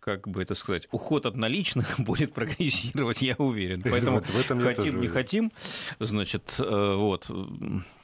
как 0.00 0.28
бы 0.28 0.42
это 0.42 0.54
сказать, 0.54 0.88
уход 0.90 1.26
от 1.26 1.36
наличных 1.36 1.94
будет 2.00 2.32
прогрессировать, 2.32 3.22
я 3.22 3.34
уверен. 3.38 3.82
Поэтому 3.82 4.20
в 4.20 4.38
этом 4.40 4.60
хотим, 4.60 5.00
не 5.00 5.08
хотим, 5.08 5.52
значит, 5.98 6.56
э, 6.58 6.94
вот, 6.96 7.30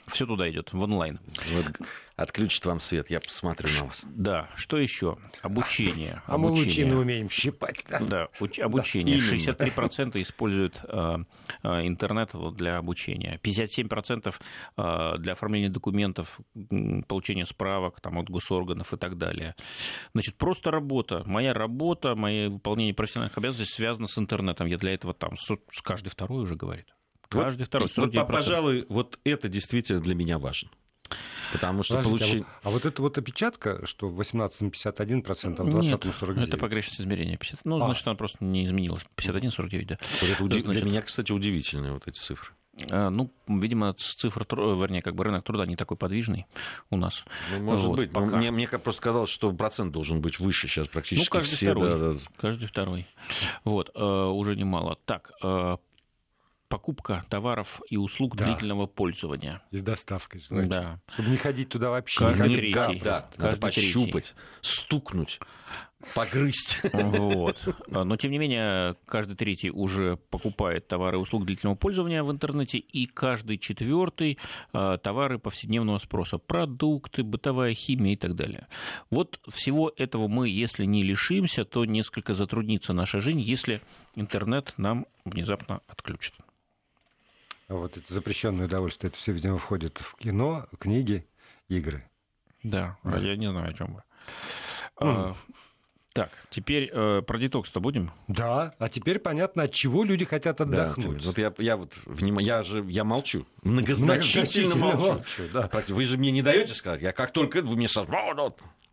все 0.06 0.26
туда 0.26 0.48
идет, 0.50 0.72
в 0.72 0.82
онлайн. 0.82 1.20
Вот 1.52 1.66
отключит 2.16 2.64
вам 2.66 2.80
свет, 2.80 3.10
я 3.10 3.20
посмотрю 3.20 3.68
на 3.78 3.86
вас. 3.86 4.04
Да, 4.04 4.50
что 4.54 4.78
еще? 4.78 5.18
Обучение. 5.42 6.22
А 6.32 6.34
обучение. 6.34 6.36
мы 6.36 6.50
лучины 6.50 6.96
умеем 6.96 7.30
щипать. 7.30 7.84
Да, 7.88 7.98
да 7.98 8.28
уч- 8.40 8.60
обучение. 8.60 9.18
Да, 9.18 9.54
63% 9.54 10.20
используют 10.22 10.80
э, 10.84 11.16
э, 11.62 11.86
интернет 11.86 12.30
для 12.54 12.78
обучения. 12.78 13.40
57% 13.42 14.34
э, 14.76 15.18
для 15.18 15.32
оформления 15.32 15.68
документов, 15.68 16.40
получения 17.08 17.44
справок 17.44 18.00
там, 18.00 18.18
от 18.18 18.30
госорганов 18.30 18.92
и 18.92 18.96
так 18.96 19.18
далее. 19.18 19.54
Значит, 20.12 20.36
просто 20.36 20.70
работа. 20.70 21.22
Моя 21.26 21.52
работа, 21.52 22.14
мое 22.14 22.50
выполнение 22.50 22.94
профессиональных 22.94 23.36
обязанностей 23.38 23.74
связано 23.74 24.06
с 24.06 24.18
интернетом. 24.18 24.66
Я 24.66 24.78
для 24.78 24.92
этого 24.94 25.14
там 25.14 25.36
с, 25.36 25.46
с 25.70 25.82
каждый 25.82 26.08
второй 26.08 26.44
уже 26.44 26.56
говорит. 26.56 26.86
Каждый 27.40 27.64
второй. 27.64 27.88
Вот, 27.96 28.28
пожалуй, 28.28 28.86
вот 28.88 29.18
это 29.24 29.48
действительно 29.48 30.00
для 30.00 30.14
меня 30.14 30.38
важно. 30.38 30.70
Потому 31.52 31.82
что 31.82 32.02
получить... 32.02 32.44
а, 32.44 32.46
вот, 32.46 32.46
а 32.62 32.70
вот 32.70 32.86
эта 32.86 33.02
вот 33.02 33.18
опечатка, 33.18 33.84
что 33.86 34.08
в 34.08 34.18
18-м 34.18 34.68
51%, 34.68 35.56
а 35.58 35.64
в 35.64 35.68
20-м 35.68 36.10
49%? 36.10 36.38
Нет, 36.38 36.48
это 36.48 36.56
погрешность 36.56 37.00
измерения. 37.00 37.36
50. 37.36 37.64
Ну, 37.64 37.80
а. 37.80 37.84
значит, 37.84 38.06
она 38.06 38.16
просто 38.16 38.42
не 38.44 38.64
изменилась. 38.64 39.02
51-49, 39.16 39.86
да. 39.86 39.98
Вот 40.20 40.30
это 40.30 40.44
удив... 40.44 40.62
значит... 40.62 40.82
Для 40.82 40.90
меня, 40.90 41.02
кстати, 41.02 41.30
удивительные 41.30 41.92
вот 41.92 42.08
эти 42.08 42.18
цифры. 42.18 42.52
А, 42.90 43.10
ну, 43.10 43.30
видимо, 43.48 43.92
цифра, 43.92 44.46
вернее, 44.50 45.02
как 45.02 45.14
бы 45.14 45.24
рынок 45.24 45.44
труда 45.44 45.66
не 45.66 45.76
такой 45.76 45.98
подвижный 45.98 46.46
у 46.88 46.96
нас. 46.96 47.24
Ну, 47.52 47.62
может 47.62 47.86
вот, 47.86 47.96
быть. 47.96 48.12
Пока. 48.12 48.36
Мне, 48.36 48.50
мне 48.50 48.66
просто 48.66 49.02
казалось, 49.02 49.28
что 49.28 49.52
процент 49.52 49.92
должен 49.92 50.22
быть 50.22 50.38
выше 50.38 50.68
сейчас 50.68 50.88
практически 50.88 51.26
ну, 51.26 51.40
каждый 51.40 51.54
все. 51.54 51.66
Второй, 51.66 51.88
да, 51.90 52.12
да. 52.14 52.18
Каждый 52.38 52.66
второй. 52.66 53.06
Вот, 53.64 53.90
э, 53.94 54.02
уже 54.02 54.56
немало. 54.56 54.98
Так, 55.04 55.32
э, 55.42 55.76
покупка 56.72 57.22
товаров 57.28 57.82
и 57.90 57.98
услуг 57.98 58.34
да. 58.34 58.46
длительного 58.46 58.86
пользования. 58.86 59.60
И 59.72 59.76
с 59.76 59.82
доставкой. 59.82 60.40
Знаете. 60.40 60.70
Да. 60.70 61.00
Чтобы 61.12 61.28
не 61.28 61.36
ходить 61.36 61.68
туда 61.68 61.90
вообще. 61.90 62.18
Каждый 62.18 62.48
не 62.48 62.56
третий. 62.56 63.00
Да, 63.04 63.20
да. 63.20 63.28
Каждый 63.36 63.60
пощупать, 63.60 64.32
третий. 64.34 64.34
стукнуть, 64.62 65.38
погрызть. 66.14 66.80
Вот. 66.94 67.68
Но, 67.88 68.16
тем 68.16 68.30
не 68.30 68.38
менее, 68.38 68.96
каждый 69.04 69.36
третий 69.36 69.70
уже 69.70 70.16
покупает 70.30 70.88
товары 70.88 71.18
и 71.18 71.20
услуги 71.20 71.44
длительного 71.44 71.76
пользования 71.76 72.22
в 72.22 72.32
интернете, 72.32 72.78
и 72.78 73.04
каждый 73.04 73.58
четвертый 73.58 74.38
э, 74.72 74.98
товары 75.02 75.38
повседневного 75.38 75.98
спроса. 75.98 76.38
Продукты, 76.38 77.22
бытовая 77.22 77.74
химия 77.74 78.14
и 78.14 78.16
так 78.16 78.34
далее. 78.34 78.66
Вот 79.10 79.40
всего 79.48 79.92
этого 79.94 80.26
мы, 80.26 80.48
если 80.48 80.86
не 80.86 81.02
лишимся, 81.02 81.66
то 81.66 81.84
несколько 81.84 82.34
затруднится 82.34 82.94
наша 82.94 83.20
жизнь, 83.20 83.40
если 83.40 83.82
интернет 84.16 84.72
нам 84.78 85.04
внезапно 85.26 85.82
отключат. 85.86 86.34
А 87.68 87.74
вот 87.74 87.96
это 87.96 88.12
запрещенное 88.12 88.66
удовольствие, 88.66 89.08
это 89.08 89.18
все, 89.18 89.32
видимо, 89.32 89.58
входит 89.58 89.98
в 89.98 90.16
кино, 90.16 90.66
книги, 90.78 91.26
игры. 91.68 92.04
Да, 92.62 92.98
да. 93.02 93.18
я 93.18 93.36
не 93.36 93.50
знаю, 93.50 93.70
о 93.70 93.72
чем 93.72 93.94
вы. 93.94 94.02
Mm. 95.00 95.34
А, 95.34 95.36
так, 96.12 96.30
теперь 96.50 96.90
э, 96.92 97.22
про 97.26 97.38
детокс-то 97.38 97.80
будем? 97.80 98.12
Да, 98.28 98.74
а 98.78 98.88
теперь 98.88 99.18
понятно, 99.18 99.64
от 99.64 99.72
чего 99.72 100.04
люди 100.04 100.24
хотят 100.24 100.60
отдохнуть. 100.60 101.18
Да, 101.18 101.26
вот 101.26 101.38
я, 101.38 101.54
я 101.58 101.76
вот 101.76 101.94
вним... 102.04 102.38
я 102.38 102.62
же 102.62 102.84
я 102.88 103.04
молчу, 103.04 103.46
многозначительно, 103.62 104.76
молчу. 104.76 105.12
молчу 105.14 105.42
да. 105.52 105.70
Вы 105.88 106.04
же 106.04 106.18
мне 106.18 106.30
не 106.30 106.42
даете 106.42 106.74
сказать, 106.74 107.00
я 107.00 107.12
как 107.12 107.32
только 107.32 107.62
вы 107.62 107.76
мне 107.76 107.88
сразу... 107.88 108.12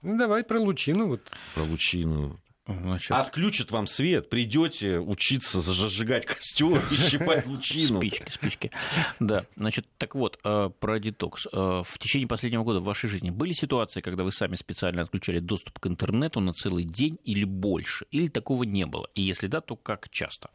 Ну 0.01 0.17
давай 0.17 0.45
про 0.45 0.59
лучину 0.59 1.07
вот. 1.07 1.29
Про 1.55 1.63
лучину. 1.63 2.39
Значит... 2.69 3.11
Отключат 3.11 3.71
вам 3.71 3.87
свет, 3.87 4.29
придете 4.29 4.99
учиться 4.99 5.61
зажигать 5.61 6.25
костер 6.25 6.81
и 6.91 6.95
щипать 6.95 7.47
лучину. 7.47 7.99
Спички, 7.99 8.29
спички. 8.29 8.71
Да, 9.19 9.45
значит, 9.55 9.87
так 9.97 10.15
вот, 10.15 10.39
э, 10.43 10.69
про 10.79 10.99
детокс. 10.99 11.47
Э, 11.51 11.81
в 11.83 11.97
течение 11.99 12.27
последнего 12.27 12.63
года 12.63 12.79
в 12.79 12.83
вашей 12.83 13.09
жизни 13.09 13.31
были 13.31 13.53
ситуации, 13.53 14.01
когда 14.01 14.23
вы 14.23 14.31
сами 14.31 14.55
специально 14.55 15.01
отключали 15.01 15.39
доступ 15.39 15.79
к 15.79 15.87
интернету 15.87 16.39
на 16.41 16.53
целый 16.53 16.83
день 16.83 17.17
или 17.23 17.43
больше? 17.43 18.05
Или 18.11 18.27
такого 18.27 18.63
не 18.63 18.85
было? 18.85 19.07
И 19.15 19.21
если 19.21 19.47
да, 19.47 19.61
то 19.61 19.75
как 19.75 20.09
часто? 20.09 20.49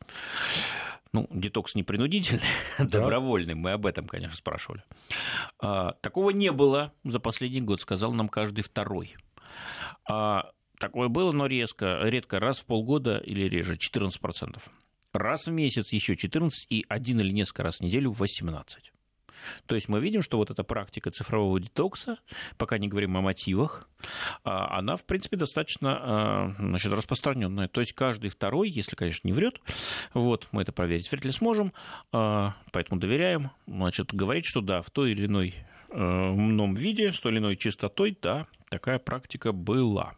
Ну, 1.12 1.28
детокс 1.30 1.74
не 1.74 1.84
принудительный, 1.84 2.42
да. 2.78 2.84
добровольный, 2.84 3.54
мы 3.54 3.72
об 3.72 3.86
этом, 3.86 4.06
конечно, 4.06 4.36
спрашивали. 4.36 4.82
А, 5.60 5.92
такого 6.00 6.30
не 6.30 6.50
было 6.50 6.92
за 7.04 7.20
последний 7.20 7.60
год, 7.60 7.80
сказал 7.80 8.12
нам 8.12 8.28
каждый 8.28 8.62
второй. 8.62 9.16
А 10.08 10.50
Такое 10.84 11.08
было, 11.08 11.32
но 11.32 11.46
резко, 11.46 12.00
редко, 12.02 12.38
раз 12.38 12.60
в 12.60 12.66
полгода 12.66 13.16
или 13.16 13.48
реже, 13.48 13.76
14%. 13.76 14.60
Раз 15.14 15.46
в 15.46 15.50
месяц 15.50 15.90
еще 15.94 16.14
14 16.14 16.66
и 16.68 16.84
один 16.90 17.20
или 17.20 17.32
несколько 17.32 17.62
раз 17.62 17.78
в 17.78 17.80
неделю 17.80 18.10
18. 18.10 18.92
То 19.64 19.76
есть 19.76 19.88
мы 19.88 19.98
видим, 20.00 20.20
что 20.20 20.36
вот 20.36 20.50
эта 20.50 20.62
практика 20.62 21.10
цифрового 21.10 21.58
детокса, 21.58 22.18
пока 22.58 22.76
не 22.76 22.88
говорим 22.88 23.16
о 23.16 23.22
мотивах, 23.22 23.88
а, 24.42 24.78
она, 24.78 24.96
в 24.96 25.06
принципе, 25.06 25.38
достаточно 25.38 25.98
а, 25.98 26.54
значит, 26.58 26.92
распространенная. 26.92 27.68
То 27.68 27.80
есть 27.80 27.94
каждый 27.94 28.28
второй, 28.28 28.68
если, 28.68 28.94
конечно, 28.94 29.26
не 29.26 29.32
врет, 29.32 29.62
вот, 30.12 30.48
мы 30.52 30.60
это 30.60 30.72
проверить 30.72 31.10
вряд 31.10 31.24
ли 31.24 31.32
сможем, 31.32 31.72
а, 32.12 32.56
поэтому 32.72 33.00
доверяем, 33.00 33.52
значит, 33.66 34.12
говорить, 34.12 34.44
что 34.44 34.60
да, 34.60 34.82
в 34.82 34.90
той 34.90 35.12
или 35.12 35.24
иной 35.24 35.54
ином 35.90 36.74
виде, 36.74 37.10
с 37.10 37.20
той 37.20 37.32
или 37.32 37.38
иной 37.38 37.56
частотой, 37.56 38.18
да, 38.20 38.48
такая 38.68 38.98
практика 38.98 39.52
была. 39.52 40.14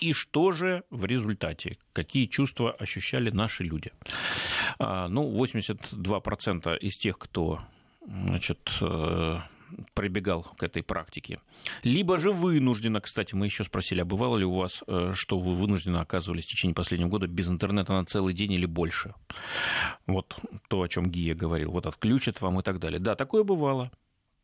И 0.00 0.12
что 0.12 0.52
же 0.52 0.84
в 0.90 1.04
результате? 1.04 1.78
Какие 1.92 2.26
чувства 2.26 2.72
ощущали 2.72 3.30
наши 3.30 3.64
люди? 3.64 3.92
А, 4.78 5.08
ну, 5.08 5.30
82% 5.36 6.78
из 6.78 6.96
тех, 6.96 7.18
кто 7.18 7.60
значит, 8.06 8.70
э, 8.80 9.38
прибегал 9.94 10.42
к 10.56 10.62
этой 10.62 10.82
практике. 10.82 11.40
Либо 11.82 12.18
же 12.18 12.30
вынужденно, 12.30 13.00
кстати, 13.00 13.34
мы 13.34 13.46
еще 13.46 13.64
спросили, 13.64 14.00
а 14.00 14.04
бывало 14.04 14.36
ли 14.36 14.44
у 14.44 14.54
вас, 14.54 14.82
э, 14.86 15.12
что 15.14 15.38
вы 15.38 15.54
вынужденно 15.54 16.00
оказывались 16.00 16.44
в 16.44 16.48
течение 16.48 16.74
последнего 16.74 17.08
года 17.08 17.26
без 17.26 17.48
интернета 17.48 17.92
на 17.92 18.04
целый 18.04 18.34
день 18.34 18.52
или 18.52 18.66
больше? 18.66 19.14
Вот 20.06 20.36
то, 20.68 20.82
о 20.82 20.88
чем 20.88 21.10
Гия 21.10 21.34
говорил, 21.34 21.72
вот 21.72 21.86
отключат 21.86 22.40
вам 22.40 22.60
и 22.60 22.62
так 22.62 22.78
далее. 22.78 23.00
Да, 23.00 23.14
такое 23.14 23.42
бывало. 23.42 23.90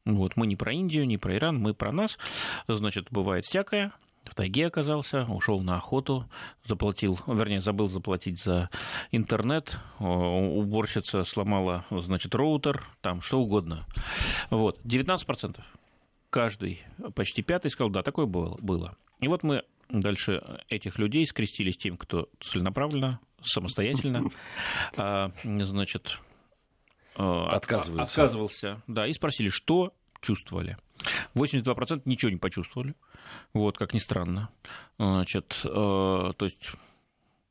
Вот, 0.05 0.37
мы 0.37 0.47
не 0.49 0.57
про 0.57 0.73
Индию, 0.73 1.07
не 1.07 1.17
про 1.17 1.37
Иран, 1.37 1.59
мы 1.59 1.75
про 1.75 1.93
нас. 1.93 2.19
Значит, 2.67 3.07
бывает 3.11 3.45
всякое. 3.45 3.93
В 4.25 4.35
тайге 4.35 4.67
оказался, 4.67 5.25
ушел 5.25 5.61
на 5.61 5.77
охоту, 5.77 6.29
заплатил, 6.65 7.19
вернее, 7.27 7.61
забыл 7.61 7.89
заплатить 7.89 8.41
за 8.41 8.71
интернет, 9.11 9.79
уборщица 9.99 11.25
сломала, 11.25 11.85
значит, 11.91 12.35
роутер, 12.35 12.85
там 13.01 13.21
что 13.21 13.41
угодно. 13.41 13.87
Вот, 14.51 14.81
19%. 14.85 15.61
Каждый, 16.31 16.83
почти 17.15 17.43
пятый 17.43 17.71
сказал, 17.71 17.91
да, 17.91 18.03
такое 18.03 18.27
было. 18.27 18.97
И 19.21 19.29
вот 19.29 19.43
мы 19.43 19.65
дальше 19.89 20.43
этих 20.69 20.99
людей 20.99 21.27
скрестили 21.27 21.71
с 21.71 21.77
тем, 21.77 21.97
кто 21.97 22.29
целенаправленно, 22.41 23.21
самостоятельно, 23.43 24.31
а, 24.97 25.33
значит, 25.45 26.19
а, 27.17 27.49
отказывался. 27.49 28.03
отказывался, 28.03 28.83
да, 28.87 29.07
и 29.07 29.13
спросили, 29.13 29.51
что 29.51 29.93
чувствовали. 30.23 30.79
82% 31.35 32.03
ничего 32.05 32.31
не 32.31 32.39
почувствовали, 32.39 32.95
вот, 33.53 33.77
как 33.77 33.93
ни 33.93 33.99
странно. 33.99 34.49
Значит, 34.99 35.61
э, 35.65 35.69
то 35.69 36.35
есть 36.45 36.71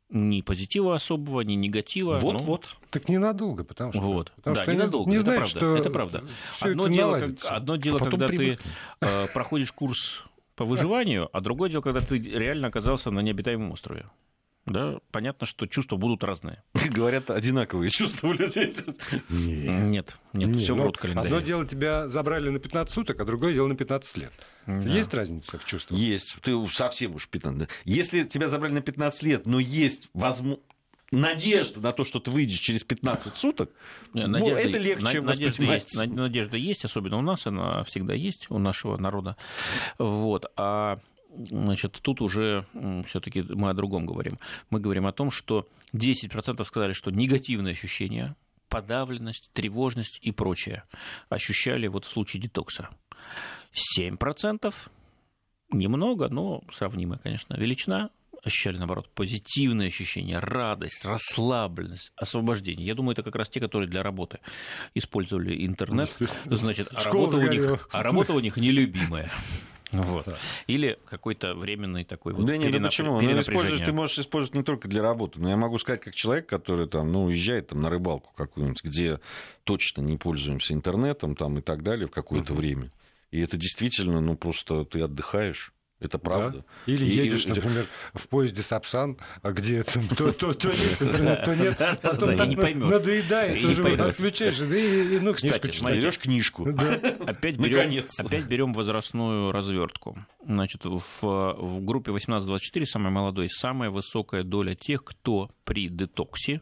ни 0.10 0.42
позитива 0.42 0.96
особого, 0.96 1.42
ни 1.42 1.54
негатива. 1.54 2.18
Вот, 2.18 2.34
ну, 2.34 2.40
вот. 2.40 2.78
Так 2.90 3.08
ненадолго, 3.10 3.64
потому 3.64 3.92
что... 3.92 4.02
Вот. 4.02 4.32
Потому 4.38 4.56
да, 4.56 4.64
что 4.64 4.74
ненадолго, 4.74 5.10
не 5.10 5.18
это 5.18 5.24
знаешь, 5.24 5.40
правда. 5.40 5.60
Что 5.60 5.76
это 5.78 5.90
правда. 5.90 6.24
Одно 6.60 6.88
дело, 6.88 7.20
как, 7.20 7.32
одно 7.50 7.76
дело 7.76 7.98
а 8.02 8.10
когда 8.10 8.28
привыкнешь. 8.28 8.58
ты 8.58 9.06
э, 9.06 9.28
проходишь 9.34 9.72
курс 9.72 10.24
по 10.56 10.66
выживанию, 10.66 11.30
а 11.32 11.42
другое 11.42 11.70
дело, 11.70 11.82
когда 11.82 12.02
ты 12.02 12.18
реально 12.20 12.68
оказался 12.68 13.12
на 13.12 13.20
необитаемом 13.22 13.72
острове 13.72 14.06
да, 14.66 15.00
понятно, 15.12 15.48
что 15.48 15.66
чувства 15.66 15.98
будут 15.98 16.24
разные. 16.24 16.64
Говорят, 16.74 17.32
одинаковые 17.32 17.90
чувства 17.90 18.28
у 18.28 18.34
людей. 18.34 18.76
Нет, 19.30 20.18
нет, 20.34 20.50
нет 20.50 20.56
все 20.58 20.76
в 20.76 20.82
рот 20.82 20.98
календаря. 20.98 21.28
Одно 21.28 21.40
дело 21.42 21.66
тебя 21.66 22.08
забрали 22.08 22.50
на 22.50 22.60
15 22.60 22.94
суток, 22.94 23.20
а 23.20 23.26
другое 23.26 23.54
дело 23.54 23.68
на 23.68 23.76
15 23.76 24.18
лет. 24.18 24.34
Да. 24.68 24.88
Есть 24.88 25.14
разница 25.14 25.58
в 25.58 25.66
чувствах? 25.66 26.00
Есть. 26.00 26.36
Ты 26.44 26.56
совсем 26.70 27.16
уж 27.16 27.28
15. 27.28 27.68
Если 27.86 28.24
тебя 28.24 28.48
забрали 28.48 28.74
на 28.74 28.82
15 28.82 29.24
лет, 29.24 29.46
но 29.48 29.60
есть 29.60 30.10
возможность 30.14 30.66
надежда 31.12 31.82
на 31.82 31.92
то, 31.92 32.06
что 32.06 32.20
ты 32.20 32.32
выйдешь 32.32 32.60
через 32.60 32.84
15 32.84 33.36
суток, 33.36 33.72
Нет, 34.14 34.28
ну, 34.28 34.40
надежда, 34.40 34.62
это 34.62 34.78
легче 34.78 35.22
на, 35.22 35.28
надежда 35.28 35.64
есть, 35.64 35.96
надежда 35.96 36.58
есть, 36.58 36.86
особенно 36.86 37.18
у 37.18 37.22
нас, 37.22 37.46
она 37.46 37.84
всегда 37.84 38.14
есть, 38.14 38.50
у 38.50 38.58
нашего 38.58 38.98
народа. 38.98 39.36
Вот. 39.98 40.46
А 40.56 41.00
Значит, 41.34 42.00
тут 42.02 42.22
уже 42.22 42.66
все-таки 43.06 43.42
мы 43.42 43.70
о 43.70 43.74
другом 43.74 44.06
говорим. 44.06 44.38
Мы 44.70 44.80
говорим 44.80 45.06
о 45.06 45.12
том, 45.14 45.32
что 45.32 45.68
10% 45.94 46.64
сказали, 46.64 46.94
что 46.94 47.12
негативные 47.12 47.72
ощущения, 47.74 48.36
подавленность, 48.68 49.50
тревожность 49.54 50.20
и 50.22 50.32
прочее 50.32 50.84
ощущали 51.30 51.88
вот 51.88 52.06
в 52.06 52.10
случае 52.10 52.42
детокса. 52.42 52.90
7% 53.98 54.74
немного, 55.72 56.28
но 56.28 56.64
сравнимая, 56.72 57.20
конечно, 57.20 57.56
величина, 57.56 58.10
ощущали, 58.44 58.78
наоборот, 58.78 59.10
позитивные 59.14 59.88
ощущения, 59.88 60.40
радость, 60.40 61.06
расслабленность, 61.06 62.12
освобождение. 62.16 62.88
Я 62.88 62.96
думаю, 62.96 63.14
это 63.14 63.24
как 63.24 63.36
раз 63.36 63.50
те, 63.50 63.60
которые 63.60 63.88
для 63.88 64.04
работы 64.04 64.40
использовали 64.96 65.66
интернет. 65.66 66.10
Значит, 66.46 66.90
а 66.92 67.04
работа, 67.04 67.38
у 67.38 67.48
них, 67.48 67.88
а 67.92 68.04
работа 68.04 68.34
у 68.34 68.40
них 68.40 68.58
нелюбимая. 68.58 69.32
Вот. 69.92 70.26
Или 70.68 70.98
какой-то 71.06 71.54
временный 71.54 72.04
такой 72.04 72.34
вот 72.34 72.46
Да 72.46 72.58
нет, 72.58 72.72
ну 72.72 72.86
почему? 72.86 73.20
Ну, 73.20 73.40
используешь, 73.40 73.86
ты 73.86 73.94
можешь 73.94 74.20
использовать 74.20 74.56
не 74.56 74.64
только 74.64 74.88
для 74.88 75.02
работы, 75.02 75.40
но 75.40 75.50
я 75.50 75.58
могу 75.58 75.78
сказать, 75.78 76.02
как 76.02 76.16
человек, 76.16 76.48
который 76.48 76.88
там, 76.88 77.12
ну, 77.12 77.26
уезжает 77.26 77.68
там, 77.68 77.82
на 77.82 77.90
рыбалку 77.90 78.32
какую-нибудь, 78.36 78.84
где 78.84 79.20
точно 79.64 80.02
не 80.02 80.18
пользуемся 80.18 80.74
интернетом 80.74 81.36
там, 81.36 81.58
и 81.58 81.62
так 81.62 81.84
далее 81.84 82.08
в 82.08 82.12
какое-то 82.12 82.54
uh-huh. 82.54 82.58
время. 82.58 82.92
И 83.32 83.40
это 83.40 83.58
действительно, 83.58 84.22
ну, 84.22 84.36
просто 84.36 84.86
ты 84.86 85.02
отдыхаешь. 85.02 85.74
Это 86.02 86.18
правда. 86.18 86.58
Да? 86.58 86.92
Или 86.92 87.06
и, 87.06 87.10
едешь, 87.10 87.46
и, 87.46 87.50
например, 87.50 87.86
в 88.16 88.28
поезде 88.28 88.64
Сапсан, 88.64 89.18
а 89.44 89.52
где 89.52 89.84
там 89.84 90.08
то, 90.08 90.32
то, 90.32 90.54
то 90.54 90.70
есть 90.70 91.02
интернет, 91.02 91.44
то 91.44 91.56
нет, 91.56 91.78
потом 92.02 92.36
так 92.36 92.76
надоедает, 92.76 93.62
тоже 93.62 93.88
отключаешь, 94.02 94.58
да 94.58 94.78
и 94.78 95.20
ну, 95.20 95.34
книжку 95.36 95.68
читаешь. 95.68 95.98
Берешь 95.98 96.18
книжку. 96.18 96.68
Опять 97.28 97.58
берем, 97.58 98.04
опять 98.18 98.46
берем 98.46 98.74
возрастную 98.74 99.52
развертку. 99.52 100.18
Значит, 100.44 100.86
в, 100.86 101.22
в 101.22 101.82
группе 101.82 102.12
18-24, 102.12 102.86
самой 102.86 103.12
молодой, 103.12 103.48
самая 103.50 103.92
высокая 103.92 104.44
доля 104.44 104.74
тех, 104.74 105.04
кто 105.04 105.52
при 105.66 105.88
детоксе 105.88 106.62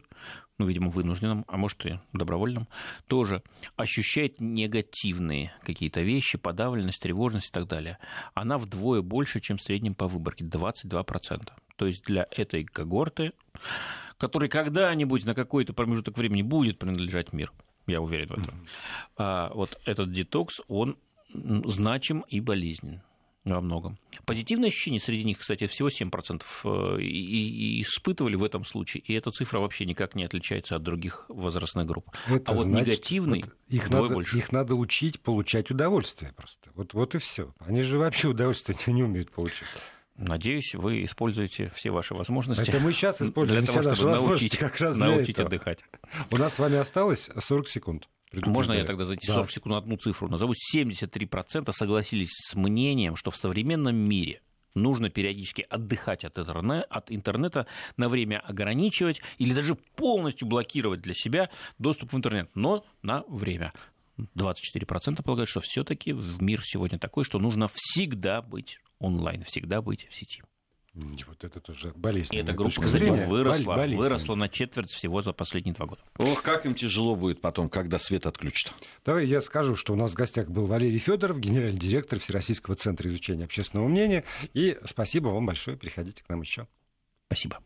ну, 0.60 0.66
видимо, 0.66 0.90
вынужденном, 0.90 1.46
а 1.48 1.56
может 1.56 1.86
и 1.86 1.98
добровольном, 2.12 2.68
тоже 3.06 3.42
ощущает 3.76 4.42
негативные 4.42 5.54
какие-то 5.64 6.02
вещи, 6.02 6.36
подавленность, 6.36 7.00
тревожность 7.00 7.48
и 7.48 7.50
так 7.50 7.66
далее. 7.66 7.96
Она 8.34 8.58
вдвое 8.58 9.00
больше, 9.00 9.40
чем 9.40 9.56
в 9.56 9.62
среднем 9.62 9.94
по 9.94 10.06
выборке, 10.06 10.44
22%. 10.44 11.48
То 11.76 11.86
есть 11.86 12.04
для 12.04 12.26
этой 12.30 12.64
когорты, 12.64 13.32
которой 14.18 14.50
когда-нибудь 14.50 15.24
на 15.24 15.34
какой-то 15.34 15.72
промежуток 15.72 16.18
времени 16.18 16.42
будет 16.42 16.78
принадлежать 16.78 17.32
мир, 17.32 17.50
я 17.86 18.02
уверен 18.02 18.28
в 18.28 18.32
этом, 18.32 18.66
а 19.16 19.50
вот 19.54 19.80
этот 19.86 20.12
детокс, 20.12 20.60
он 20.68 20.98
значим 21.32 22.20
и 22.28 22.40
болезнен 22.40 23.00
во 23.44 23.60
многом. 23.60 23.98
Позитивные 24.26 24.68
ощущения 24.68 25.00
среди 25.00 25.24
них, 25.24 25.38
кстати, 25.38 25.66
всего 25.66 25.88
7% 25.88 26.42
э, 26.64 27.00
и, 27.00 27.78
и 27.78 27.82
испытывали 27.82 28.36
в 28.36 28.44
этом 28.44 28.64
случае, 28.64 29.02
и 29.06 29.14
эта 29.14 29.30
цифра 29.30 29.60
вообще 29.60 29.86
никак 29.86 30.14
не 30.14 30.24
отличается 30.24 30.76
от 30.76 30.82
других 30.82 31.24
возрастных 31.28 31.86
групп. 31.86 32.10
Это 32.28 32.52
а 32.52 32.54
вот 32.54 32.64
значит, 32.64 32.86
негативный 32.88 33.42
вот 33.42 33.54
их 33.68 33.90
надо, 33.90 34.14
больше. 34.14 34.38
Их 34.38 34.52
надо 34.52 34.74
учить 34.74 35.20
получать 35.20 35.70
удовольствие 35.70 36.32
просто. 36.36 36.70
Вот, 36.74 36.92
вот 36.94 37.14
и 37.14 37.18
все. 37.18 37.54
Они 37.60 37.82
же 37.82 37.98
вообще 37.98 38.28
удовольствие 38.28 38.76
не 38.92 39.02
умеют 39.02 39.30
получать. 39.30 39.68
Надеюсь, 40.20 40.74
вы 40.74 41.04
используете 41.04 41.72
все 41.74 41.90
ваши 41.90 42.14
возможности. 42.14 42.68
Это 42.68 42.78
мы 42.78 42.92
сейчас 42.92 43.22
используем 43.22 43.64
для 43.64 43.72
того, 43.72 43.94
чтобы 43.94 44.12
научить, 44.12 44.58
как 44.58 44.76
раз 44.78 44.96
научить 44.98 45.38
отдыхать. 45.38 45.82
У 46.30 46.36
нас 46.36 46.54
с 46.54 46.58
вами 46.58 46.76
осталось 46.76 47.30
40 47.38 47.68
секунд. 47.68 48.08
Можно 48.34 48.74
я 48.74 48.84
тогда 48.84 49.06
за 49.06 49.14
эти 49.14 49.24
40 49.24 49.46
да. 49.46 49.52
секунд 49.52 49.74
одну 49.76 49.96
цифру 49.96 50.28
назову? 50.28 50.52
73% 50.74 51.72
согласились 51.72 52.30
с 52.32 52.54
мнением, 52.54 53.16
что 53.16 53.30
в 53.30 53.36
современном 53.36 53.96
мире 53.96 54.42
нужно 54.74 55.08
периодически 55.08 55.64
отдыхать 55.68 56.24
от 56.24 56.38
интернета, 56.38 56.84
от 56.90 57.10
интернета, 57.10 57.66
на 57.96 58.10
время 58.10 58.40
ограничивать 58.40 59.22
или 59.38 59.54
даже 59.54 59.74
полностью 59.74 60.46
блокировать 60.46 61.00
для 61.00 61.14
себя 61.14 61.48
доступ 61.78 62.12
в 62.12 62.16
интернет, 62.16 62.50
но 62.54 62.84
на 63.02 63.24
время. 63.26 63.72
24% 64.36 65.22
полагают, 65.22 65.48
что 65.48 65.60
все-таки 65.60 66.12
в 66.12 66.42
мир 66.42 66.60
сегодня 66.62 66.98
такой, 66.98 67.24
что 67.24 67.38
нужно 67.38 67.68
всегда 67.72 68.42
быть 68.42 68.78
онлайн, 69.00 69.42
всегда 69.42 69.82
быть 69.82 70.06
в 70.08 70.14
сети. 70.14 70.42
Вот 70.92 71.44
это 71.44 71.60
тоже 71.60 71.92
болезненно. 71.94 72.40
Эта 72.42 72.52
группа, 72.52 72.82
кстати, 72.82 73.04
выросла, 73.04 73.74
выросла 73.74 74.34
на 74.34 74.48
четверть 74.48 74.90
всего 74.90 75.22
за 75.22 75.32
последние 75.32 75.72
два 75.74 75.86
года. 75.86 76.02
Ох, 76.18 76.42
как 76.42 76.66
им 76.66 76.74
тяжело 76.74 77.14
будет 77.14 77.40
потом, 77.40 77.68
когда 77.68 77.98
свет 77.98 78.26
отключат. 78.26 78.74
Давай 79.04 79.26
я 79.26 79.40
скажу, 79.40 79.76
что 79.76 79.92
у 79.92 79.96
нас 79.96 80.12
в 80.12 80.14
гостях 80.14 80.48
был 80.48 80.66
Валерий 80.66 80.98
Федоров, 80.98 81.38
генеральный 81.38 81.78
директор 81.78 82.18
Всероссийского 82.18 82.74
центра 82.74 83.08
изучения 83.08 83.44
общественного 83.44 83.86
мнения. 83.86 84.24
И 84.52 84.76
спасибо 84.84 85.28
вам 85.28 85.46
большое. 85.46 85.76
Приходите 85.76 86.24
к 86.24 86.28
нам 86.28 86.40
еще. 86.40 86.66
Спасибо. 87.26 87.60